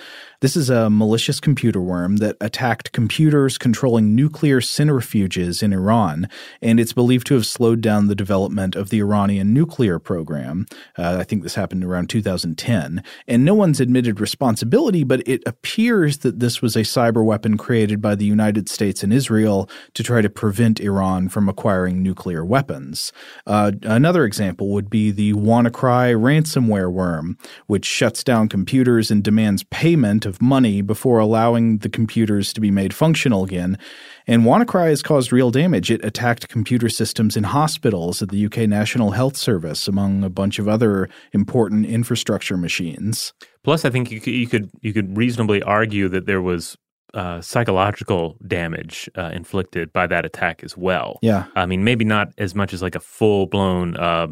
This 0.44 0.56
is 0.58 0.68
a 0.68 0.90
malicious 0.90 1.40
computer 1.40 1.80
worm 1.80 2.18
that 2.18 2.36
attacked 2.38 2.92
computers 2.92 3.56
controlling 3.56 4.14
nuclear 4.14 4.60
centrifuges 4.60 5.62
in 5.62 5.72
Iran, 5.72 6.28
and 6.60 6.78
it's 6.78 6.92
believed 6.92 7.26
to 7.28 7.34
have 7.34 7.46
slowed 7.46 7.80
down 7.80 8.08
the 8.08 8.14
development 8.14 8.76
of 8.76 8.90
the 8.90 8.98
Iranian 8.98 9.54
nuclear 9.54 9.98
program. 9.98 10.66
Uh, 10.98 11.16
I 11.18 11.24
think 11.24 11.44
this 11.44 11.54
happened 11.54 11.82
around 11.82 12.10
2010. 12.10 13.02
And 13.26 13.42
no 13.46 13.54
one's 13.54 13.80
admitted 13.80 14.20
responsibility, 14.20 15.02
but 15.02 15.26
it 15.26 15.42
appears 15.46 16.18
that 16.18 16.40
this 16.40 16.60
was 16.60 16.76
a 16.76 16.80
cyber 16.80 17.24
weapon 17.24 17.56
created 17.56 18.02
by 18.02 18.14
the 18.14 18.26
United 18.26 18.68
States 18.68 19.02
and 19.02 19.14
Israel 19.14 19.66
to 19.94 20.02
try 20.02 20.20
to 20.20 20.28
prevent 20.28 20.78
Iran 20.78 21.30
from 21.30 21.48
acquiring 21.48 22.02
nuclear 22.02 22.44
weapons. 22.44 23.14
Uh, 23.46 23.72
another 23.80 24.26
example 24.26 24.68
would 24.68 24.90
be 24.90 25.10
the 25.10 25.32
WannaCry 25.32 26.14
ransomware 26.14 26.92
worm, 26.92 27.38
which 27.66 27.86
shuts 27.86 28.22
down 28.22 28.50
computers 28.50 29.10
and 29.10 29.24
demands 29.24 29.62
payment 29.62 30.26
of 30.26 30.33
of 30.34 30.42
money 30.42 30.82
before 30.82 31.18
allowing 31.18 31.78
the 31.78 31.88
computers 31.88 32.52
to 32.52 32.60
be 32.60 32.70
made 32.70 32.92
functional 32.92 33.44
again. 33.44 33.78
And 34.26 34.42
WannaCry 34.42 34.88
has 34.88 35.02
caused 35.02 35.32
real 35.32 35.50
damage. 35.50 35.90
It 35.90 36.04
attacked 36.04 36.48
computer 36.48 36.88
systems 36.88 37.36
in 37.36 37.44
hospitals 37.44 38.22
at 38.22 38.30
the 38.30 38.46
UK 38.46 38.68
National 38.68 39.12
Health 39.12 39.36
Service, 39.36 39.86
among 39.86 40.24
a 40.24 40.30
bunch 40.30 40.58
of 40.58 40.66
other 40.66 41.08
important 41.32 41.86
infrastructure 41.86 42.56
machines. 42.56 43.32
Plus, 43.62 43.84
I 43.84 43.90
think 43.90 44.10
you 44.10 44.20
could 44.20 44.34
you 44.34 44.46
could, 44.46 44.70
you 44.80 44.92
could 44.92 45.16
reasonably 45.16 45.62
argue 45.62 46.08
that 46.08 46.26
there 46.26 46.42
was 46.42 46.76
uh, 47.12 47.40
psychological 47.40 48.36
damage 48.46 49.08
uh, 49.16 49.30
inflicted 49.32 49.92
by 49.92 50.06
that 50.06 50.24
attack 50.24 50.64
as 50.64 50.76
well. 50.76 51.18
Yeah, 51.22 51.44
I 51.54 51.66
mean, 51.66 51.84
maybe 51.84 52.04
not 52.04 52.28
as 52.38 52.54
much 52.54 52.72
as 52.72 52.82
like 52.82 52.96
a 52.96 53.00
full 53.00 53.46
blown 53.46 53.96
uh, 53.96 54.28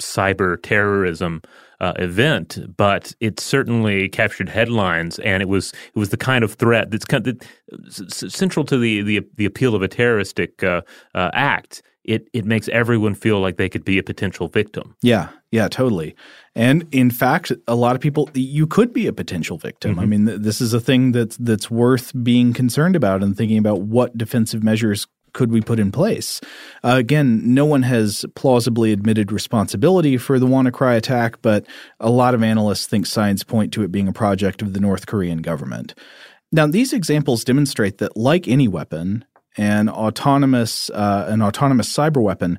cyber 0.00 0.60
terrorism 0.62 1.42
uh, 1.82 1.92
event, 1.98 2.58
but 2.76 3.12
it 3.20 3.40
certainly 3.40 4.08
captured 4.08 4.48
headlines, 4.48 5.18
and 5.18 5.42
it 5.42 5.48
was 5.48 5.72
it 5.72 5.98
was 5.98 6.10
the 6.10 6.16
kind 6.16 6.44
of 6.44 6.54
threat 6.54 6.90
that's 6.90 7.04
kind 7.04 7.26
of, 7.26 7.40
central 8.08 8.64
to 8.64 8.78
the, 8.78 9.02
the 9.02 9.20
the 9.34 9.44
appeal 9.44 9.74
of 9.74 9.82
a 9.82 9.88
terroristic 9.88 10.62
uh, 10.62 10.82
uh, 11.14 11.30
act. 11.34 11.82
It 12.04 12.28
it 12.32 12.44
makes 12.44 12.68
everyone 12.68 13.14
feel 13.14 13.40
like 13.40 13.56
they 13.56 13.68
could 13.68 13.84
be 13.84 13.98
a 13.98 14.02
potential 14.02 14.46
victim. 14.46 14.94
Yeah, 15.02 15.30
yeah, 15.50 15.66
totally. 15.68 16.14
And 16.54 16.86
in 16.92 17.10
fact, 17.10 17.52
a 17.66 17.74
lot 17.74 17.96
of 17.96 18.00
people 18.00 18.30
you 18.34 18.66
could 18.66 18.92
be 18.92 19.08
a 19.08 19.12
potential 19.12 19.58
victim. 19.58 19.92
Mm-hmm. 19.92 20.00
I 20.00 20.06
mean, 20.06 20.26
th- 20.26 20.40
this 20.40 20.60
is 20.60 20.72
a 20.72 20.80
thing 20.80 21.12
that's 21.12 21.36
that's 21.36 21.68
worth 21.68 22.12
being 22.22 22.52
concerned 22.52 22.94
about 22.94 23.24
and 23.24 23.36
thinking 23.36 23.58
about 23.58 23.82
what 23.82 24.16
defensive 24.16 24.62
measures 24.62 25.08
could 25.32 25.50
we 25.50 25.60
put 25.60 25.78
in 25.78 25.92
place? 25.92 26.40
Uh, 26.84 26.96
again, 26.98 27.54
no 27.54 27.64
one 27.64 27.82
has 27.82 28.24
plausibly 28.34 28.92
admitted 28.92 29.32
responsibility 29.32 30.16
for 30.16 30.38
the 30.38 30.46
WannaCry 30.46 30.96
attack, 30.96 31.40
but 31.42 31.66
a 32.00 32.10
lot 32.10 32.34
of 32.34 32.42
analysts 32.42 32.86
think 32.86 33.06
signs 33.06 33.44
point 33.44 33.72
to 33.72 33.82
it 33.82 33.92
being 33.92 34.08
a 34.08 34.12
project 34.12 34.62
of 34.62 34.72
the 34.72 34.80
North 34.80 35.06
Korean 35.06 35.42
government. 35.42 35.94
Now, 36.50 36.66
these 36.66 36.92
examples 36.92 37.44
demonstrate 37.44 37.98
that, 37.98 38.16
like 38.16 38.46
any 38.46 38.68
weapon, 38.68 39.24
an 39.56 39.88
autonomous 39.88 40.90
uh, 40.90 41.26
an 41.28 41.42
autonomous 41.42 41.92
cyber 41.92 42.22
weapon 42.22 42.58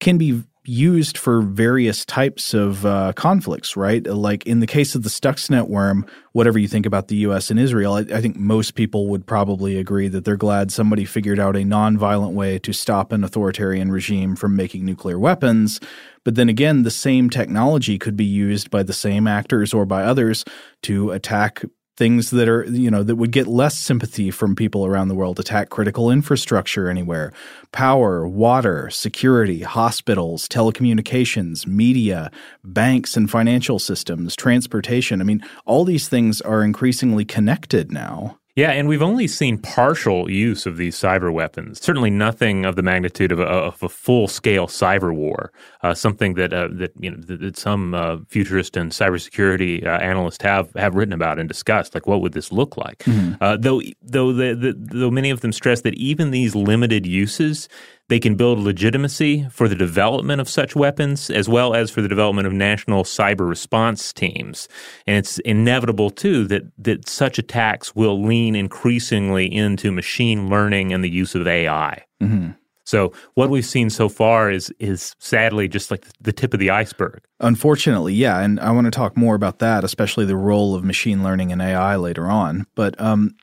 can 0.00 0.18
be 0.18 0.42
used 0.64 1.16
for 1.16 1.40
various 1.40 2.04
types 2.04 2.52
of 2.52 2.84
uh, 2.84 3.12
conflicts, 3.14 3.76
right? 3.76 4.06
Like 4.06 4.46
in 4.46 4.60
the 4.60 4.66
case 4.66 4.94
of 4.94 5.02
the 5.02 5.08
Stuxnet 5.08 5.68
worm, 5.68 6.04
whatever 6.32 6.58
you 6.58 6.68
think 6.68 6.84
about 6.84 7.08
the 7.08 7.16
U.S. 7.16 7.50
and 7.50 7.58
Israel, 7.58 7.94
I, 7.94 8.00
I, 8.00 8.20
think 8.20 8.36
most 8.36 8.74
people 8.74 9.08
would 9.08 9.26
probably 9.26 9.78
agree 9.78 10.08
that 10.08 10.24
they're 10.24 10.36
glad 10.36 10.70
somebody 10.70 11.04
figured 11.06 11.40
out 11.40 11.56
a 11.56 11.60
nonviolent 11.60 12.34
way 12.34 12.58
to 12.58 12.72
stop 12.72 13.10
an 13.12 13.24
authoritarian 13.24 13.90
regime 13.90 14.36
from 14.36 14.54
making 14.54 14.84
nuclear 14.84 15.18
weapons. 15.18 15.80
But 16.24 16.34
then 16.34 16.50
again, 16.50 16.82
the 16.82 16.90
same 16.90 17.30
technology 17.30 17.98
could 17.98 18.16
be 18.16 18.26
used 18.26 18.70
by 18.70 18.82
the 18.82 18.92
same 18.92 19.26
actors 19.26 19.72
or 19.72 19.86
by 19.86 20.04
others 20.04 20.44
to 20.82 21.10
attack 21.10 21.62
things 22.00 22.30
that 22.30 22.48
are 22.48 22.64
you 22.64 22.90
know 22.90 23.02
that 23.02 23.16
would 23.16 23.30
get 23.30 23.46
less 23.46 23.76
sympathy 23.76 24.30
from 24.30 24.56
people 24.56 24.86
around 24.86 25.08
the 25.08 25.14
world. 25.14 25.38
Attack 25.38 25.68
critical 25.68 26.10
infrastructure 26.10 26.88
anywhere. 26.88 27.30
Power 27.72 28.26
water 28.26 28.88
security 28.88 29.60
hospitals 29.60 30.48
telecommunications 30.48 31.66
media 31.66 32.30
banks 32.64 33.18
and 33.18 33.30
financial 33.30 33.78
systems 33.78 34.34
transportation. 34.34 35.20
I 35.20 35.24
mean 35.24 35.44
all 35.66 35.84
these 35.84 36.08
things 36.08 36.40
are 36.40 36.64
increasingly 36.64 37.26
connected 37.26 37.92
now 37.92 38.39
yeah, 38.60 38.72
and 38.72 38.88
we've 38.88 39.00
only 39.00 39.26
seen 39.26 39.56
partial 39.56 40.30
use 40.30 40.66
of 40.66 40.76
these 40.76 40.94
cyber 40.94 41.32
weapons. 41.32 41.80
Certainly, 41.80 42.10
nothing 42.10 42.66
of 42.66 42.76
the 42.76 42.82
magnitude 42.82 43.32
of 43.32 43.40
a, 43.40 43.44
of 43.44 43.82
a 43.82 43.88
full-scale 43.88 44.66
cyber 44.66 45.14
war. 45.14 45.50
Uh, 45.82 45.94
something 45.94 46.34
that 46.34 46.52
uh, 46.52 46.68
that 46.72 46.92
you 47.00 47.10
know 47.10 47.16
that, 47.16 47.40
that 47.40 47.56
some 47.56 47.94
uh, 47.94 48.18
futurist 48.28 48.76
and 48.76 48.92
cybersecurity 48.92 49.86
uh, 49.86 49.98
analysts 50.02 50.42
have 50.42 50.70
have 50.74 50.94
written 50.94 51.14
about 51.14 51.38
and 51.38 51.48
discussed. 51.48 51.94
Like, 51.94 52.06
what 52.06 52.20
would 52.20 52.34
this 52.34 52.52
look 52.52 52.76
like? 52.76 52.98
Mm-hmm. 52.98 53.42
Uh, 53.42 53.56
though, 53.56 53.80
though 54.02 54.34
the, 54.34 54.54
the, 54.54 54.74
though 54.76 55.10
many 55.10 55.30
of 55.30 55.40
them 55.40 55.52
stress 55.52 55.80
that 55.80 55.94
even 55.94 56.30
these 56.30 56.54
limited 56.54 57.06
uses 57.06 57.66
they 58.10 58.18
can 58.18 58.34
build 58.34 58.58
legitimacy 58.58 59.46
for 59.50 59.68
the 59.68 59.76
development 59.76 60.40
of 60.40 60.48
such 60.48 60.74
weapons 60.74 61.30
as 61.30 61.48
well 61.48 61.74
as 61.74 61.92
for 61.92 62.02
the 62.02 62.08
development 62.08 62.44
of 62.44 62.52
national 62.52 63.04
cyber 63.04 63.48
response 63.48 64.12
teams. 64.12 64.68
And 65.06 65.16
it's 65.16 65.38
inevitable, 65.38 66.10
too, 66.10 66.44
that, 66.48 66.64
that 66.76 67.08
such 67.08 67.38
attacks 67.38 67.94
will 67.94 68.20
lean 68.20 68.56
increasingly 68.56 69.46
into 69.46 69.92
machine 69.92 70.50
learning 70.50 70.92
and 70.92 71.04
the 71.04 71.08
use 71.08 71.36
of 71.36 71.46
AI. 71.46 72.04
Mm-hmm. 72.20 72.50
So 72.84 73.12
what 73.34 73.48
we've 73.48 73.64
seen 73.64 73.88
so 73.90 74.08
far 74.08 74.50
is 74.50 74.74
is 74.80 75.14
sadly 75.20 75.68
just 75.68 75.92
like 75.92 76.04
the 76.20 76.32
tip 76.32 76.52
of 76.52 76.58
the 76.58 76.70
iceberg. 76.70 77.20
Unfortunately, 77.38 78.12
yeah, 78.12 78.40
and 78.40 78.58
I 78.58 78.72
want 78.72 78.86
to 78.86 78.90
talk 78.90 79.16
more 79.16 79.36
about 79.36 79.60
that, 79.60 79.84
especially 79.84 80.24
the 80.24 80.36
role 80.36 80.74
of 80.74 80.82
machine 80.82 81.22
learning 81.22 81.52
and 81.52 81.62
AI 81.62 81.94
later 81.94 82.26
on. 82.26 82.66
But 82.74 83.00
um, 83.00 83.36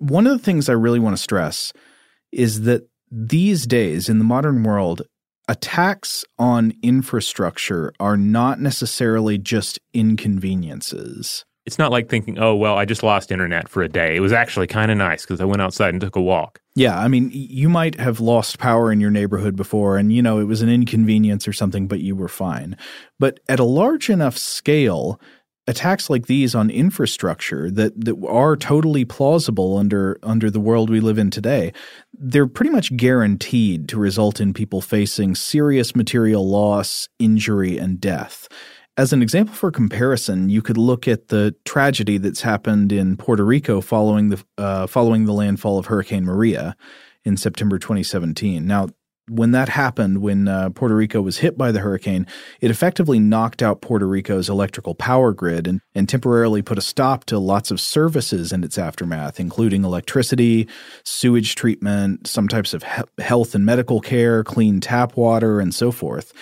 one 0.00 0.26
of 0.26 0.32
the 0.32 0.44
things 0.44 0.68
I 0.68 0.72
really 0.72 0.98
want 0.98 1.16
to 1.16 1.22
stress 1.22 1.72
is 2.32 2.62
that 2.62 2.88
these 3.10 3.66
days 3.66 4.08
in 4.08 4.18
the 4.18 4.24
modern 4.24 4.62
world, 4.62 5.02
attacks 5.48 6.24
on 6.38 6.72
infrastructure 6.82 7.92
are 7.98 8.16
not 8.16 8.60
necessarily 8.60 9.38
just 9.38 9.78
inconveniences. 9.94 11.44
It's 11.64 11.78
not 11.78 11.90
like 11.90 12.08
thinking, 12.08 12.38
oh, 12.38 12.54
well, 12.54 12.76
I 12.76 12.86
just 12.86 13.02
lost 13.02 13.30
internet 13.30 13.68
for 13.68 13.82
a 13.82 13.88
day. 13.90 14.16
It 14.16 14.20
was 14.20 14.32
actually 14.32 14.66
kind 14.66 14.90
of 14.90 14.96
nice 14.96 15.22
because 15.22 15.40
I 15.40 15.44
went 15.44 15.60
outside 15.60 15.92
and 15.92 16.00
took 16.00 16.16
a 16.16 16.20
walk. 16.22 16.60
Yeah. 16.74 16.98
I 16.98 17.08
mean, 17.08 17.30
you 17.32 17.68
might 17.68 17.96
have 17.96 18.20
lost 18.20 18.58
power 18.58 18.90
in 18.90 19.00
your 19.00 19.10
neighborhood 19.10 19.54
before 19.54 19.98
and, 19.98 20.10
you 20.10 20.22
know, 20.22 20.38
it 20.38 20.44
was 20.44 20.62
an 20.62 20.70
inconvenience 20.70 21.46
or 21.46 21.52
something, 21.52 21.86
but 21.86 22.00
you 22.00 22.16
were 22.16 22.28
fine. 22.28 22.74
But 23.18 23.40
at 23.50 23.60
a 23.60 23.64
large 23.64 24.08
enough 24.08 24.38
scale, 24.38 25.20
attacks 25.68 26.08
like 26.08 26.26
these 26.26 26.54
on 26.54 26.70
infrastructure 26.70 27.70
that, 27.70 27.92
that 28.00 28.16
are 28.26 28.56
totally 28.56 29.04
plausible 29.04 29.76
under 29.76 30.18
under 30.22 30.50
the 30.50 30.58
world 30.58 30.90
we 30.90 30.98
live 30.98 31.18
in 31.18 31.30
today, 31.30 31.72
they're 32.14 32.48
pretty 32.48 32.70
much 32.70 32.96
guaranteed 32.96 33.88
to 33.88 33.98
result 33.98 34.40
in 34.40 34.54
people 34.54 34.80
facing 34.80 35.34
serious 35.34 35.94
material 35.94 36.48
loss, 36.48 37.08
injury, 37.18 37.78
and 37.78 38.00
death. 38.00 38.48
As 38.96 39.12
an 39.12 39.22
example 39.22 39.54
for 39.54 39.70
comparison, 39.70 40.48
you 40.48 40.62
could 40.62 40.78
look 40.78 41.06
at 41.06 41.28
the 41.28 41.54
tragedy 41.64 42.18
that's 42.18 42.40
happened 42.40 42.90
in 42.90 43.16
Puerto 43.16 43.44
Rico 43.44 43.80
following 43.80 44.30
the 44.30 44.42
uh, 44.56 44.86
following 44.86 45.26
the 45.26 45.34
landfall 45.34 45.78
of 45.78 45.86
Hurricane 45.86 46.24
Maria 46.24 46.74
in 47.24 47.36
September 47.36 47.78
2017. 47.78 48.66
Now, 48.66 48.88
when 49.28 49.52
that 49.52 49.68
happened, 49.68 50.22
when 50.22 50.48
uh, 50.48 50.70
Puerto 50.70 50.94
Rico 50.94 51.20
was 51.20 51.38
hit 51.38 51.56
by 51.56 51.72
the 51.72 51.80
hurricane, 51.80 52.26
it 52.60 52.70
effectively 52.70 53.18
knocked 53.18 53.62
out 53.62 53.80
Puerto 53.80 54.06
Rico's 54.06 54.48
electrical 54.48 54.94
power 54.94 55.32
grid 55.32 55.66
and, 55.66 55.80
and 55.94 56.08
temporarily 56.08 56.62
put 56.62 56.78
a 56.78 56.82
stop 56.82 57.24
to 57.26 57.38
lots 57.38 57.70
of 57.70 57.80
services 57.80 58.52
in 58.52 58.64
its 58.64 58.78
aftermath, 58.78 59.38
including 59.38 59.84
electricity, 59.84 60.68
sewage 61.04 61.54
treatment, 61.54 62.26
some 62.26 62.48
types 62.48 62.74
of 62.74 62.82
he- 62.82 63.22
health 63.22 63.54
and 63.54 63.64
medical 63.64 64.00
care, 64.00 64.44
clean 64.44 64.80
tap 64.80 65.16
water, 65.16 65.60
and 65.60 65.74
so 65.74 65.90
forth. 65.90 66.32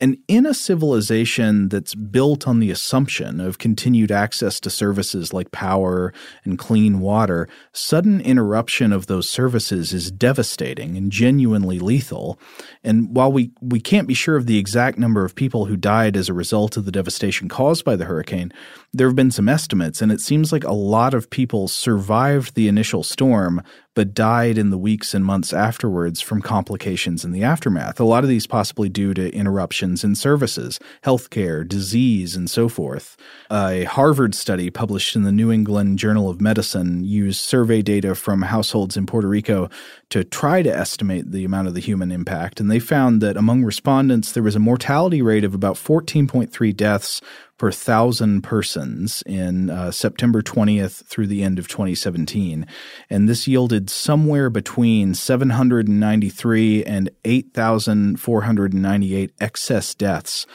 And 0.00 0.16
in 0.28 0.46
a 0.46 0.54
civilization 0.54 1.68
that's 1.68 1.94
built 1.94 2.48
on 2.48 2.58
the 2.58 2.70
assumption 2.70 3.38
of 3.38 3.58
continued 3.58 4.10
access 4.10 4.58
to 4.60 4.70
services 4.70 5.34
like 5.34 5.50
power 5.50 6.14
and 6.42 6.58
clean 6.58 7.00
water, 7.00 7.48
sudden 7.72 8.20
interruption 8.22 8.92
of 8.92 9.06
those 9.06 9.28
services 9.28 9.92
is 9.92 10.10
devastating 10.10 10.96
and 10.96 11.12
genuinely 11.12 11.78
lethal. 11.78 12.38
And 12.82 13.14
while 13.14 13.30
we, 13.30 13.50
we 13.60 13.78
can't 13.78 14.08
be 14.08 14.14
sure 14.14 14.36
of 14.36 14.46
the 14.46 14.58
exact 14.58 14.98
number 14.98 15.24
of 15.24 15.34
people 15.34 15.66
who 15.66 15.76
died 15.76 16.16
as 16.16 16.30
a 16.30 16.34
result 16.34 16.78
of 16.78 16.86
the 16.86 16.92
devastation 16.92 17.50
caused 17.50 17.84
by 17.84 17.96
the 17.96 18.06
hurricane, 18.06 18.52
there 18.94 19.06
have 19.06 19.16
been 19.16 19.30
some 19.30 19.48
estimates, 19.50 20.00
and 20.00 20.10
it 20.10 20.20
seems 20.20 20.50
like 20.50 20.64
a 20.64 20.72
lot 20.72 21.12
of 21.12 21.28
people 21.28 21.68
survived 21.68 22.54
the 22.54 22.68
initial 22.68 23.02
storm 23.02 23.62
but 23.94 24.14
died 24.14 24.56
in 24.56 24.70
the 24.70 24.78
weeks 24.78 25.14
and 25.14 25.24
months 25.24 25.52
afterwards 25.52 26.20
from 26.20 26.40
complications 26.40 27.24
in 27.24 27.32
the 27.32 27.42
aftermath. 27.42 27.98
A 27.98 28.04
lot 28.04 28.24
of 28.24 28.30
these 28.30 28.46
possibly 28.46 28.88
due 28.88 29.14
to 29.14 29.34
interruptions 29.34 30.04
in 30.04 30.14
services, 30.14 30.78
healthcare, 31.04 31.66
disease, 31.66 32.36
and 32.36 32.48
so 32.48 32.68
forth. 32.68 33.16
A 33.50 33.84
Harvard 33.84 34.34
study 34.34 34.70
published 34.70 35.16
in 35.16 35.22
the 35.22 35.32
New 35.32 35.50
England 35.50 35.98
Journal 35.98 36.28
of 36.28 36.40
Medicine 36.40 37.04
used 37.04 37.40
survey 37.40 37.82
data 37.82 38.14
from 38.14 38.42
households 38.42 38.96
in 38.96 39.06
Puerto 39.06 39.28
Rico 39.28 39.68
to 40.10 40.24
try 40.24 40.62
to 40.62 40.74
estimate 40.76 41.30
the 41.30 41.44
amount 41.44 41.68
of 41.68 41.74
the 41.74 41.80
human 41.80 42.10
impact, 42.10 42.60
and 42.60 42.70
they 42.70 42.78
found 42.78 43.20
that 43.20 43.36
among 43.36 43.64
respondents 43.64 44.32
there 44.32 44.42
was 44.42 44.56
a 44.56 44.60
mortality 44.60 45.22
rate 45.22 45.44
of 45.44 45.54
about 45.54 45.76
14.3 45.76 46.76
deaths 46.76 47.20
per 47.60 47.70
thousand 47.70 48.40
persons 48.40 49.22
in 49.26 49.68
uh, 49.68 49.90
September 49.90 50.40
20th 50.40 51.04
through 51.04 51.26
the 51.26 51.42
end 51.42 51.58
of 51.58 51.68
2017. 51.68 52.66
And 53.10 53.28
this 53.28 53.46
yielded 53.46 53.90
somewhere 53.90 54.48
between 54.48 55.12
793 55.12 56.84
and 56.84 57.10
8,498 57.22 59.32
excess 59.38 59.94
deaths 59.94 60.46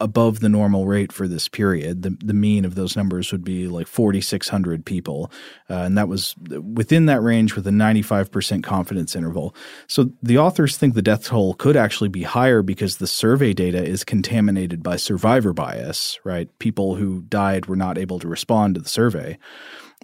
above 0.00 0.40
the 0.40 0.48
normal 0.48 0.86
rate 0.86 1.12
for 1.12 1.28
this 1.28 1.48
period. 1.48 2.02
The, 2.02 2.16
the 2.24 2.34
mean 2.34 2.64
of 2.64 2.74
those 2.74 2.96
numbers 2.96 3.30
would 3.32 3.44
be 3.44 3.68
like 3.68 3.86
4,600 3.86 4.84
people. 4.84 5.30
Uh, 5.68 5.74
and 5.74 5.98
that 5.98 6.08
was 6.08 6.34
within 6.36 7.06
that 7.06 7.22
range 7.22 7.54
with 7.54 7.66
a 7.66 7.70
95% 7.70 8.62
confidence 8.62 9.14
interval. 9.14 9.54
So 9.86 10.10
the 10.22 10.38
authors 10.38 10.76
think 10.76 10.94
the 10.94 11.02
death 11.02 11.24
toll 11.24 11.54
could 11.54 11.76
actually 11.76 12.08
be 12.08 12.22
higher 12.22 12.62
because 12.62 12.96
the 12.96 13.06
survey 13.06 13.52
data 13.52 13.82
is 13.82 14.04
contaminated 14.04 14.82
by 14.82 14.96
survivor 14.96 15.52
bias, 15.52 16.18
right? 16.24 16.48
People 16.58 16.96
who 16.96 17.22
died 17.22 17.66
were 17.66 17.76
not 17.76 17.98
able 17.98 18.18
to 18.20 18.28
respond 18.28 18.74
to 18.74 18.80
the 18.80 18.88
survey. 18.88 19.38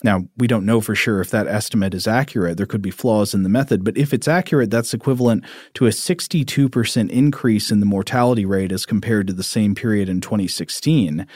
Now, 0.02 0.24
we 0.36 0.46
don't 0.46 0.66
know 0.66 0.82
for 0.82 0.94
sure 0.94 1.20
if 1.20 1.30
that 1.30 1.46
estimate 1.46 1.94
is 1.94 2.06
accurate. 2.06 2.58
There 2.58 2.66
could 2.66 2.82
be 2.82 2.90
flaws 2.90 3.32
in 3.32 3.44
the 3.44 3.48
method, 3.48 3.82
but 3.82 3.96
if 3.96 4.12
it's 4.12 4.28
accurate, 4.28 4.70
that's 4.70 4.92
equivalent 4.92 5.44
to 5.74 5.86
a 5.86 5.90
62% 5.90 7.10
increase 7.10 7.70
in 7.70 7.80
the 7.80 7.86
mortality 7.86 8.44
rate 8.44 8.72
as 8.72 8.84
compared 8.84 9.26
to 9.26 9.32
the 9.32 9.42
same 9.42 9.74
period 9.74 10.10
in 10.10 10.20
2016. 10.20 11.26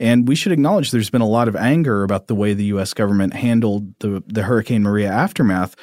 And 0.00 0.26
we 0.26 0.34
should 0.34 0.52
acknowledge 0.52 0.90
there's 0.90 1.10
been 1.10 1.20
a 1.20 1.28
lot 1.28 1.48
of 1.48 1.54
anger 1.54 2.02
about 2.02 2.26
the 2.26 2.34
way 2.34 2.54
the 2.54 2.64
U.S. 2.66 2.92
government 2.92 3.34
handled 3.34 3.96
the, 4.00 4.22
the 4.26 4.42
Hurricane 4.42 4.82
Maria 4.82 5.10
aftermath 5.10 5.76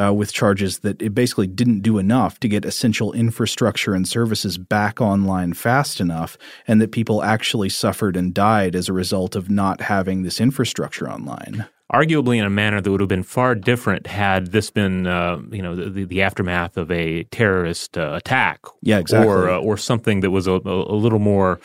uh, 0.00 0.12
with 0.12 0.32
charges 0.32 0.80
that 0.80 1.00
it 1.02 1.14
basically 1.14 1.46
didn't 1.46 1.80
do 1.80 1.98
enough 1.98 2.40
to 2.40 2.48
get 2.48 2.64
essential 2.64 3.12
infrastructure 3.12 3.94
and 3.94 4.08
services 4.08 4.58
back 4.58 5.00
online 5.00 5.52
fast 5.52 6.00
enough, 6.00 6.38
and 6.66 6.80
that 6.80 6.92
people 6.92 7.22
actually 7.22 7.68
suffered 7.68 8.16
and 8.16 8.34
died 8.34 8.74
as 8.74 8.88
a 8.88 8.92
result 8.92 9.36
of 9.36 9.50
not 9.50 9.82
having 9.82 10.22
this 10.22 10.40
infrastructure 10.40 11.10
online. 11.10 11.66
Arguably, 11.92 12.38
in 12.38 12.44
a 12.44 12.50
manner 12.50 12.80
that 12.80 12.90
would 12.90 13.00
have 13.00 13.08
been 13.08 13.22
far 13.22 13.54
different 13.54 14.06
had 14.06 14.52
this 14.52 14.70
been, 14.70 15.06
uh, 15.06 15.38
you 15.50 15.60
know, 15.60 15.76
the, 15.76 16.06
the, 16.06 16.22
aftermath 16.22 16.78
of 16.78 16.90
a 16.90 17.24
terrorist 17.24 17.98
uh, 17.98 18.14
attack, 18.14 18.60
yeah, 18.80 18.98
exactly, 18.98 19.28
or 19.28 19.50
uh, 19.50 19.58
or 19.58 19.76
something 19.76 20.20
that 20.20 20.30
was 20.30 20.46
a, 20.46 20.52
a 20.52 20.96
little 20.96 21.18
more 21.18 21.60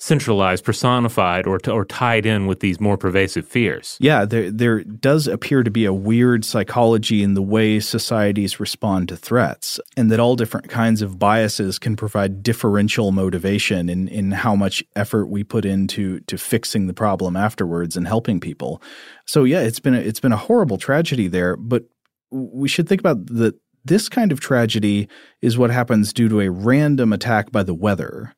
centralized, 0.00 0.64
personified, 0.64 1.46
or 1.46 1.58
t- 1.58 1.70
or 1.70 1.84
tied 1.84 2.24
in 2.24 2.46
with 2.46 2.60
these 2.60 2.80
more 2.80 2.96
pervasive 2.96 3.46
fears. 3.46 3.98
Yeah, 4.00 4.24
there 4.24 4.50
there 4.50 4.82
does 4.82 5.28
appear 5.28 5.62
to 5.62 5.70
be 5.70 5.84
a 5.84 5.92
weird 5.92 6.44
psychology 6.44 7.22
in 7.22 7.34
the 7.34 7.42
way 7.42 7.78
societies 7.80 8.58
respond 8.58 9.08
to 9.08 9.16
threats, 9.16 9.78
and 9.96 10.10
that 10.10 10.18
all 10.18 10.36
different 10.36 10.70
kinds 10.70 11.02
of 11.02 11.18
biases 11.18 11.78
can 11.78 11.96
provide 11.96 12.42
differential 12.42 13.12
motivation 13.12 13.88
in 13.90 14.08
in 14.08 14.32
how 14.32 14.56
much 14.56 14.82
effort 14.96 15.26
we 15.26 15.44
put 15.44 15.66
into 15.66 16.20
to 16.20 16.38
fixing 16.38 16.86
the 16.86 16.94
problem 16.94 17.36
afterwards 17.36 17.96
and 17.96 18.08
helping 18.08 18.40
people. 18.40 18.82
So 19.26 19.44
yeah, 19.44 19.60
it's 19.60 19.80
been 19.80 19.94
a, 19.94 20.00
it's 20.00 20.20
been 20.20 20.32
a 20.32 20.38
horrible 20.38 20.78
tragedy 20.78 21.28
there, 21.28 21.56
but 21.56 21.84
we 22.30 22.68
should 22.68 22.88
think 22.88 23.02
about 23.02 23.26
that 23.26 23.54
this 23.84 24.08
kind 24.08 24.32
of 24.32 24.40
tragedy 24.40 25.08
is 25.42 25.58
what 25.58 25.70
happens 25.70 26.12
due 26.12 26.28
to 26.28 26.40
a 26.40 26.50
random 26.50 27.12
attack 27.12 27.50
by 27.52 27.62
the 27.62 27.74
weather 27.74 28.34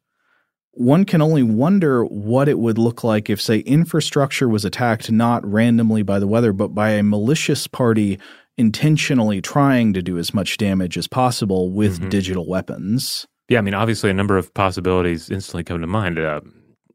one 0.73 1.05
can 1.05 1.21
only 1.21 1.43
wonder 1.43 2.05
what 2.05 2.49
it 2.49 2.59
would 2.59 2.79
look 2.79 3.05
like 3.05 3.29
if, 3.29 3.41
say, 3.41 3.59
infrastructure 3.59 4.49
was 4.49 4.65
attacked 4.65 5.11
not 5.11 5.45
randomly 5.47 6.03
by 6.03 6.19
the 6.19 6.27
weather, 6.27 6.53
but 6.53 6.69
by 6.69 6.91
a 6.91 7.03
malicious 7.03 7.67
party 7.67 8.19
intentionally 8.57 9.41
trying 9.41 9.93
to 9.93 10.03
do 10.03 10.19
as 10.19 10.35
much 10.35 10.57
damage 10.57 10.97
as 10.97 11.07
possible 11.09 11.71
with 11.71 12.01
mm-hmm. 12.01 12.09
digital 12.09 12.47
weapons. 12.49 13.27
Yeah, 13.49 13.59
I 13.59 13.63
mean, 13.63 13.75
obviously, 13.75 14.11
a 14.11 14.15
number 14.15 14.37
of 14.39 14.53
possibilities 14.55 15.31
instantly 15.31 15.65
come 15.65 15.81
to 15.81 15.87
mind. 15.87 16.19
Uh, 16.19 16.41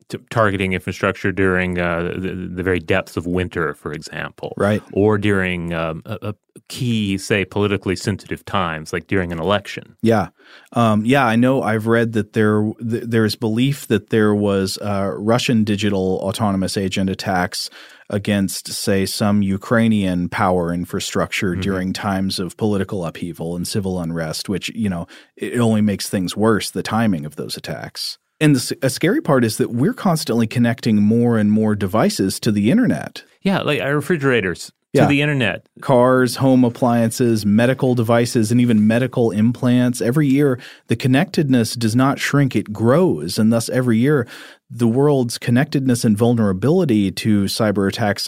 t- 0.10 0.18
targeting 0.30 0.74
infrastructure 0.74 1.32
during 1.32 1.80
uh, 1.80 2.14
the, 2.16 2.50
the, 2.54 2.64
very 2.64 2.80
depths 2.80 3.18
of 3.18 3.26
winter, 3.26 3.74
for 3.74 3.92
example, 3.92 4.54
right, 4.58 4.82
or 4.94 5.18
during 5.18 5.74
um, 5.74 6.02
a, 6.06 6.18
a, 6.22 6.36
key, 6.70 7.18
say, 7.18 7.46
politically 7.46 7.96
sensitive 7.96 8.44
times, 8.44 8.92
like 8.92 9.08
during 9.08 9.32
an 9.32 9.40
election. 9.40 9.96
Yeah, 10.02 10.30
um, 10.74 11.06
yeah, 11.06 11.26
I 11.26 11.36
know. 11.36 11.62
I've 11.62 11.88
read 11.88 12.14
that 12.14 12.34
there 12.34 12.72
th- 12.80 13.04
there 13.04 13.26
is 13.26 13.36
belief 13.36 13.88
that 13.88 14.10
there 14.10 14.34
was 14.34 14.78
uh, 14.80 15.14
Russian 15.18 15.64
digital 15.64 16.20
autonomous 16.24 16.78
agent 16.78 17.10
attacks 17.10 17.70
against, 18.10 18.72
say, 18.72 19.06
some 19.06 19.42
Ukrainian 19.42 20.30
power 20.30 20.74
infrastructure 20.74 21.52
mm-hmm. 21.52 21.62
during 21.62 21.94
times 21.94 22.40
of 22.40 22.56
political 22.56 23.06
upheaval 23.06 23.56
and 23.56 23.68
civil 23.68 24.00
unrest, 24.00 24.48
which 24.48 24.70
you 24.70 24.90
know 24.90 25.08
it 25.36 25.60
only 25.60 25.82
makes 25.82 26.10
things 26.10 26.36
worse. 26.36 26.72
The 26.72 26.84
timing 26.84 27.26
of 27.26 27.36
those 27.36 27.58
attacks. 27.58 28.18
And 28.40 28.56
the 28.56 28.78
a 28.82 28.90
scary 28.90 29.22
part 29.22 29.44
is 29.44 29.58
that 29.58 29.72
we're 29.72 29.94
constantly 29.94 30.48
connecting 30.48 31.02
more 31.02 31.38
and 31.38 31.52
more 31.52 31.76
devices 31.76 32.40
to 32.42 32.52
the 32.52 32.70
internet. 32.72 33.24
Yeah, 33.42 33.62
like 33.62 33.82
our 33.82 33.96
refrigerators 33.96 34.72
yeah. 34.94 35.04
to 35.04 35.08
the 35.08 35.22
internet. 35.22 35.68
Cars, 35.82 36.38
home 36.38 36.64
appliances, 36.64 37.46
medical 37.46 37.96
devices, 37.96 38.52
and 38.52 38.60
even 38.60 38.88
medical 38.88 39.32
implants. 39.32 40.02
Every 40.02 40.28
year, 40.28 40.60
the 40.88 40.96
connectedness 40.96 41.76
does 41.76 41.96
not 41.96 42.20
shrink, 42.20 42.56
it 42.56 42.74
grows. 42.74 43.38
And 43.38 43.52
thus, 43.52 43.70
every 43.70 43.98
year, 43.98 44.28
the 44.70 44.88
world's 44.88 45.38
connectedness 45.38 46.04
and 46.04 46.18
vulnerability 46.18 47.12
to 47.12 47.46
cyber 47.46 47.88
attacks, 47.88 48.28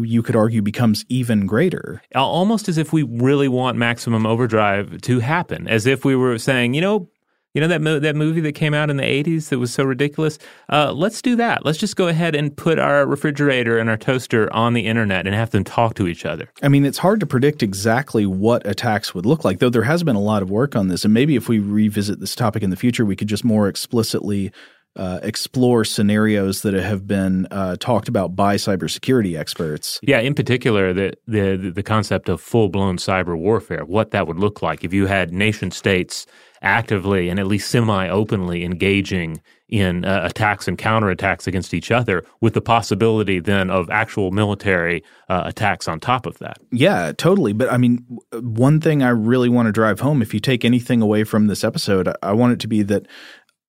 you 0.00 0.22
could 0.22 0.36
argue, 0.36 0.62
becomes 0.62 1.04
even 1.08 1.46
greater. 1.46 2.02
Almost 2.14 2.68
as 2.68 2.78
if 2.78 2.92
we 2.92 3.02
really 3.02 3.48
want 3.48 3.76
maximum 3.76 4.26
overdrive 4.26 5.00
to 5.02 5.18
happen, 5.20 5.66
as 5.66 5.86
if 5.86 6.04
we 6.04 6.14
were 6.14 6.38
saying, 6.38 6.74
you 6.74 6.80
know, 6.80 7.08
you 7.54 7.60
know 7.60 7.68
that 7.68 7.82
mo- 7.82 7.98
that 7.98 8.16
movie 8.16 8.40
that 8.40 8.52
came 8.52 8.74
out 8.74 8.90
in 8.90 8.96
the 8.96 9.02
'80s 9.02 9.50
that 9.50 9.58
was 9.58 9.72
so 9.72 9.84
ridiculous. 9.84 10.38
Uh, 10.70 10.92
let's 10.92 11.20
do 11.20 11.36
that. 11.36 11.64
Let's 11.64 11.78
just 11.78 11.96
go 11.96 12.08
ahead 12.08 12.34
and 12.34 12.56
put 12.56 12.78
our 12.78 13.06
refrigerator 13.06 13.78
and 13.78 13.90
our 13.90 13.96
toaster 13.96 14.52
on 14.52 14.72
the 14.72 14.86
internet 14.86 15.26
and 15.26 15.34
have 15.34 15.50
them 15.50 15.64
talk 15.64 15.94
to 15.94 16.06
each 16.06 16.24
other. 16.24 16.48
I 16.62 16.68
mean, 16.68 16.84
it's 16.84 16.98
hard 16.98 17.20
to 17.20 17.26
predict 17.26 17.62
exactly 17.62 18.26
what 18.26 18.66
attacks 18.66 19.14
would 19.14 19.26
look 19.26 19.44
like, 19.44 19.58
though. 19.58 19.70
There 19.70 19.82
has 19.82 20.02
been 20.02 20.16
a 20.16 20.20
lot 20.20 20.42
of 20.42 20.50
work 20.50 20.74
on 20.74 20.88
this, 20.88 21.04
and 21.04 21.12
maybe 21.12 21.36
if 21.36 21.48
we 21.48 21.58
revisit 21.58 22.20
this 22.20 22.34
topic 22.34 22.62
in 22.62 22.70
the 22.70 22.76
future, 22.76 23.04
we 23.04 23.16
could 23.16 23.28
just 23.28 23.44
more 23.44 23.68
explicitly 23.68 24.50
uh, 24.96 25.20
explore 25.22 25.84
scenarios 25.84 26.62
that 26.62 26.74
have 26.74 27.06
been 27.06 27.46
uh, 27.50 27.76
talked 27.76 28.08
about 28.08 28.36
by 28.36 28.56
cybersecurity 28.56 29.38
experts. 29.38 29.98
Yeah, 30.02 30.20
in 30.20 30.34
particular, 30.34 30.92
the 30.92 31.14
the 31.26 31.56
the 31.74 31.82
concept 31.82 32.28
of 32.28 32.40
full 32.40 32.68
blown 32.68 32.96
cyber 32.98 33.36
warfare, 33.36 33.84
what 33.84 34.10
that 34.10 34.26
would 34.26 34.38
look 34.38 34.62
like 34.62 34.84
if 34.84 34.92
you 34.92 35.06
had 35.06 35.32
nation 35.32 35.70
states 35.70 36.26
actively 36.62 37.28
and 37.28 37.38
at 37.38 37.46
least 37.46 37.70
semi 37.70 38.08
openly 38.08 38.64
engaging 38.64 39.40
in 39.68 40.04
uh, 40.04 40.20
attacks 40.24 40.68
and 40.68 40.76
counterattacks 40.76 41.46
against 41.46 41.72
each 41.72 41.90
other, 41.90 42.24
with 42.42 42.52
the 42.52 42.60
possibility 42.60 43.40
then 43.40 43.70
of 43.70 43.88
actual 43.88 44.30
military 44.30 45.02
uh, 45.30 45.44
attacks 45.46 45.88
on 45.88 45.98
top 45.98 46.26
of 46.26 46.38
that. 46.40 46.58
Yeah, 46.70 47.12
totally. 47.16 47.54
But 47.54 47.72
I 47.72 47.78
mean, 47.78 48.04
one 48.32 48.82
thing 48.82 49.02
I 49.02 49.08
really 49.08 49.48
want 49.48 49.66
to 49.66 49.72
drive 49.72 50.00
home 50.00 50.20
if 50.20 50.34
you 50.34 50.40
take 50.40 50.64
anything 50.64 51.00
away 51.00 51.24
from 51.24 51.46
this 51.46 51.64
episode, 51.64 52.14
I 52.22 52.32
want 52.32 52.52
it 52.52 52.60
to 52.60 52.68
be 52.68 52.82
that 52.82 53.06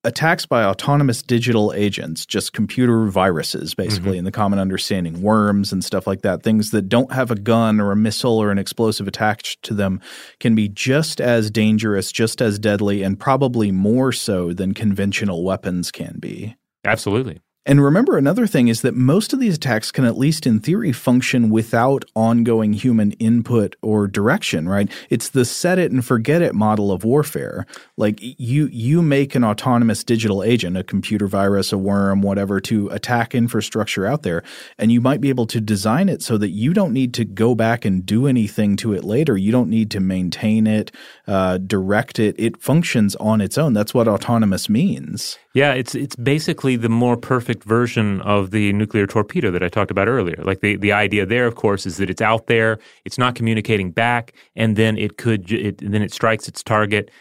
attacks 0.03 0.45
by 0.45 0.63
autonomous 0.63 1.21
digital 1.21 1.73
agents, 1.73 2.25
just 2.25 2.53
computer 2.53 3.05
viruses, 3.07 3.73
basically, 3.73 4.11
mm-hmm. 4.11 4.19
in 4.19 4.25
the 4.25 4.31
common 4.31 4.59
understanding, 4.59 5.21
worms 5.21 5.71
and 5.71 5.83
stuff 5.83 6.05
like 6.05 6.21
that, 6.21 6.43
things 6.43 6.71
that 6.71 6.89
don't 6.89 7.11
have 7.11 7.31
a 7.31 7.35
gun 7.35 7.79
or 7.79 7.91
a 7.91 7.95
missile 7.95 8.37
or 8.37 8.51
an 8.51 8.57
explosive 8.57 9.07
attached 9.07 9.63
to 9.63 9.73
them, 9.73 10.01
can 10.39 10.55
be 10.55 10.67
just 10.67 11.21
as 11.21 11.49
dangerous, 11.49 12.11
just 12.11 12.41
as 12.41 12.59
deadly, 12.59 13.03
and 13.03 13.19
probably 13.19 13.71
more 13.71 14.11
so 14.11 14.53
than 14.53 14.73
conventional 14.73 15.43
weapons 15.43 15.91
can 15.91 16.17
be. 16.19 16.55
Absolutely. 16.85 17.39
And 17.65 17.81
remember, 17.81 18.17
another 18.17 18.45
thing 18.45 18.67
is 18.67 18.81
that 18.81 18.93
most 18.93 19.31
of 19.31 19.39
these 19.39 19.55
attacks 19.55 19.89
can, 19.89 20.03
at 20.03 20.17
least 20.17 20.45
in 20.45 20.59
theory, 20.59 20.91
function 20.91 21.49
without 21.49 22.03
ongoing 22.13 22.73
human 22.73 23.13
input 23.13 23.77
or 23.81 24.05
direction, 24.05 24.67
right? 24.67 24.91
It's 25.09 25.29
the 25.29 25.45
set 25.45 25.79
it 25.79 25.91
and 25.91 26.03
forget 26.03 26.41
it 26.41 26.53
model 26.53 26.91
of 26.91 27.05
warfare. 27.05 27.65
Like 27.95 28.19
you, 28.19 28.67
you 28.67 29.01
make 29.01 29.33
an 29.33 29.45
autonomous 29.45 30.03
digital 30.03 30.43
agent, 30.43 30.75
a 30.75 30.83
computer 30.83 31.25
virus, 31.25 31.71
a 31.71 31.77
worm, 31.77 32.21
whatever, 32.21 32.59
to 32.61 32.89
attack 32.89 33.33
infrastructure 33.33 34.05
out 34.05 34.23
there. 34.23 34.43
And 34.77 34.91
you 34.91 34.99
might 34.99 35.21
be 35.21 35.29
able 35.29 35.47
to 35.47 35.61
design 35.61 36.09
it 36.09 36.21
so 36.21 36.37
that 36.39 36.49
you 36.49 36.73
don't 36.73 36.91
need 36.91 37.13
to 37.13 37.23
go 37.23 37.55
back 37.55 37.85
and 37.85 38.05
do 38.05 38.27
anything 38.27 38.75
to 38.77 38.93
it 38.93 39.05
later. 39.05 39.37
You 39.37 39.53
don't 39.53 39.69
need 39.69 39.89
to 39.91 40.01
maintain 40.01 40.67
it, 40.67 40.91
uh, 41.27 41.59
direct 41.59 42.19
it. 42.19 42.35
It 42.37 42.61
functions 42.61 43.15
on 43.17 43.39
its 43.39 43.57
own. 43.57 43.71
That's 43.71 43.93
what 43.93 44.09
autonomous 44.09 44.67
means. 44.67 45.39
Yeah, 45.53 45.73
it's 45.73 45.93
it's 45.93 46.15
basically 46.15 46.75
the 46.77 46.89
more 46.89 47.15
perfect 47.15 47.52
version 47.61 48.21
of 48.21 48.51
the 48.51 48.71
nuclear 48.73 49.05
torpedo 49.05 49.51
that 49.51 49.61
I 49.61 49.67
talked 49.67 49.91
about 49.91 50.07
earlier. 50.07 50.41
Like 50.43 50.61
the, 50.61 50.77
the 50.77 50.93
idea 50.93 51.25
there, 51.25 51.45
of 51.45 51.55
course, 51.55 51.85
is 51.85 51.97
that 51.97 52.09
it's 52.09 52.21
out 52.21 52.47
there, 52.47 52.79
it's 53.03 53.17
not 53.17 53.35
communicating 53.35 53.91
back, 53.91 54.33
and 54.55 54.77
then 54.77 54.97
it 54.97 55.17
could 55.17 55.51
it, 55.51 55.79
then 55.79 56.01
it 56.01 56.13
strikes 56.13 56.47
its 56.47 56.63
target, 56.63 57.11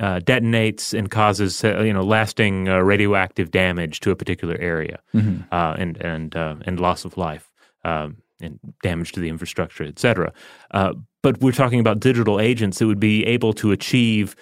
uh, 0.00 0.18
detonates, 0.18 0.92
and 0.92 1.10
causes 1.10 1.62
uh, 1.62 1.80
you 1.82 1.92
know 1.92 2.02
lasting 2.02 2.68
uh, 2.68 2.80
radioactive 2.80 3.52
damage 3.52 4.00
to 4.00 4.10
a 4.10 4.16
particular 4.16 4.56
area, 4.58 4.98
mm-hmm. 5.14 5.42
Uh, 5.52 5.74
and 5.78 5.96
and 5.98 6.34
uh, 6.34 6.56
and 6.66 6.80
loss 6.80 7.04
of 7.04 7.16
life. 7.16 7.50
Um, 7.84 8.16
and 8.42 8.58
damage 8.82 9.12
to 9.12 9.20
the 9.20 9.28
infrastructure, 9.28 9.84
et 9.84 9.98
cetera. 9.98 10.32
Uh, 10.70 10.94
but 11.22 11.38
we're 11.42 11.52
talking 11.52 11.78
about 11.78 12.00
digital 12.00 12.40
agents 12.40 12.78
that 12.78 12.86
would 12.86 12.98
be 12.98 13.24
able 13.26 13.52
to 13.52 13.70
achieve 13.70 14.34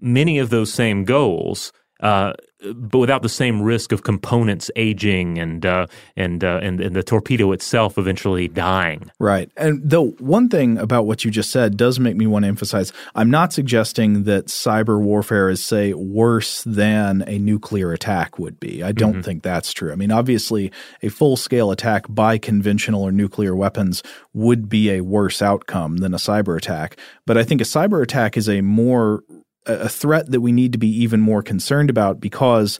many 0.00 0.38
of 0.38 0.50
those 0.50 0.72
same 0.72 1.04
goals 1.04 1.72
uh, 2.00 2.32
but 2.74 2.98
without 2.98 3.22
the 3.22 3.28
same 3.28 3.62
risk 3.62 3.92
of 3.92 4.02
components 4.02 4.70
aging 4.76 5.38
and 5.38 5.66
uh, 5.66 5.86
and, 6.16 6.44
uh, 6.44 6.60
and 6.62 6.80
and 6.80 6.96
the 6.96 7.02
torpedo 7.02 7.52
itself 7.52 7.98
eventually 7.98 8.48
dying. 8.48 9.10
Right. 9.18 9.50
And 9.56 9.80
though 9.82 10.10
one 10.18 10.48
thing 10.48 10.78
about 10.78 11.06
what 11.06 11.24
you 11.24 11.30
just 11.30 11.50
said 11.50 11.76
does 11.76 12.00
make 12.00 12.16
me 12.16 12.26
want 12.26 12.44
to 12.44 12.48
emphasize, 12.48 12.92
I'm 13.14 13.30
not 13.30 13.52
suggesting 13.52 14.24
that 14.24 14.46
cyber 14.46 15.00
warfare 15.00 15.48
is 15.48 15.64
say 15.64 15.92
worse 15.92 16.62
than 16.64 17.24
a 17.26 17.38
nuclear 17.38 17.92
attack 17.92 18.38
would 18.38 18.58
be. 18.60 18.82
I 18.82 18.92
don't 18.92 19.14
mm-hmm. 19.14 19.20
think 19.22 19.42
that's 19.42 19.72
true. 19.72 19.92
I 19.92 19.96
mean, 19.96 20.10
obviously, 20.10 20.72
a 21.02 21.08
full 21.08 21.36
scale 21.36 21.70
attack 21.70 22.06
by 22.08 22.38
conventional 22.38 23.02
or 23.02 23.12
nuclear 23.12 23.54
weapons 23.54 24.02
would 24.32 24.68
be 24.68 24.90
a 24.90 25.00
worse 25.00 25.42
outcome 25.42 25.98
than 25.98 26.14
a 26.14 26.18
cyber 26.18 26.56
attack. 26.56 26.98
But 27.26 27.38
I 27.38 27.44
think 27.44 27.60
a 27.60 27.64
cyber 27.64 28.02
attack 28.02 28.36
is 28.36 28.48
a 28.48 28.60
more 28.60 29.22
a 29.66 29.88
threat 29.88 30.30
that 30.30 30.40
we 30.40 30.52
need 30.52 30.72
to 30.72 30.78
be 30.78 30.88
even 30.88 31.20
more 31.20 31.42
concerned 31.42 31.90
about 31.90 32.20
because 32.20 32.78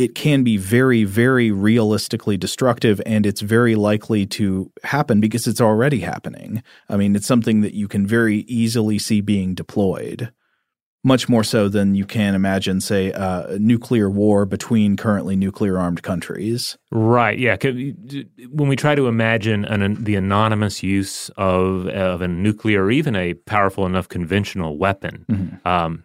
it 0.00 0.14
can 0.14 0.42
be 0.42 0.56
very, 0.56 1.04
very 1.04 1.50
realistically 1.50 2.38
destructive 2.38 3.02
and 3.04 3.26
it's 3.26 3.42
very 3.42 3.74
likely 3.74 4.24
to 4.24 4.72
happen 4.82 5.20
because 5.20 5.46
it's 5.46 5.60
already 5.60 6.00
happening. 6.00 6.62
I 6.88 6.96
mean, 6.96 7.14
it's 7.14 7.26
something 7.26 7.60
that 7.60 7.74
you 7.74 7.86
can 7.86 8.06
very 8.06 8.38
easily 8.40 8.98
see 8.98 9.20
being 9.20 9.54
deployed. 9.54 10.32
Much 11.02 11.30
more 11.30 11.44
so 11.44 11.68
than 11.68 11.94
you 11.94 12.04
can 12.04 12.34
imagine, 12.34 12.80
say, 12.80 13.12
uh, 13.12 13.54
a 13.54 13.58
nuclear 13.58 14.10
war 14.10 14.44
between 14.46 14.96
currently 14.96 15.34
nuclear 15.34 15.78
armed 15.78 16.02
countries. 16.02 16.76
Right. 16.90 17.38
Yeah. 17.38 17.56
When 18.50 18.68
we 18.68 18.76
try 18.76 18.94
to 18.94 19.06
imagine 19.06 19.64
an, 19.66 20.02
the 20.02 20.14
anonymous 20.14 20.82
use 20.82 21.30
of, 21.38 21.86
of 21.88 22.20
a 22.22 22.28
nuclear 22.28 22.84
or 22.84 22.90
even 22.90 23.16
a 23.16 23.32
powerful 23.34 23.86
enough 23.86 24.08
conventional 24.08 24.78
weapon, 24.78 25.24
mm-hmm. 25.28 25.68
um, 25.68 26.04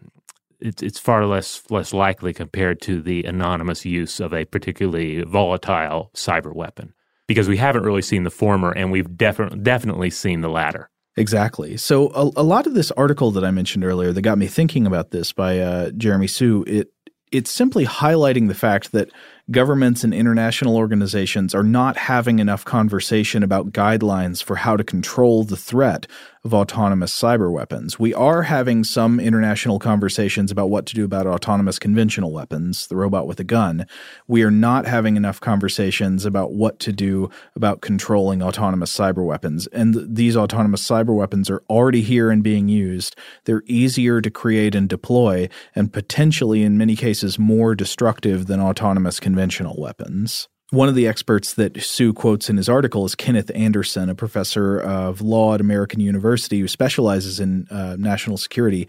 it's 0.60 0.82
it's 0.82 1.00
far 1.00 1.26
less 1.26 1.64
less 1.70 1.94
likely 1.94 2.34
compared 2.34 2.82
to 2.82 3.02
the 3.02 3.24
anonymous 3.24 3.86
use 3.86 4.20
of 4.20 4.34
a 4.34 4.46
particularly 4.46 5.22
volatile 5.24 6.12
cyber 6.16 6.54
weapon 6.54 6.94
because 7.28 7.48
we 7.48 7.58
haven't 7.58 7.84
really 7.84 8.02
seen 8.02 8.24
the 8.24 8.30
former 8.30 8.72
and 8.72 8.92
we've 8.92 9.18
definitely 9.18 9.60
definitely 9.60 10.10
seen 10.10 10.42
the 10.42 10.50
latter. 10.50 10.90
Exactly. 11.18 11.78
So 11.78 12.10
a, 12.10 12.42
a, 12.42 12.44
lot 12.44 12.68
of 12.68 12.74
this 12.74 12.92
article 12.92 13.32
that 13.32 13.46
I 13.46 13.52
mentioned 13.52 13.86
earlier 13.86 14.12
that 14.12 14.22
got 14.22 14.38
me 14.38 14.48
thinking 14.48 14.86
about 14.86 15.12
this 15.12 15.32
by 15.32 15.60
uh, 15.60 15.92
Jeremy 15.92 16.28
Hsu 16.28 16.64
it 16.68 16.92
it's 17.32 17.52
simply 17.52 17.86
highlighting 17.86 18.48
the 18.48 18.54
fact 18.54 18.92
that 18.92 19.10
governments 19.52 20.04
and 20.04 20.14
international 20.14 20.78
organizations 20.78 21.54
are 21.54 21.64
not 21.64 21.98
having 21.98 22.40
enough 22.40 22.64
conversation 22.64 23.44
about 23.44 23.72
guidelines 23.72 24.44
for 24.44 24.56
how 24.56 24.78
to 24.78 24.84
control 24.84 25.44
the 25.44 25.58
threat 25.58 26.08
of 26.46 26.54
autonomous 26.54 27.12
cyber 27.12 27.52
weapons. 27.52 27.98
We 27.98 28.14
are 28.14 28.44
having 28.44 28.84
some 28.84 29.20
international 29.20 29.80
conversations 29.80 30.52
about 30.52 30.70
what 30.70 30.86
to 30.86 30.94
do 30.94 31.04
about 31.04 31.26
autonomous 31.26 31.80
conventional 31.80 32.32
weapons, 32.32 32.86
the 32.86 32.96
robot 32.96 33.26
with 33.26 33.40
a 33.40 33.44
gun. 33.44 33.88
We 34.28 34.44
are 34.44 34.52
not 34.52 34.86
having 34.86 35.18
enough 35.18 35.42
conversations 35.42 36.24
about 36.24 36.54
what 36.54 36.80
to 36.82 36.94
do 36.94 37.32
about 37.56 37.82
controlling 37.82 38.44
autonomous 38.44 38.96
cyber 38.96 39.26
weapons. 39.26 39.66
And 39.68 40.16
these 40.16 40.38
autonomous 40.38 40.88
cyber 40.88 41.16
weapons 41.16 41.50
are 41.50 41.64
already 41.68 42.02
here 42.02 42.30
and 42.30 42.44
being 42.44 42.70
used. 42.70 43.16
They're 43.46 43.64
easier 43.66 44.22
to 44.22 44.30
create 44.30 44.76
and 44.76 44.88
deploy, 44.88 45.50
and 45.74 45.92
potentially, 45.92 46.62
in 46.62 46.78
many 46.78 46.96
cases, 46.96 47.40
more 47.40 47.74
destructive 47.74 48.46
than 48.46 48.62
autonomous 48.62 49.20
conventional 49.20 49.82
weapons. 49.82 50.48
One 50.72 50.90
of 50.90 50.96
the 50.96 51.08
experts 51.08 51.54
that 51.54 51.78
Hsu 51.78 52.12
quotes 52.14 52.50
in 52.50 52.58
his 52.58 52.68
article 52.68 53.06
is 53.06 53.14
Kenneth 53.14 53.52
Anderson, 53.54 54.10
a 54.10 54.16
professor 54.16 54.80
of 54.80 55.22
law 55.22 55.54
at 55.54 55.62
American 55.62 56.00
University 56.00 56.60
who 56.60 56.68
specializes 56.68 57.40
in 57.40 57.68
uh, 57.70 57.96
national 58.00 58.38
security. 58.38 58.88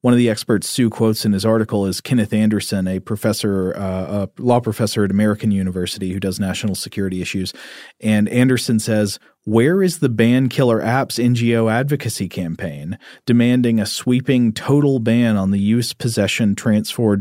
One 0.00 0.14
of 0.14 0.18
the 0.18 0.30
experts 0.30 0.66
Hsu 0.68 0.88
quotes 0.88 1.26
in 1.26 1.32
his 1.32 1.44
article 1.44 1.84
is 1.84 2.00
Kenneth 2.00 2.32
Anderson, 2.32 2.88
a 2.88 3.00
professor, 3.00 3.76
uh, 3.76 4.28
a 4.38 4.42
law 4.42 4.60
professor 4.60 5.04
at 5.04 5.10
American 5.10 5.50
University 5.50 6.12
who 6.12 6.20
does 6.20 6.40
national 6.40 6.74
security 6.76 7.20
issues. 7.20 7.52
And 8.00 8.26
Anderson 8.30 8.78
says, 8.78 9.18
Where 9.44 9.82
is 9.82 9.98
the 9.98 10.08
Ban 10.08 10.48
Killer 10.48 10.80
Apps 10.80 11.22
NGO 11.22 11.70
advocacy 11.70 12.28
campaign 12.30 12.96
demanding 13.26 13.80
a 13.80 13.86
sweeping 13.86 14.52
total 14.52 14.98
ban 14.98 15.36
on 15.36 15.50
the 15.50 15.60
use, 15.60 15.92
possession, 15.92 16.54
transfer, 16.54 17.18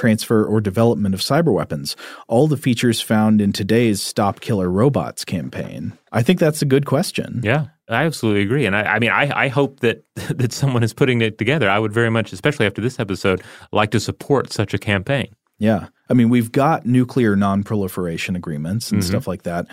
transfer, 0.00 0.44
or 0.44 0.60
development 0.62 1.14
of 1.14 1.20
cyber 1.20 1.52
weapons, 1.52 1.94
all 2.26 2.48
the 2.48 2.56
features 2.56 3.02
found 3.02 3.40
in 3.40 3.52
today's 3.52 4.00
Stop 4.00 4.40
Killer 4.40 4.70
Robots 4.70 5.26
campaign? 5.26 5.92
I 6.10 6.22
think 6.22 6.40
that's 6.40 6.62
a 6.62 6.64
good 6.64 6.86
question. 6.86 7.40
Yeah, 7.44 7.66
I 7.86 8.04
absolutely 8.04 8.42
agree. 8.42 8.64
And 8.64 8.74
I, 8.74 8.82
I 8.82 8.98
mean, 8.98 9.10
I, 9.10 9.44
I, 9.44 9.48
hope 9.48 9.80
that, 9.80 10.04
that 10.14 10.52
someone 10.52 10.82
is 10.82 10.94
putting 10.94 11.20
it 11.20 11.36
together. 11.36 11.68
I 11.68 11.78
would 11.78 11.92
very 11.92 12.10
much, 12.10 12.32
especially 12.32 12.64
after 12.66 12.80
this 12.80 12.98
episode, 12.98 13.42
like 13.72 13.90
to 13.90 14.00
support 14.00 14.52
such 14.52 14.72
a 14.72 14.78
campaign. 14.78 15.34
Yeah. 15.58 15.88
I 16.08 16.14
mean, 16.14 16.30
we've 16.30 16.50
got 16.50 16.86
nuclear 16.86 17.36
non-proliferation 17.36 18.34
agreements 18.34 18.90
and 18.90 19.02
mm-hmm. 19.02 19.10
stuff 19.10 19.26
like 19.26 19.42
that. 19.42 19.66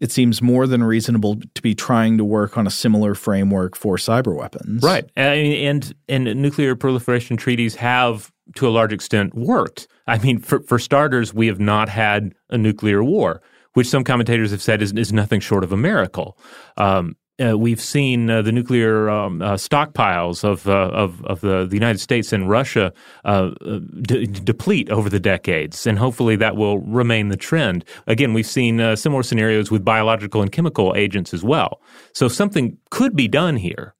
It 0.00 0.10
seems 0.10 0.42
more 0.42 0.66
than 0.66 0.82
reasonable 0.82 1.40
to 1.54 1.62
be 1.62 1.74
trying 1.74 2.18
to 2.18 2.24
work 2.24 2.58
on 2.58 2.66
a 2.66 2.70
similar 2.70 3.14
framework 3.14 3.76
for 3.76 3.96
cyber 3.96 4.36
weapons. 4.36 4.82
Right. 4.82 5.08
And, 5.16 5.94
and, 6.08 6.26
and 6.28 6.42
nuclear 6.42 6.74
proliferation 6.74 7.36
treaties 7.36 7.76
have 7.76 8.32
to 8.56 8.68
a 8.68 8.70
large 8.70 8.92
extent 8.92 9.34
worked. 9.34 9.88
I 10.06 10.18
mean, 10.18 10.40
for, 10.40 10.60
for 10.60 10.78
starters, 10.78 11.34
we 11.34 11.46
have 11.46 11.60
not 11.60 11.88
had 11.88 12.34
a 12.50 12.58
nuclear 12.58 13.02
war, 13.04 13.42
which 13.74 13.88
some 13.88 14.04
commentators 14.04 14.50
have 14.50 14.62
said 14.62 14.82
is, 14.82 14.92
is 14.92 15.12
nothing 15.12 15.40
short 15.40 15.64
of 15.64 15.72
a 15.72 15.76
miracle. 15.76 16.38
Um, 16.76 17.16
uh, 17.40 17.56
we've 17.56 17.80
seen 17.80 18.28
uh, 18.28 18.42
the 18.42 18.50
nuclear 18.50 19.08
um, 19.08 19.40
uh, 19.40 19.54
stockpiles 19.54 20.42
of, 20.42 20.68
uh, 20.68 20.90
of, 20.92 21.24
of 21.24 21.40
the, 21.40 21.66
the, 21.66 21.76
United 21.76 22.00
States 22.00 22.32
and 22.32 22.50
Russia 22.50 22.92
uh, 23.24 23.50
uh, 23.64 23.78
de- 24.02 24.26
deplete 24.26 24.90
over 24.90 25.08
the 25.08 25.20
decades, 25.20 25.86
and 25.86 25.98
hopefully 25.98 26.34
that 26.34 26.56
will 26.56 26.80
remain 26.80 27.28
the 27.28 27.36
trend. 27.36 27.84
Again, 28.08 28.34
we've 28.34 28.46
seen 28.46 28.96
similar 28.96 29.22
scenarios 29.22 29.70
with 29.70 29.84
biological 29.84 30.42
and 30.42 30.50
chemical 30.50 30.94
agents 30.96 31.32
as 31.32 31.44
well. 31.44 31.80
So 32.12 32.26
something 32.26 32.76
could 32.90 33.14
be 33.14 33.28
done 33.28 33.56
here 33.56 33.94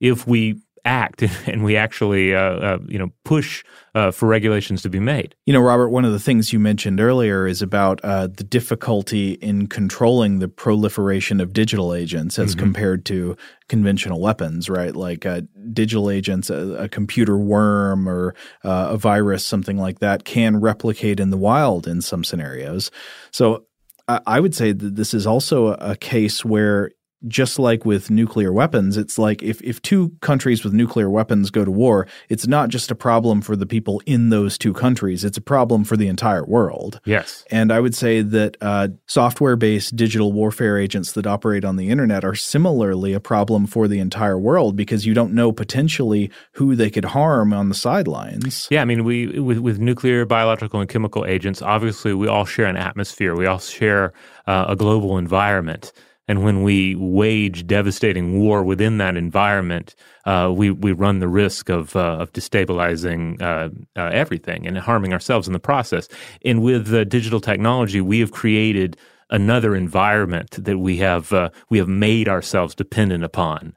if 0.00 0.26
we 0.26 0.60
act 0.84 1.22
and 1.46 1.64
we 1.64 1.76
actually, 1.76 2.34
uh, 2.34 2.40
uh, 2.40 2.78
you 2.86 2.98
know, 2.98 3.10
push 3.24 3.64
uh, 3.94 4.10
for 4.10 4.26
regulations 4.26 4.82
to 4.82 4.88
be 4.88 5.00
made. 5.00 5.34
You 5.46 5.52
know, 5.52 5.60
Robert, 5.60 5.88
one 5.88 6.04
of 6.04 6.12
the 6.12 6.18
things 6.18 6.52
you 6.52 6.58
mentioned 6.58 7.00
earlier 7.00 7.46
is 7.46 7.62
about 7.62 8.00
uh, 8.04 8.26
the 8.26 8.44
difficulty 8.44 9.32
in 9.34 9.66
controlling 9.66 10.40
the 10.40 10.48
proliferation 10.48 11.40
of 11.40 11.52
digital 11.52 11.94
agents 11.94 12.38
as 12.38 12.50
mm-hmm. 12.50 12.60
compared 12.60 13.04
to 13.06 13.36
conventional 13.68 14.20
weapons, 14.20 14.68
right? 14.68 14.94
Like 14.94 15.24
uh, 15.24 15.42
digital 15.72 16.10
agents, 16.10 16.50
a, 16.50 16.74
a, 16.74 16.88
computer 16.88 17.38
worm 17.38 18.08
or 18.08 18.34
uh, 18.62 18.88
a 18.90 18.96
virus, 18.96 19.46
something 19.46 19.78
like 19.78 20.00
that, 20.00 20.24
can 20.24 20.60
replicate 20.60 21.18
in 21.18 21.30
the 21.30 21.38
wild 21.38 21.86
in 21.86 22.02
some 22.02 22.24
scenarios. 22.24 22.90
So 23.30 23.66
I 24.06 24.38
would 24.38 24.54
say 24.54 24.72
that 24.72 24.96
this 24.96 25.14
is 25.14 25.26
also 25.26 25.68
a 25.74 25.96
case 25.96 26.44
where 26.44 26.90
just 27.26 27.58
like 27.58 27.84
with 27.84 28.10
nuclear 28.10 28.52
weapons, 28.52 28.96
it's 28.96 29.18
like 29.18 29.42
if, 29.42 29.60
if 29.62 29.80
two 29.82 30.12
countries 30.20 30.64
with 30.64 30.72
nuclear 30.72 31.10
weapons 31.10 31.50
go 31.50 31.64
to 31.64 31.70
war, 31.70 32.06
it's 32.28 32.46
not 32.46 32.68
just 32.68 32.90
a 32.90 32.94
problem 32.94 33.40
for 33.40 33.56
the 33.56 33.66
people 33.66 34.02
in 34.06 34.30
those 34.30 34.58
two 34.58 34.72
countries, 34.72 35.24
it's 35.24 35.38
a 35.38 35.42
problem 35.42 35.84
for 35.84 35.96
the 35.96 36.08
entire 36.08 36.44
world. 36.44 37.00
Yes. 37.04 37.44
And 37.50 37.72
I 37.72 37.80
would 37.80 37.94
say 37.94 38.22
that 38.22 38.56
uh, 38.60 38.88
software 39.06 39.56
based 39.56 39.96
digital 39.96 40.32
warfare 40.32 40.78
agents 40.78 41.12
that 41.12 41.26
operate 41.26 41.64
on 41.64 41.76
the 41.76 41.90
internet 41.90 42.24
are 42.24 42.34
similarly 42.34 43.12
a 43.12 43.20
problem 43.20 43.66
for 43.66 43.88
the 43.88 43.98
entire 43.98 44.38
world 44.38 44.76
because 44.76 45.06
you 45.06 45.14
don't 45.14 45.32
know 45.32 45.52
potentially 45.52 46.30
who 46.52 46.76
they 46.76 46.90
could 46.90 47.06
harm 47.06 47.52
on 47.52 47.68
the 47.68 47.74
sidelines. 47.74 48.68
Yeah, 48.70 48.82
I 48.82 48.84
mean, 48.84 49.04
we 49.04 49.38
with, 49.38 49.58
with 49.58 49.78
nuclear, 49.78 50.24
biological, 50.24 50.80
and 50.80 50.88
chemical 50.88 51.24
agents, 51.26 51.62
obviously 51.62 52.14
we 52.14 52.28
all 52.28 52.44
share 52.44 52.66
an 52.66 52.76
atmosphere, 52.76 53.34
we 53.34 53.46
all 53.46 53.58
share 53.58 54.12
uh, 54.46 54.66
a 54.68 54.76
global 54.76 55.18
environment. 55.18 55.92
And 56.26 56.42
when 56.42 56.62
we 56.62 56.94
wage 56.94 57.66
devastating 57.66 58.38
war 58.40 58.62
within 58.62 58.98
that 58.98 59.16
environment, 59.16 59.94
uh, 60.24 60.52
we 60.54 60.70
we 60.70 60.92
run 60.92 61.18
the 61.18 61.28
risk 61.28 61.68
of 61.68 61.94
uh, 61.96 62.16
of 62.18 62.32
destabilizing 62.32 63.40
uh, 63.42 63.68
uh 63.98 64.10
everything 64.12 64.66
and 64.66 64.78
harming 64.78 65.12
ourselves 65.12 65.46
in 65.46 65.52
the 65.52 65.58
process. 65.58 66.08
And 66.44 66.62
with 66.62 66.88
digital 67.08 67.40
technology, 67.40 68.00
we 68.00 68.20
have 68.20 68.32
created 68.32 68.96
another 69.30 69.74
environment 69.74 70.64
that 70.64 70.78
we 70.78 70.98
have 70.98 71.32
uh, 71.32 71.50
we 71.68 71.78
have 71.78 71.88
made 71.88 72.28
ourselves 72.28 72.74
dependent 72.74 73.24
upon. 73.24 73.74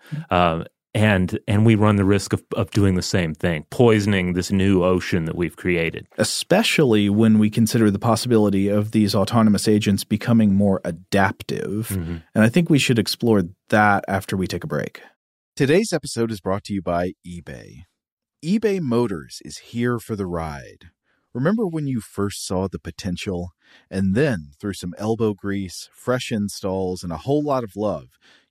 And 0.93 1.39
and 1.47 1.65
we 1.65 1.75
run 1.75 1.97
the 1.97 2.05
risk 2.05 2.33
of, 2.33 2.43
of 2.55 2.71
doing 2.71 2.95
the 2.95 3.01
same 3.01 3.35
thing, 3.35 3.65
poisoning 3.69 4.33
this 4.33 4.51
new 4.51 4.83
ocean 4.83 5.25
that 5.25 5.35
we've 5.35 5.55
created. 5.55 6.07
Especially 6.17 7.09
when 7.09 7.37
we 7.37 7.49
consider 7.49 7.91
the 7.91 7.99
possibility 7.99 8.67
of 8.67 8.91
these 8.91 9.13
autonomous 9.13 9.67
agents 9.67 10.03
becoming 10.03 10.55
more 10.55 10.81
adaptive. 10.83 11.89
Mm-hmm. 11.89 12.17
And 12.33 12.43
I 12.43 12.49
think 12.49 12.69
we 12.69 12.79
should 12.79 12.97
explore 12.97 13.43
that 13.69 14.05
after 14.07 14.35
we 14.35 14.47
take 14.47 14.63
a 14.63 14.67
break. 14.67 15.01
Today's 15.55 15.91
episode 15.91 16.31
is 16.31 16.39
brought 16.39 16.63
to 16.65 16.73
you 16.73 16.81
by 16.81 17.13
eBay. 17.25 17.83
eBay 18.45 18.79
Motors 18.79 19.39
is 19.43 19.57
here 19.57 19.99
for 19.99 20.15
the 20.15 20.27
ride. 20.27 20.91
Remember 21.33 21.67
when 21.67 21.87
you 21.87 21.99
first 21.99 22.45
saw 22.45 22.67
the 22.67 22.79
potential? 22.79 23.51
And 23.91 24.15
then, 24.15 24.51
through 24.59 24.73
some 24.73 24.93
elbow 24.97 25.33
grease, 25.33 25.89
fresh 25.93 26.31
installs, 26.31 27.03
and 27.03 27.11
a 27.11 27.17
whole 27.17 27.43
lot 27.43 27.63
of 27.63 27.75
love, 27.75 28.07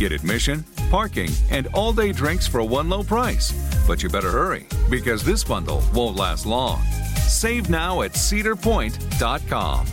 Get 0.00 0.12
admission, 0.12 0.64
parking, 0.88 1.28
and 1.50 1.66
all 1.74 1.92
day 1.92 2.10
drinks 2.10 2.46
for 2.46 2.62
one 2.62 2.88
low 2.88 3.02
price. 3.02 3.52
But 3.86 4.02
you 4.02 4.08
better 4.08 4.30
hurry 4.30 4.66
because 4.88 5.22
this 5.22 5.44
bundle 5.44 5.82
won't 5.92 6.16
last 6.16 6.46
long. 6.46 6.82
Save 7.28 7.68
now 7.68 8.00
at 8.00 8.12
cedarpoint.com. 8.12 9.86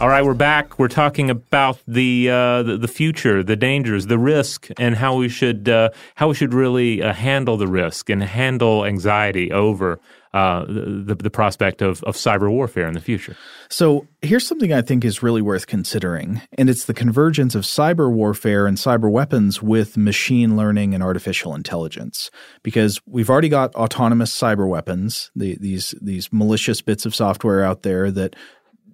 All 0.00 0.08
right, 0.08 0.24
we're 0.24 0.34
back. 0.34 0.76
We're 0.76 0.88
talking 0.88 1.30
about 1.30 1.78
the 1.86 2.28
uh, 2.28 2.64
the, 2.64 2.78
the, 2.78 2.88
future, 2.88 3.44
the 3.44 3.54
dangers, 3.54 4.08
the 4.08 4.18
risk, 4.18 4.66
and 4.76 4.96
how 4.96 5.14
we 5.14 5.28
should 5.28 5.68
uh, 5.68 5.90
how 6.16 6.30
we 6.30 6.34
should 6.34 6.52
really 6.52 7.00
uh, 7.00 7.12
handle 7.12 7.56
the 7.56 7.68
risk 7.68 8.10
and 8.10 8.20
handle 8.24 8.84
anxiety 8.84 9.52
over 9.52 10.00
uh, 10.34 10.64
the, 10.66 11.14
the 11.14 11.30
prospect 11.30 11.80
of, 11.80 12.02
of 12.02 12.16
cyber 12.16 12.50
warfare 12.50 12.88
in 12.88 12.94
the 12.94 13.00
future. 13.00 13.36
So 13.68 14.08
here's 14.20 14.44
something 14.44 14.72
I 14.72 14.82
think 14.82 15.04
is 15.04 15.22
really 15.22 15.40
worth 15.40 15.68
considering, 15.68 16.42
and 16.58 16.68
it's 16.68 16.86
the 16.86 16.92
convergence 16.92 17.54
of 17.54 17.62
cyber 17.62 18.10
warfare 18.10 18.66
and 18.66 18.76
cyber 18.76 19.08
weapons 19.08 19.62
with 19.62 19.96
machine 19.96 20.56
learning 20.56 20.92
and 20.92 21.04
artificial 21.04 21.54
intelligence. 21.54 22.32
Because 22.64 23.00
we've 23.06 23.30
already 23.30 23.48
got 23.48 23.76
autonomous 23.76 24.36
cyber 24.36 24.68
weapons, 24.68 25.30
the, 25.36 25.56
these 25.60 25.94
these 26.02 26.32
malicious 26.32 26.82
bits 26.82 27.06
of 27.06 27.14
software 27.14 27.62
out 27.62 27.82
there 27.82 28.10
that 28.10 28.34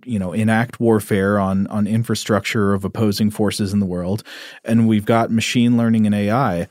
you 0.05 0.18
know 0.18 0.32
enact 0.32 0.78
warfare 0.78 1.38
on 1.38 1.66
on 1.68 1.86
infrastructure 1.86 2.74
of 2.74 2.84
opposing 2.84 3.30
forces 3.30 3.72
in 3.72 3.80
the 3.80 3.86
world, 3.86 4.22
and 4.62 4.86
we've 4.86 5.07
got 5.07 5.30
machine 5.30 5.78
learning 5.78 6.05
and 6.05 6.14
AI 6.14 6.68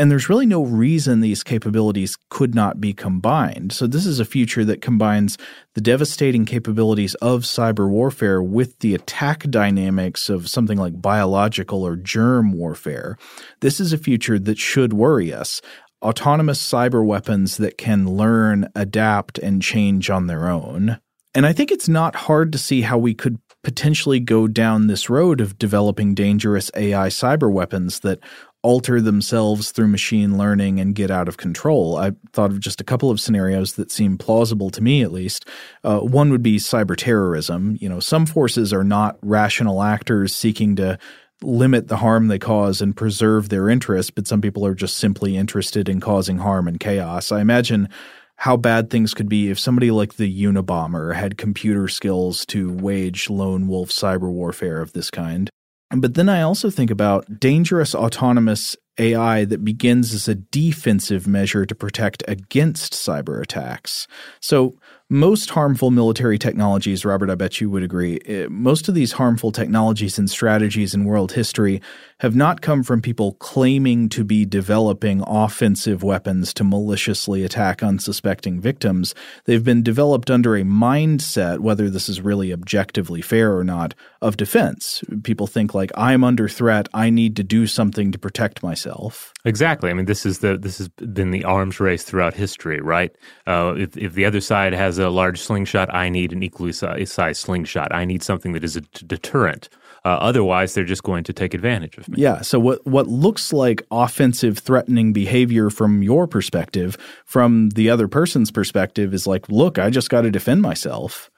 and 0.00 0.10
there's 0.10 0.30
really 0.30 0.46
no 0.46 0.62
reason 0.62 1.20
these 1.20 1.42
capabilities 1.42 2.16
could 2.30 2.54
not 2.54 2.80
be 2.80 2.94
combined. 2.94 3.70
So, 3.70 3.86
this 3.86 4.06
is 4.06 4.18
a 4.18 4.24
future 4.24 4.64
that 4.64 4.80
combines 4.80 5.36
the 5.74 5.82
devastating 5.82 6.46
capabilities 6.46 7.14
of 7.16 7.42
cyber 7.42 7.86
warfare 7.86 8.42
with 8.42 8.78
the 8.78 8.94
attack 8.94 9.42
dynamics 9.50 10.30
of 10.30 10.48
something 10.48 10.78
like 10.78 11.02
biological 11.02 11.86
or 11.86 11.96
germ 11.96 12.52
warfare. 12.52 13.18
This 13.60 13.78
is 13.78 13.92
a 13.92 13.98
future 13.98 14.38
that 14.38 14.56
should 14.56 14.94
worry 14.94 15.34
us. 15.34 15.60
Autonomous 16.00 16.66
cyber 16.66 17.04
weapons 17.04 17.58
that 17.58 17.76
can 17.76 18.10
learn, 18.10 18.70
adapt, 18.74 19.36
and 19.36 19.60
change 19.60 20.08
on 20.08 20.28
their 20.28 20.48
own. 20.48 20.98
And 21.34 21.44
I 21.44 21.52
think 21.52 21.70
it's 21.70 21.90
not 21.90 22.16
hard 22.16 22.52
to 22.52 22.58
see 22.58 22.80
how 22.80 22.96
we 22.96 23.12
could 23.12 23.38
potentially 23.62 24.20
go 24.20 24.48
down 24.48 24.86
this 24.86 25.10
road 25.10 25.40
of 25.40 25.58
developing 25.58 26.14
dangerous 26.14 26.70
AI 26.74 27.08
cyber 27.08 27.52
weapons 27.52 28.00
that 28.00 28.18
alter 28.62 29.00
themselves 29.00 29.70
through 29.70 29.88
machine 29.88 30.36
learning 30.36 30.80
and 30.80 30.94
get 30.94 31.10
out 31.10 31.28
of 31.28 31.38
control. 31.38 31.96
I 31.96 32.12
thought 32.32 32.50
of 32.50 32.60
just 32.60 32.80
a 32.80 32.84
couple 32.84 33.10
of 33.10 33.20
scenarios 33.20 33.74
that 33.74 33.90
seem 33.90 34.18
plausible 34.18 34.70
to 34.70 34.82
me, 34.82 35.02
at 35.02 35.12
least. 35.12 35.46
Uh, 35.82 36.00
one 36.00 36.30
would 36.30 36.42
be 36.42 36.58
cyber 36.58 36.96
terrorism. 36.96 37.78
You 37.80 37.88
know, 37.88 38.00
some 38.00 38.26
forces 38.26 38.72
are 38.72 38.84
not 38.84 39.16
rational 39.22 39.82
actors 39.82 40.34
seeking 40.34 40.76
to 40.76 40.98
limit 41.42 41.88
the 41.88 41.96
harm 41.96 42.28
they 42.28 42.38
cause 42.38 42.82
and 42.82 42.94
preserve 42.94 43.48
their 43.48 43.70
interests, 43.70 44.10
but 44.10 44.26
some 44.26 44.42
people 44.42 44.66
are 44.66 44.74
just 44.74 44.98
simply 44.98 45.36
interested 45.36 45.88
in 45.88 46.00
causing 46.00 46.38
harm 46.38 46.68
and 46.68 46.78
chaos. 46.78 47.32
I 47.32 47.40
imagine 47.40 47.88
how 48.36 48.56
bad 48.56 48.90
things 48.90 49.14
could 49.14 49.28
be 49.28 49.50
if 49.50 49.58
somebody 49.58 49.90
like 49.90 50.14
the 50.14 50.44
Unabomber 50.44 51.14
had 51.14 51.38
computer 51.38 51.88
skills 51.88 52.44
to 52.46 52.72
wage 52.72 53.30
lone 53.30 53.68
wolf 53.68 53.90
cyber 53.90 54.30
warfare 54.30 54.80
of 54.80 54.92
this 54.92 55.10
kind. 55.10 55.50
But 55.96 56.14
then 56.14 56.28
I 56.28 56.42
also 56.42 56.70
think 56.70 56.90
about 56.90 57.40
dangerous 57.40 57.94
autonomous 57.94 58.76
AI 58.98 59.44
that 59.46 59.64
begins 59.64 60.14
as 60.14 60.28
a 60.28 60.34
defensive 60.34 61.26
measure 61.26 61.66
to 61.66 61.74
protect 61.74 62.22
against 62.28 62.92
cyber 62.92 63.42
attacks. 63.42 64.06
So, 64.40 64.76
most 65.08 65.50
harmful 65.50 65.90
military 65.90 66.38
technologies, 66.38 67.04
Robert, 67.04 67.30
I 67.30 67.34
bet 67.34 67.60
you 67.60 67.68
would 67.70 67.82
agree, 67.82 68.20
eh, 68.26 68.46
most 68.48 68.88
of 68.88 68.94
these 68.94 69.12
harmful 69.12 69.50
technologies 69.50 70.18
and 70.18 70.30
strategies 70.30 70.94
in 70.94 71.04
world 71.04 71.32
history 71.32 71.82
have 72.20 72.36
not 72.36 72.60
come 72.60 72.82
from 72.82 73.00
people 73.02 73.32
claiming 73.34 74.08
to 74.10 74.24
be 74.24 74.44
developing 74.44 75.22
offensive 75.26 76.02
weapons 76.02 76.52
to 76.54 76.64
maliciously 76.64 77.44
attack 77.44 77.82
unsuspecting 77.82 78.60
victims. 78.60 79.14
They've 79.46 79.64
been 79.64 79.82
developed 79.82 80.30
under 80.30 80.54
a 80.54 80.62
mindset, 80.62 81.60
whether 81.60 81.88
this 81.88 82.08
is 82.08 82.20
really 82.20 82.52
objectively 82.52 83.22
fair 83.22 83.56
or 83.56 83.64
not, 83.64 83.94
of 84.20 84.36
defense. 84.36 85.02
People 85.22 85.46
think 85.46 85.74
like, 85.74 85.90
I'm 85.96 86.22
under 86.22 86.48
threat, 86.48 86.88
I 86.92 87.08
need 87.08 87.36
to 87.36 87.42
do 87.42 87.66
something 87.66 88.12
to 88.12 88.18
protect 88.18 88.62
myself. 88.62 89.32
Exactly. 89.46 89.90
I 89.90 89.94
mean, 89.94 90.04
this 90.04 90.26
is 90.26 90.40
the 90.40 90.58
this 90.58 90.76
has 90.78 90.88
been 90.88 91.30
the 91.30 91.44
arms 91.44 91.80
race 91.80 92.02
throughout 92.04 92.34
history, 92.34 92.80
right? 92.80 93.10
Uh, 93.46 93.74
if 93.78 93.96
if 93.96 94.12
the 94.12 94.26
other 94.26 94.40
side 94.40 94.74
has 94.74 94.98
a 94.98 95.08
large 95.08 95.40
slingshot, 95.40 95.92
I 95.94 96.10
need 96.10 96.32
an 96.32 96.42
equally 96.42 96.72
sized 96.72 97.40
slingshot. 97.40 97.94
I 97.94 98.04
need 98.04 98.22
something 98.22 98.52
that 98.52 98.64
is 98.64 98.76
a 98.76 98.82
deterrent. 98.82 99.70
Uh, 100.04 100.08
otherwise, 100.08 100.74
they're 100.74 100.84
just 100.84 101.02
going 101.02 101.24
to 101.24 101.32
take 101.32 101.54
advantage 101.54 101.98
of 101.98 102.08
me. 102.08 102.22
Yeah. 102.22 102.40
So 102.40 102.58
what 102.58 102.86
what 102.86 103.06
looks 103.06 103.52
like 103.52 103.86
offensive, 103.90 104.58
threatening 104.58 105.12
behavior 105.12 105.70
from 105.70 106.02
your 106.02 106.26
perspective, 106.26 106.96
from 107.24 107.70
the 107.70 107.90
other 107.90 108.08
person's 108.08 108.50
perspective, 108.50 109.12
is 109.12 109.26
like, 109.26 109.48
look, 109.48 109.78
I 109.78 109.90
just 109.90 110.10
got 110.10 110.22
to 110.22 110.30
defend 110.30 110.62
myself. 110.62 111.30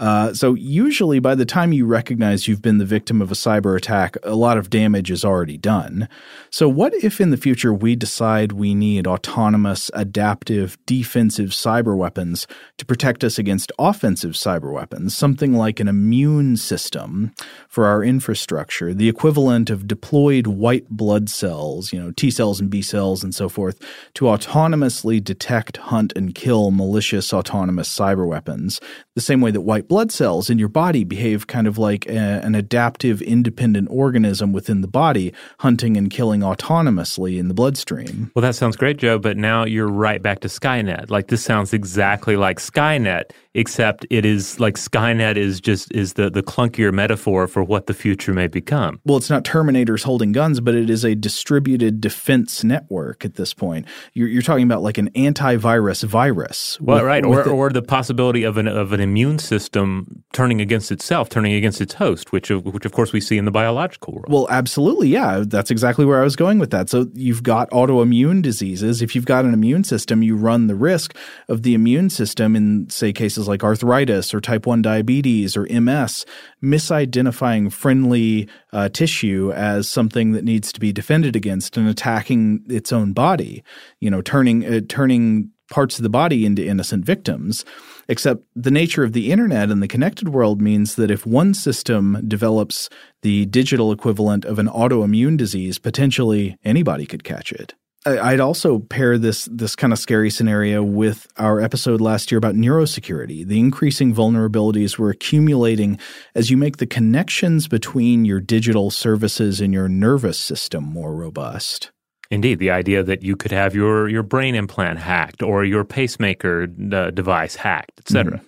Uh, 0.00 0.32
so 0.32 0.54
usually 0.54 1.18
by 1.18 1.34
the 1.34 1.44
time 1.44 1.74
you 1.74 1.84
recognize 1.84 2.48
you've 2.48 2.62
been 2.62 2.78
the 2.78 2.86
victim 2.86 3.20
of 3.20 3.30
a 3.30 3.34
cyber 3.34 3.76
attack, 3.76 4.16
a 4.22 4.34
lot 4.34 4.56
of 4.56 4.70
damage 4.70 5.10
is 5.10 5.26
already 5.26 5.58
done. 5.58 6.08
So 6.48 6.70
what 6.70 6.94
if 6.94 7.20
in 7.20 7.30
the 7.30 7.36
future 7.36 7.74
we 7.74 7.96
decide 7.96 8.52
we 8.52 8.74
need 8.74 9.06
autonomous, 9.06 9.90
adaptive, 9.92 10.78
defensive 10.86 11.50
cyber 11.50 11.94
weapons 11.94 12.46
to 12.78 12.86
protect 12.86 13.22
us 13.22 13.38
against 13.38 13.72
offensive 13.78 14.32
cyber 14.32 14.72
weapons, 14.72 15.14
something 15.14 15.52
like 15.52 15.80
an 15.80 15.88
immune 15.88 16.56
system 16.56 17.32
for 17.68 17.84
our 17.84 18.02
infrastructure, 18.02 18.94
the 18.94 19.08
equivalent 19.08 19.68
of 19.68 19.86
deployed 19.86 20.46
white 20.46 20.88
blood 20.88 21.28
cells, 21.28 21.92
you 21.92 22.00
know, 22.02 22.10
T 22.12 22.30
cells 22.30 22.58
and 22.58 22.70
B 22.70 22.80
cells 22.80 23.22
and 23.22 23.34
so 23.34 23.50
forth, 23.50 23.78
to 24.14 24.24
autonomously 24.24 25.22
detect, 25.22 25.76
hunt, 25.76 26.14
and 26.16 26.34
kill 26.34 26.70
malicious 26.70 27.34
autonomous 27.34 27.94
cyber 27.94 28.26
weapons, 28.26 28.80
the 29.14 29.20
same 29.20 29.42
way 29.42 29.50
that 29.50 29.60
white 29.60 29.89
blood 29.90 30.12
cells 30.12 30.48
in 30.48 30.56
your 30.56 30.68
body 30.68 31.02
behave 31.02 31.48
kind 31.48 31.66
of 31.66 31.76
like 31.76 32.06
a, 32.06 32.12
an 32.12 32.54
adaptive, 32.54 33.20
independent 33.20 33.88
organism 33.90 34.52
within 34.52 34.82
the 34.82 34.88
body, 34.88 35.34
hunting 35.58 35.96
and 35.96 36.12
killing 36.12 36.42
autonomously 36.42 37.36
in 37.36 37.48
the 37.48 37.54
bloodstream. 37.54 38.30
Well, 38.36 38.42
that 38.42 38.54
sounds 38.54 38.76
great, 38.76 38.98
Joe, 38.98 39.18
but 39.18 39.36
now 39.36 39.64
you're 39.64 39.88
right 39.88 40.22
back 40.22 40.40
to 40.40 40.48
Skynet. 40.48 41.10
Like, 41.10 41.26
this 41.26 41.42
sounds 41.42 41.74
exactly 41.74 42.36
like 42.36 42.60
Skynet 42.60 43.32
except 43.54 44.06
it 44.10 44.24
is 44.24 44.60
like 44.60 44.74
Skynet 44.74 45.36
is 45.36 45.60
just 45.60 45.92
is 45.92 46.14
the 46.14 46.30
the 46.30 46.42
clunkier 46.42 46.92
metaphor 46.92 47.46
for 47.46 47.62
what 47.62 47.86
the 47.86 47.94
future 47.94 48.32
may 48.32 48.46
become. 48.46 49.00
Well, 49.04 49.16
it's 49.16 49.30
not 49.30 49.44
Terminators 49.44 50.04
holding 50.04 50.32
guns, 50.32 50.60
but 50.60 50.74
it 50.74 50.88
is 50.88 51.04
a 51.04 51.14
distributed 51.14 52.00
defense 52.00 52.62
network 52.62 53.24
at 53.24 53.34
this 53.34 53.52
point. 53.52 53.86
You're, 54.12 54.28
you're 54.28 54.42
talking 54.42 54.64
about 54.64 54.82
like 54.82 54.98
an 54.98 55.10
antivirus 55.10 56.04
virus. 56.04 56.80
Well, 56.80 56.98
with, 56.98 57.06
right, 57.06 57.24
or, 57.24 57.42
the, 57.42 57.50
or 57.50 57.70
the 57.70 57.82
possibility 57.82 58.44
of 58.44 58.56
an 58.56 58.68
of 58.68 58.92
an 58.92 59.00
immune 59.00 59.38
system 59.38 60.22
turning 60.32 60.60
against 60.60 60.92
itself, 60.92 61.28
turning 61.28 61.52
against 61.52 61.80
its 61.80 61.94
host, 61.94 62.32
which 62.32 62.50
of, 62.50 62.64
which 62.64 62.84
of 62.84 62.92
course 62.92 63.12
we 63.12 63.20
see 63.20 63.36
in 63.36 63.44
the 63.44 63.50
biological 63.50 64.14
world. 64.14 64.26
Well, 64.28 64.46
absolutely, 64.50 65.08
yeah, 65.08 65.42
that's 65.46 65.70
exactly 65.70 66.04
where 66.04 66.20
I 66.20 66.24
was 66.24 66.36
going 66.36 66.58
with 66.58 66.70
that. 66.70 66.88
So 66.88 67.06
you've 67.14 67.42
got 67.42 67.70
autoimmune 67.70 68.42
diseases. 68.42 69.02
If 69.02 69.14
you've 69.14 69.24
got 69.24 69.44
an 69.44 69.52
immune 69.52 69.84
system, 69.84 70.22
you 70.22 70.36
run 70.36 70.68
the 70.68 70.74
risk 70.76 71.16
of 71.48 71.62
the 71.62 71.74
immune 71.74 72.10
system 72.10 72.54
in 72.54 72.88
say 72.90 73.12
cases 73.12 73.39
diseases 73.40 73.48
like 73.48 73.64
arthritis 73.64 74.34
or 74.34 74.40
type 74.40 74.66
1 74.66 74.82
diabetes 74.82 75.56
or 75.56 75.66
MS, 75.70 76.26
misidentifying 76.62 77.72
friendly 77.72 78.48
uh, 78.72 78.88
tissue 78.88 79.52
as 79.54 79.88
something 79.88 80.32
that 80.32 80.44
needs 80.44 80.72
to 80.72 80.80
be 80.80 80.92
defended 80.92 81.36
against 81.36 81.76
and 81.76 81.88
attacking 81.88 82.62
its 82.68 82.92
own 82.92 83.12
body, 83.12 83.62
you 84.00 84.10
know, 84.10 84.22
turning, 84.22 84.64
uh, 84.64 84.80
turning 84.88 85.50
parts 85.70 85.98
of 85.98 86.02
the 86.02 86.10
body 86.10 86.44
into 86.44 86.66
innocent 86.66 87.04
victims. 87.04 87.64
Except 88.08 88.42
the 88.56 88.72
nature 88.72 89.04
of 89.04 89.12
the 89.12 89.30
internet 89.30 89.70
and 89.70 89.80
the 89.80 89.88
connected 89.88 90.28
world 90.30 90.60
means 90.60 90.96
that 90.96 91.10
if 91.10 91.24
one 91.24 91.54
system 91.54 92.18
develops 92.26 92.88
the 93.22 93.46
digital 93.46 93.92
equivalent 93.92 94.44
of 94.44 94.58
an 94.58 94.66
autoimmune 94.66 95.36
disease, 95.36 95.78
potentially 95.78 96.56
anybody 96.64 97.06
could 97.06 97.22
catch 97.22 97.52
it. 97.52 97.74
I'd 98.06 98.40
also 98.40 98.78
pair 98.78 99.18
this 99.18 99.44
this 99.52 99.76
kind 99.76 99.92
of 99.92 99.98
scary 99.98 100.30
scenario 100.30 100.82
with 100.82 101.26
our 101.36 101.60
episode 101.60 102.00
last 102.00 102.32
year 102.32 102.38
about 102.38 102.54
neurosecurity. 102.54 103.46
The 103.46 103.60
increasing 103.60 104.14
vulnerabilities 104.14 104.98
we're 104.98 105.10
accumulating 105.10 105.98
as 106.34 106.50
you 106.50 106.56
make 106.56 106.78
the 106.78 106.86
connections 106.86 107.68
between 107.68 108.24
your 108.24 108.40
digital 108.40 108.90
services 108.90 109.60
and 109.60 109.74
your 109.74 109.88
nervous 109.88 110.38
system 110.38 110.84
more 110.84 111.14
robust. 111.14 111.90
Indeed, 112.30 112.58
the 112.58 112.70
idea 112.70 113.02
that 113.02 113.22
you 113.22 113.36
could 113.36 113.52
have 113.52 113.74
your 113.74 114.08
your 114.08 114.22
brain 114.22 114.54
implant 114.54 114.98
hacked 114.98 115.42
or 115.42 115.64
your 115.64 115.84
pacemaker 115.84 116.68
uh, 116.92 117.10
device 117.10 117.56
hacked, 117.56 118.00
etc. 118.00 118.38
Mm-hmm. 118.38 118.46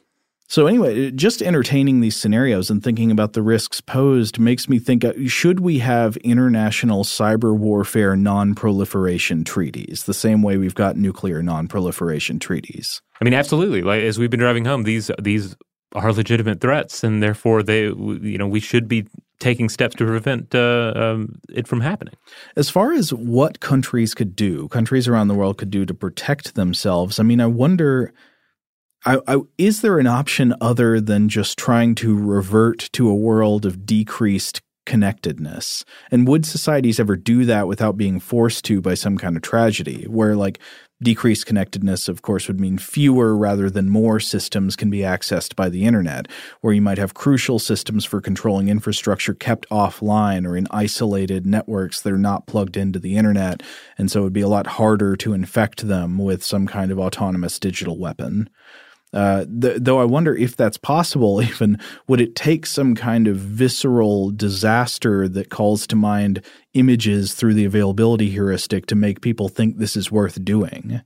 So, 0.53 0.67
anyway, 0.67 1.11
just 1.13 1.41
entertaining 1.41 2.01
these 2.01 2.15
scenarios 2.15 2.69
and 2.69 2.85
thinking 2.85 3.11
about 3.11 3.33
the 3.33 3.41
risks 3.41 3.81
posed 3.81 4.39
makes 4.39 4.69
me 4.69 4.79
think 4.79 5.03
uh, 5.03 5.15
should 5.27 5.61
we 5.61 5.79
have 5.79 6.19
international 6.19 7.05
cyber 7.05 7.57
warfare 7.57 8.17
non 8.17 8.55
proliferation 8.55 9.45
treaties, 9.45 10.05
the 10.05 10.13
same 10.13 10.43
way 10.43 10.59
we've 10.59 10.75
got 10.75 10.95
nuclear 10.95 11.43
non 11.43 11.69
proliferation 11.69 12.39
treaties? 12.39 13.01
I 13.19 13.25
mean, 13.25 13.33
absolutely. 13.33 13.81
Like, 13.81 14.03
as 14.03 14.19
we've 14.19 14.29
been 14.29 14.41
driving 14.41 14.67
home, 14.67 14.83
these, 14.83 15.11
these 15.19 15.57
are 15.95 16.13
legitimate 16.13 16.61
threats, 16.61 17.03
and 17.03 17.23
therefore 17.23 17.63
they, 17.63 17.85
you 17.85 18.37
know, 18.37 18.47
we 18.47 18.61
should 18.61 18.89
be 18.89 19.07
taking 19.39 19.71
steps 19.71 19.95
to 19.95 20.05
prevent 20.05 20.55
uh, 20.55 20.93
um, 20.95 21.41
it 21.49 21.67
from 21.67 21.81
happening. 21.81 22.15
As 22.57 22.69
far 22.69 22.93
as 22.93 23.11
what 23.15 23.61
countries 23.61 24.13
could 24.13 24.37
do, 24.37 24.69
countries 24.69 25.09
around 25.09 25.29
the 25.29 25.35
world 25.35 25.57
could 25.57 25.71
do 25.71 25.87
to 25.87 25.95
protect 25.95 26.57
themselves, 26.57 27.19
I 27.19 27.23
mean, 27.23 27.41
I 27.41 27.47
wonder 27.47 28.13
I, 29.05 29.19
I, 29.27 29.39
is 29.59 29.81
there 29.81 29.99
an 29.99 30.07
option 30.07 30.55
other 30.61 31.01
than 31.01 31.29
just 31.29 31.59
trying 31.59 31.95
to 31.97 32.17
revert 32.17 32.89
to 32.93 33.09
a 33.09 33.15
world 33.15 33.67
of 33.67 33.85
decreased 33.85 34.61
connectedness? 34.87 35.85
And 36.11 36.27
would 36.29 36.47
societies 36.47 37.01
ever 37.01 37.17
do 37.17 37.45
that 37.47 37.67
without 37.67 37.97
being 37.97 38.21
forced 38.21 38.65
to 38.67 38.81
by 38.81 38.95
some 38.95 39.19
kind 39.19 39.37
of 39.37 39.43
tragedy, 39.43 40.05
where 40.05 40.37
like 40.37 40.61
decreased 41.03 41.47
connectedness, 41.47 42.09
of 42.09 42.23
course, 42.23 42.47
would 42.47 42.61
mean 42.61 42.79
fewer 42.79 43.37
rather 43.37 43.69
than 43.69 43.91
more 43.91 44.21
systems 44.21 44.77
can 44.77 44.89
be 44.89 44.99
accessed 44.99 45.57
by 45.57 45.69
the 45.69 45.85
internet, 45.85 46.29
where 46.61 46.73
you 46.73 46.81
might 46.81 46.99
have 46.99 47.15
crucial 47.15 47.59
systems 47.59 48.05
for 48.05 48.21
controlling 48.21 48.69
infrastructure 48.69 49.35
kept 49.35 49.69
offline 49.69 50.47
or 50.47 50.57
in 50.57 50.69
isolated 50.71 51.45
networks 51.45 52.01
that 52.01 52.13
are 52.13 52.19
not 52.19 52.47
plugged 52.47 52.77
into 52.77 53.01
the 53.01 53.17
internet. 53.17 53.65
And 53.99 54.11
so 54.11 54.21
it 54.21 54.25
would 54.25 54.33
be 54.33 54.43
a 54.43 54.49
lot 54.49 54.67
harder 54.69 55.17
to 55.17 55.33
infect 55.33 55.89
them 55.89 56.19
with 56.19 56.45
some 56.45 56.69
kind 56.69 56.93
of 56.93 57.01
autonomous 57.01 57.59
digital 57.59 57.99
weapon. 57.99 58.49
Uh, 59.13 59.45
th- 59.61 59.79
though 59.81 60.01
I 60.01 60.05
wonder 60.05 60.35
if 60.35 60.57
that's 60.57 60.79
possible, 60.79 61.43
even 61.43 61.79
would 62.09 62.21
it 62.21 62.35
take 62.35 62.67
some 62.67 62.95
kind 62.95 63.29
of 63.29 63.37
visceral 63.37 64.31
disaster 64.31 65.29
that 65.29 65.51
calls 65.51 65.87
to 65.89 65.97
mind 65.97 66.43
images 66.75 67.35
through 67.35 67.55
the 67.55 67.65
availability 67.65 68.31
heuristic 68.31 68.87
to 68.87 68.95
make 68.95 69.21
people 69.21 69.49
think 69.49 69.79
this 69.79 69.97
is 69.97 70.11
worth 70.11 70.43
doing? 70.45 71.03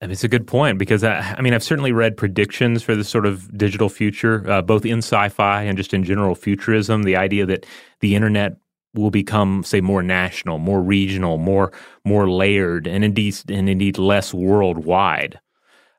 It's 0.00 0.22
a 0.22 0.28
good 0.28 0.46
point 0.46 0.78
because 0.78 1.02
I, 1.02 1.34
I, 1.36 1.40
mean 1.40 1.52
I've 1.52 1.62
certainly 1.62 1.90
read 1.90 2.16
predictions 2.16 2.84
for 2.84 2.94
this 2.94 3.08
sort 3.08 3.26
of 3.26 3.56
digital 3.58 3.88
future, 3.88 4.48
uh, 4.48 4.62
both 4.62 4.86
in 4.86 4.98
sci-fi 4.98 5.62
and 5.62 5.76
just 5.76 5.92
in 5.92 6.04
general 6.04 6.36
futurism. 6.36 7.02
The 7.02 7.16
idea 7.16 7.46
that 7.46 7.66
the 7.98 8.14
internet 8.14 8.58
will 8.94 9.10
become, 9.10 9.64
say, 9.64 9.80
more 9.80 10.02
national, 10.02 10.58
more 10.58 10.80
regional, 10.80 11.36
more 11.36 11.72
more 12.04 12.30
layered, 12.30 12.86
and 12.86 13.04
indeed 13.04 13.36
and 13.48 13.68
indeed 13.68 13.98
less 13.98 14.32
worldwide. 14.32 15.40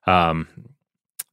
Um, 0.08 0.48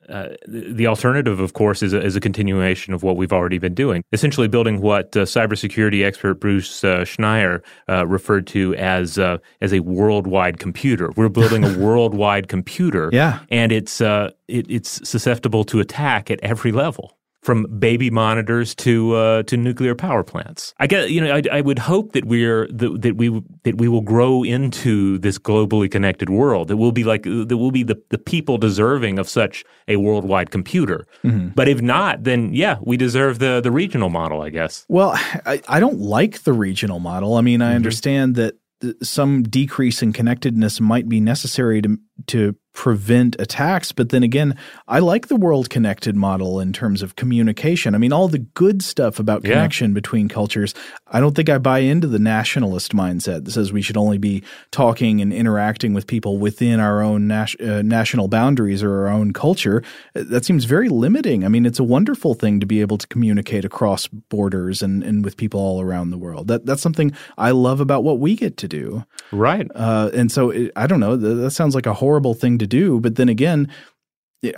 uh, 0.08 0.28
the 0.46 0.86
alternative, 0.86 1.40
of 1.40 1.52
course, 1.52 1.82
is 1.82 1.92
a, 1.92 2.02
is 2.02 2.16
a, 2.16 2.20
continuation 2.20 2.92
of 2.92 3.02
what 3.02 3.16
we've 3.16 3.32
already 3.32 3.58
been 3.58 3.74
doing, 3.74 4.02
essentially 4.12 4.48
building 4.48 4.80
what 4.80 5.16
uh, 5.16 5.20
cybersecurity 5.20 6.04
expert 6.04 6.34
Bruce 6.34 6.84
uh, 6.84 6.98
Schneier 7.00 7.62
uh, 7.88 8.06
referred 8.06 8.46
to 8.48 8.74
as 8.76 9.18
uh, 9.18 9.38
as 9.60 9.72
a 9.72 9.80
worldwide 9.80 10.58
computer. 10.58 11.10
We're 11.16 11.28
building 11.28 11.64
a 11.64 11.78
worldwide 11.84 12.48
computer, 12.48 13.10
yeah. 13.12 13.40
and 13.50 13.72
it's 13.72 14.00
it, 14.00 14.26
it's 14.48 15.08
susceptible 15.08 15.64
to 15.64 15.80
attack 15.80 16.30
at 16.30 16.40
every 16.42 16.72
level 16.72 17.16
from 17.46 17.64
baby 17.78 18.10
monitors 18.10 18.74
to 18.74 19.14
uh, 19.14 19.42
to 19.44 19.56
nuclear 19.56 19.94
power 19.94 20.24
plants. 20.24 20.74
I 20.78 20.88
get 20.88 21.10
you 21.10 21.20
know 21.20 21.36
I, 21.36 21.42
I 21.52 21.60
would 21.60 21.78
hope 21.78 22.12
that 22.12 22.24
we're 22.24 22.66
that, 22.72 23.02
that 23.02 23.16
we 23.16 23.40
that 23.62 23.78
we 23.78 23.86
will 23.86 24.00
grow 24.00 24.42
into 24.42 25.18
this 25.18 25.38
globally 25.38 25.88
connected 25.88 26.28
world. 26.28 26.66
That 26.68 26.76
will 26.76 26.90
be 26.90 27.04
like 27.04 27.22
that 27.22 27.56
will 27.56 27.70
be 27.70 27.84
the 27.84 28.02
the 28.10 28.18
people 28.18 28.58
deserving 28.58 29.20
of 29.20 29.28
such 29.28 29.64
a 29.86 29.96
worldwide 29.96 30.50
computer. 30.50 31.06
Mm-hmm. 31.22 31.50
But 31.50 31.68
if 31.68 31.80
not, 31.80 32.24
then 32.24 32.52
yeah, 32.52 32.78
we 32.82 32.96
deserve 32.96 33.38
the 33.38 33.60
the 33.60 33.70
regional 33.70 34.08
model, 34.08 34.42
I 34.42 34.50
guess. 34.50 34.84
Well, 34.88 35.12
I, 35.46 35.62
I 35.68 35.78
don't 35.78 36.00
like 36.00 36.42
the 36.42 36.52
regional 36.52 36.98
model. 36.98 37.36
I 37.36 37.42
mean, 37.42 37.62
I 37.62 37.66
mm-hmm. 37.66 37.76
understand 37.76 38.34
that 38.34 38.54
some 39.02 39.42
decrease 39.42 40.02
in 40.02 40.12
connectedness 40.12 40.80
might 40.80 41.08
be 41.08 41.20
necessary 41.20 41.80
to 41.82 41.98
to 42.26 42.56
prevent 42.76 43.34
attacks. 43.38 43.90
But 43.90 44.10
then 44.10 44.22
again, 44.22 44.54
I 44.86 44.98
like 44.98 45.28
the 45.28 45.34
world 45.34 45.70
connected 45.70 46.14
model 46.14 46.60
in 46.60 46.74
terms 46.74 47.00
of 47.00 47.16
communication. 47.16 47.94
I 47.94 47.98
mean, 47.98 48.12
all 48.12 48.28
the 48.28 48.38
good 48.38 48.82
stuff 48.82 49.18
about 49.18 49.42
yeah. 49.42 49.54
connection 49.54 49.94
between 49.94 50.28
cultures. 50.28 50.74
I 51.08 51.18
don't 51.18 51.34
think 51.34 51.48
I 51.48 51.56
buy 51.56 51.78
into 51.78 52.06
the 52.06 52.18
nationalist 52.18 52.92
mindset 52.92 53.46
that 53.46 53.52
says 53.52 53.72
we 53.72 53.80
should 53.80 53.96
only 53.96 54.18
be 54.18 54.42
talking 54.72 55.22
and 55.22 55.32
interacting 55.32 55.94
with 55.94 56.06
people 56.06 56.36
within 56.36 56.78
our 56.78 57.00
own 57.00 57.26
nas- 57.26 57.56
uh, 57.60 57.80
national 57.80 58.28
boundaries 58.28 58.82
or 58.82 59.06
our 59.06 59.08
own 59.08 59.32
culture. 59.32 59.82
That 60.12 60.44
seems 60.44 60.66
very 60.66 60.90
limiting. 60.90 61.46
I 61.46 61.48
mean, 61.48 61.64
it's 61.64 61.78
a 61.78 61.84
wonderful 61.84 62.34
thing 62.34 62.60
to 62.60 62.66
be 62.66 62.82
able 62.82 62.98
to 62.98 63.06
communicate 63.06 63.64
across 63.64 64.06
borders 64.06 64.82
and, 64.82 65.02
and 65.02 65.24
with 65.24 65.38
people 65.38 65.60
all 65.60 65.80
around 65.80 66.10
the 66.10 66.18
world. 66.18 66.48
That 66.48 66.66
that's 66.66 66.82
something 66.82 67.12
I 67.38 67.52
love 67.52 67.80
about 67.80 68.04
what 68.04 68.18
we 68.18 68.36
get 68.36 68.58
to 68.58 68.68
do. 68.68 69.04
Right. 69.32 69.66
Uh, 69.74 70.10
and 70.12 70.30
so 70.30 70.50
it, 70.50 70.72
I 70.76 70.86
don't 70.86 71.00
know. 71.00 71.16
That, 71.16 71.34
that 71.36 71.52
sounds 71.52 71.74
like 71.74 71.86
a 71.86 71.94
horrible 71.94 72.34
thing 72.34 72.58
to 72.58 72.65
do. 72.66 73.00
But 73.00 73.16
then 73.16 73.28
again, 73.28 73.70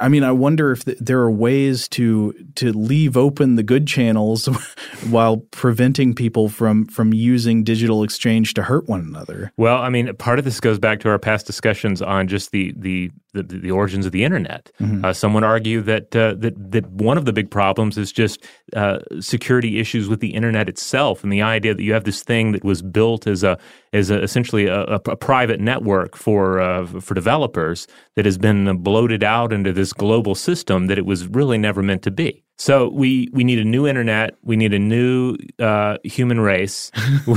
I 0.01 0.09
mean, 0.09 0.25
I 0.25 0.33
wonder 0.33 0.73
if 0.73 0.85
there 0.85 1.21
are 1.21 1.31
ways 1.31 1.89
to 1.89 2.33
to 2.57 2.73
leave 2.73 3.17
open 3.17 3.57
the 3.57 3.63
good 3.63 3.87
channels 3.87 4.47
while 5.11 5.39
preventing 5.51 6.15
people 6.15 6.49
from 6.49 6.87
from 6.87 7.13
using 7.13 7.65
digital 7.65 8.03
exchange 8.03 8.55
to 8.55 8.63
hurt 8.63 8.89
one 8.89 9.01
another. 9.01 9.53
Well, 9.57 9.79
I 9.79 9.89
mean, 9.89 10.15
part 10.17 10.39
of 10.39 10.45
this 10.45 10.61
goes 10.61 10.79
back 10.79 11.01
to 11.01 11.09
our 11.09 11.19
past 11.19 11.47
discussions 11.47 12.03
on 12.03 12.29
just 12.29 12.51
the 12.51 12.75
the 12.77 13.11
the, 13.33 13.43
the 13.43 13.71
origins 13.71 14.07
of 14.07 14.13
the 14.13 14.25
internet. 14.25 14.71
Mm-hmm. 14.81 15.05
Uh, 15.05 15.13
someone 15.13 15.45
argue 15.45 15.81
that 15.83 16.15
uh, 16.17 16.35
that 16.39 16.73
that 16.73 16.87
one 16.91 17.19
of 17.19 17.25
the 17.25 17.33
big 17.33 17.51
problems 17.51 17.99
is 17.99 18.13
just 18.13 18.45
uh, 18.75 18.99
security 19.21 19.79
issues 19.79 20.09
with 20.09 20.21
the 20.21 20.35
internet 20.35 20.69
itself, 20.69 21.23
and 21.23 21.33
the 21.33 21.43
idea 21.43 21.75
that 21.75 21.83
you 21.83 21.93
have 21.93 22.05
this 22.05 22.23
thing 22.23 22.53
that 22.53 22.65
was 22.65 22.83
built 22.83 23.27
as 23.27 23.43
a 23.43 23.59
as 23.93 24.11
a, 24.11 24.23
essentially 24.23 24.67
a, 24.67 24.83
a, 24.83 25.01
a, 25.07 25.17
private 25.17 25.61
network 25.61 26.17
for 26.17 26.61
uh, 26.61 26.87
for 27.01 27.15
developers 27.15 27.87
that 28.19 28.25
has 28.25 28.37
been 28.37 28.79
bloated 28.79 29.23
out 29.23 29.53
into 29.53 29.73
this 29.73 29.93
global 29.93 30.35
system 30.35 30.89
that 30.89 30.99
it 30.99 31.07
was 31.07 31.29
really 31.29 31.57
never 31.57 31.85
meant 31.85 32.03
to 32.03 32.11
be. 32.11 32.43
So 32.57 32.89
we 32.89 33.29
we 33.33 33.45
need 33.45 33.61
a 33.61 33.65
new 33.65 33.87
internet. 33.87 34.35
We 34.43 34.57
need 34.57 34.75
a 34.75 34.79
new 34.81 35.37
uh, 35.61 35.99
human 36.03 36.41
race. 36.41 36.91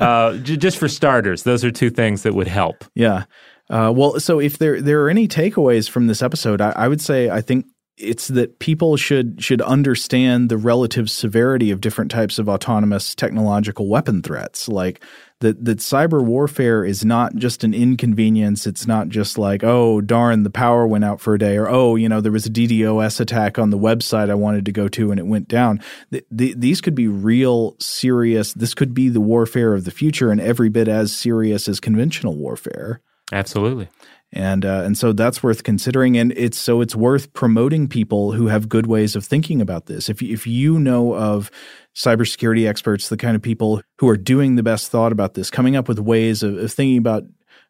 uh, 0.00 0.36
j- 0.38 0.56
just 0.56 0.78
for 0.78 0.88
starters, 0.88 1.44
those 1.44 1.64
are 1.64 1.70
two 1.70 1.90
things 1.90 2.24
that 2.24 2.34
would 2.34 2.48
help. 2.48 2.84
Yeah. 2.96 3.26
Uh, 3.68 3.92
well, 3.94 4.18
so 4.18 4.40
if 4.40 4.58
there 4.58 4.82
there 4.82 5.04
are 5.04 5.08
any 5.08 5.28
takeaways 5.28 5.88
from 5.88 6.08
this 6.08 6.22
episode, 6.22 6.60
I, 6.60 6.70
I 6.70 6.88
would 6.88 7.00
say 7.00 7.30
I 7.30 7.40
think 7.40 7.66
it's 7.98 8.26
that 8.28 8.58
people 8.58 8.96
should 8.96 9.40
should 9.40 9.62
understand 9.62 10.48
the 10.48 10.56
relative 10.56 11.08
severity 11.08 11.70
of 11.70 11.80
different 11.80 12.10
types 12.10 12.40
of 12.40 12.48
autonomous 12.48 13.14
technological 13.14 13.88
weapon 13.88 14.22
threats. 14.22 14.68
Like 14.68 15.04
that 15.40 15.64
that 15.64 15.78
cyber 15.78 16.24
warfare 16.24 16.84
is 16.84 17.04
not 17.04 17.34
just 17.34 17.64
an 17.64 17.74
inconvenience. 17.74 18.66
It's 18.66 18.86
not 18.86 19.08
just 19.08 19.38
like 19.38 19.64
oh 19.64 20.00
darn 20.00 20.42
the 20.42 20.50
power 20.50 20.86
went 20.86 21.04
out 21.04 21.20
for 21.20 21.34
a 21.34 21.38
day 21.38 21.56
or 21.56 21.68
oh 21.68 21.96
you 21.96 22.08
know 22.08 22.20
there 22.20 22.32
was 22.32 22.46
a 22.46 22.50
DDoS 22.50 23.20
attack 23.20 23.58
on 23.58 23.70
the 23.70 23.78
website 23.78 24.30
I 24.30 24.34
wanted 24.34 24.64
to 24.66 24.72
go 24.72 24.88
to 24.88 25.10
and 25.10 25.18
it 25.18 25.26
went 25.26 25.48
down. 25.48 25.80
The, 26.10 26.24
the, 26.30 26.54
these 26.54 26.80
could 26.80 26.94
be 26.94 27.08
real 27.08 27.76
serious. 27.78 28.52
This 28.52 28.74
could 28.74 28.94
be 28.94 29.08
the 29.08 29.20
warfare 29.20 29.74
of 29.74 29.84
the 29.84 29.90
future 29.90 30.30
and 30.30 30.40
every 30.40 30.68
bit 30.68 30.88
as 30.88 31.16
serious 31.16 31.68
as 31.68 31.80
conventional 31.80 32.36
warfare. 32.36 33.00
Absolutely. 33.32 33.88
And 34.32 34.64
uh, 34.64 34.82
and 34.84 34.96
so 34.96 35.12
that's 35.12 35.42
worth 35.42 35.64
considering, 35.64 36.16
and 36.16 36.32
it's 36.36 36.58
so 36.58 36.80
it's 36.80 36.94
worth 36.94 37.32
promoting 37.32 37.88
people 37.88 38.30
who 38.30 38.46
have 38.46 38.68
good 38.68 38.86
ways 38.86 39.16
of 39.16 39.24
thinking 39.24 39.60
about 39.60 39.86
this. 39.86 40.08
If 40.08 40.22
if 40.22 40.46
you 40.46 40.78
know 40.78 41.14
of 41.14 41.50
cybersecurity 41.96 42.68
experts, 42.68 43.08
the 43.08 43.16
kind 43.16 43.34
of 43.34 43.42
people 43.42 43.82
who 43.98 44.08
are 44.08 44.16
doing 44.16 44.54
the 44.54 44.62
best 44.62 44.88
thought 44.88 45.10
about 45.10 45.34
this, 45.34 45.50
coming 45.50 45.74
up 45.74 45.88
with 45.88 45.98
ways 45.98 46.44
of, 46.44 46.56
of 46.58 46.72
thinking 46.72 46.98
about 46.98 47.24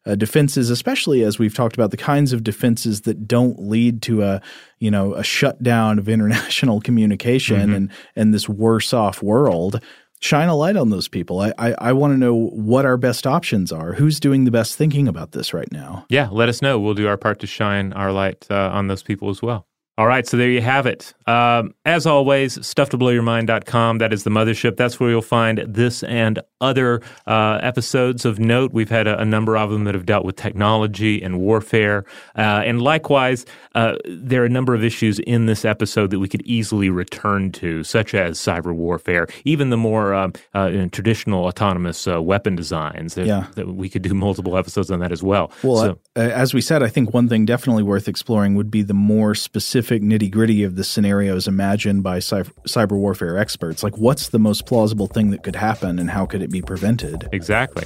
uh, 0.05 0.15
defenses, 0.15 0.69
especially 0.69 1.23
as 1.23 1.37
we've 1.37 1.55
talked 1.55 1.75
about 1.75 1.91
the 1.91 1.97
kinds 1.97 2.33
of 2.33 2.43
defenses 2.43 3.01
that 3.01 3.27
don't 3.27 3.59
lead 3.59 4.01
to 4.03 4.23
a 4.23 4.41
you 4.79 4.91
know 4.91 5.13
a 5.15 5.23
shutdown 5.23 5.99
of 5.99 6.07
international 6.15 6.81
communication 6.81 7.59
mm-hmm. 7.59 7.73
and 7.73 7.91
and 8.15 8.33
this 8.33 8.47
worse 8.47 8.93
off 8.93 9.23
world 9.23 9.81
shine 10.21 10.47
a 10.47 10.55
light 10.55 10.77
on 10.77 10.89
those 10.89 11.07
people. 11.07 11.41
I, 11.41 11.53
I, 11.57 11.75
I 11.79 11.93
want 11.93 12.13
to 12.13 12.17
know 12.17 12.35
what 12.35 12.85
our 12.85 12.97
best 12.97 13.27
options 13.27 13.71
are. 13.71 13.93
Who's 13.93 14.19
doing 14.19 14.45
the 14.45 14.51
best 14.51 14.77
thinking 14.77 15.07
about 15.07 15.31
this 15.31 15.53
right 15.53 15.71
now? 15.71 16.05
Yeah, 16.09 16.29
let 16.31 16.47
us 16.47 16.61
know. 16.61 16.79
We'll 16.79 16.93
do 16.93 17.07
our 17.07 17.17
part 17.17 17.39
to 17.39 17.47
shine 17.47 17.91
our 17.93 18.11
light 18.11 18.47
uh, 18.49 18.69
on 18.71 18.87
those 18.87 19.03
people 19.03 19.29
as 19.29 19.41
well. 19.41 19.67
All 19.97 20.07
right, 20.07 20.25
so 20.25 20.37
there 20.37 20.49
you 20.49 20.61
have 20.61 20.85
it. 20.85 21.13
Um, 21.31 21.73
as 21.85 22.05
always, 22.05 22.57
stufftoblowyourmind.com. 22.57 23.99
That 23.99 24.11
is 24.11 24.23
the 24.23 24.29
mothership. 24.29 24.75
That's 24.75 24.99
where 24.99 25.09
you'll 25.09 25.21
find 25.21 25.59
this 25.65 26.03
and 26.03 26.41
other 26.59 27.01
uh, 27.25 27.59
episodes 27.63 28.25
of 28.25 28.37
note. 28.37 28.73
We've 28.73 28.89
had 28.89 29.07
a, 29.07 29.19
a, 29.19 29.25
number 29.25 29.57
of 29.57 29.71
them 29.71 29.85
that 29.85 29.95
have 29.95 30.05
dealt 30.05 30.25
with 30.25 30.35
technology 30.35 31.21
and 31.21 31.39
warfare. 31.39 32.03
Uh, 32.37 32.61
and 32.65 32.81
likewise, 32.81 33.45
uh, 33.75 33.95
there 34.05 34.43
are 34.43 34.45
a 34.45 34.49
number 34.49 34.75
of 34.75 34.83
issues 34.83 35.19
in 35.19 35.45
this 35.45 35.63
episode 35.63 36.11
that 36.11 36.19
we 36.19 36.27
could 36.27 36.41
easily 36.41 36.89
return 36.89 37.51
to, 37.53 37.83
such 37.83 38.13
as 38.13 38.37
cyber 38.37 38.75
warfare, 38.75 39.27
even 39.45 39.69
the 39.69 39.77
more 39.77 40.13
uh, 40.13 40.29
uh, 40.53 40.87
traditional 40.91 41.45
autonomous 41.45 42.07
uh, 42.07 42.21
weapon 42.21 42.55
designs. 42.55 43.15
That, 43.15 43.25
yeah. 43.25 43.47
that 43.55 43.73
we 43.73 43.89
could 43.89 44.01
do 44.01 44.13
multiple 44.13 44.57
episodes 44.57 44.91
on 44.91 44.99
that 44.99 45.13
as 45.13 45.23
well. 45.23 45.51
Well, 45.63 45.77
so, 45.77 45.99
as 46.15 46.53
we 46.53 46.59
said, 46.59 46.83
I 46.83 46.89
think 46.89 47.13
one 47.13 47.29
thing 47.29 47.45
definitely 47.45 47.83
worth 47.83 48.09
exploring 48.09 48.55
would 48.55 48.69
be 48.69 48.81
the 48.81 48.93
more 48.93 49.33
specific 49.33 50.01
nitty 50.01 50.29
gritty 50.29 50.63
of 50.63 50.75
the 50.75 50.83
scenarios 51.21 51.47
imagined 51.47 52.01
by 52.01 52.17
cyber, 52.17 52.51
cyber 52.67 52.97
warfare 52.97 53.37
experts. 53.37 53.83
Like, 53.83 53.97
what's 53.97 54.29
the 54.29 54.39
most 54.39 54.65
plausible 54.65 55.07
thing 55.07 55.29
that 55.31 55.43
could 55.43 55.55
happen 55.55 55.99
and 55.99 56.09
how 56.09 56.25
could 56.25 56.41
it 56.41 56.49
be 56.49 56.61
prevented? 56.61 57.29
Exactly. 57.31 57.83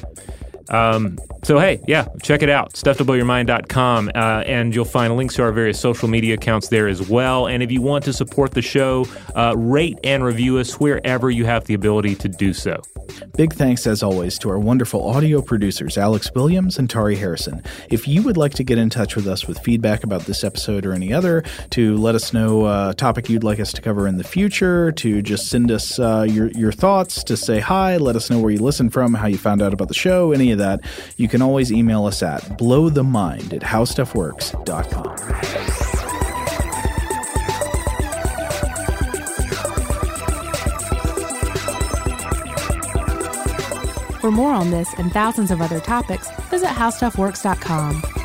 Um, 0.70 1.18
so, 1.44 1.60
hey, 1.60 1.82
yeah, 1.88 2.08
check 2.24 2.42
it 2.42 2.50
out, 2.50 2.74
stufftoblowyourmind.com, 2.74 4.12
uh, 4.16 4.44
and 4.46 4.74
you'll 4.74 4.86
find 4.86 5.16
links 5.16 5.36
to 5.36 5.44
our 5.44 5.52
various 5.52 5.80
social 5.80 6.08
media 6.08 6.36
accounts 6.36 6.70
there 6.70 6.88
as 6.88 7.08
well. 7.08 7.48
And 7.48 7.62
if 7.62 7.72
you 7.72 7.82
want 7.82 8.04
to 8.06 8.14
support 8.14 8.52
the 8.52 8.62
show, 8.62 9.06
uh, 9.36 9.54
rate 9.56 10.00
and 10.04 10.24
review 10.24 10.58
us 10.58 10.80
wherever 10.80 11.30
you 11.30 11.46
have 11.46 11.66
the 11.66 11.74
ability 11.74 12.16
to 12.16 12.30
do 12.30 12.54
so. 12.54 12.82
Big 13.38 13.54
thanks, 13.54 13.86
as 13.86 14.02
always, 14.02 14.40
to 14.40 14.50
our 14.50 14.58
wonderful 14.58 15.08
audio 15.08 15.42
producers, 15.42 15.98
Alex 15.98 16.34
Williams 16.34 16.80
and 16.80 16.90
Tari 16.90 17.16
Harrison. 17.16 17.62
If 17.90 18.08
you 18.08 18.24
would 18.24 18.38
like 18.38 18.54
to 18.56 18.64
get 18.64 18.78
in 18.78 18.90
touch 18.90 19.16
with 19.16 19.28
us 19.28 19.48
with 19.48 19.60
feedback 19.60 20.04
about 20.04 20.22
this 20.22 20.44
episode 20.44 20.86
or 20.86 20.94
any 20.94 21.14
other, 21.14 21.44
to 21.72 21.96
let 21.98 22.16
us 22.16 22.34
know 22.34 22.66
a 22.66 22.94
topic 22.96 23.30
you'd 23.30 23.44
like 23.44 23.60
us 23.60 23.72
to 23.74 23.82
cover 23.82 24.08
in 24.08 24.18
the 24.18 24.24
future, 24.24 24.92
to 24.94 25.22
just 25.22 25.48
send 25.48 25.70
us 25.70 26.00
uh, 26.00 26.26
your, 26.28 26.48
your 26.52 26.72
thoughts, 26.72 27.24
to 27.26 27.38
say 27.38 27.60
hi, 27.60 27.98
let 27.98 28.16
us 28.16 28.30
know 28.30 28.40
where 28.40 28.52
you 28.52 28.60
listen 28.60 28.90
from, 28.90 29.14
how 29.14 29.28
you 29.28 29.38
found 29.38 29.62
out 29.62 29.74
about 29.74 29.90
the 29.90 29.94
show, 29.94 30.32
any 30.32 30.55
of 30.56 30.60
that, 30.60 30.82
you 31.18 31.28
can 31.28 31.42
always 31.42 31.72
email 31.72 32.06
us 32.06 32.24
at 32.24 32.42
blowthemind 32.58 33.54
at 33.54 33.62
howstuffworks.com. 33.62 35.16
For 44.20 44.32
more 44.32 44.54
on 44.54 44.72
this 44.72 44.92
and 44.98 45.12
thousands 45.12 45.52
of 45.52 45.62
other 45.62 45.80
topics, 45.80 46.32
visit 46.50 46.70
howstuffworks.com. 46.70 48.25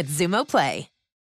with 0.01 0.09
Xumo 0.09 0.47
Play. 0.47 0.90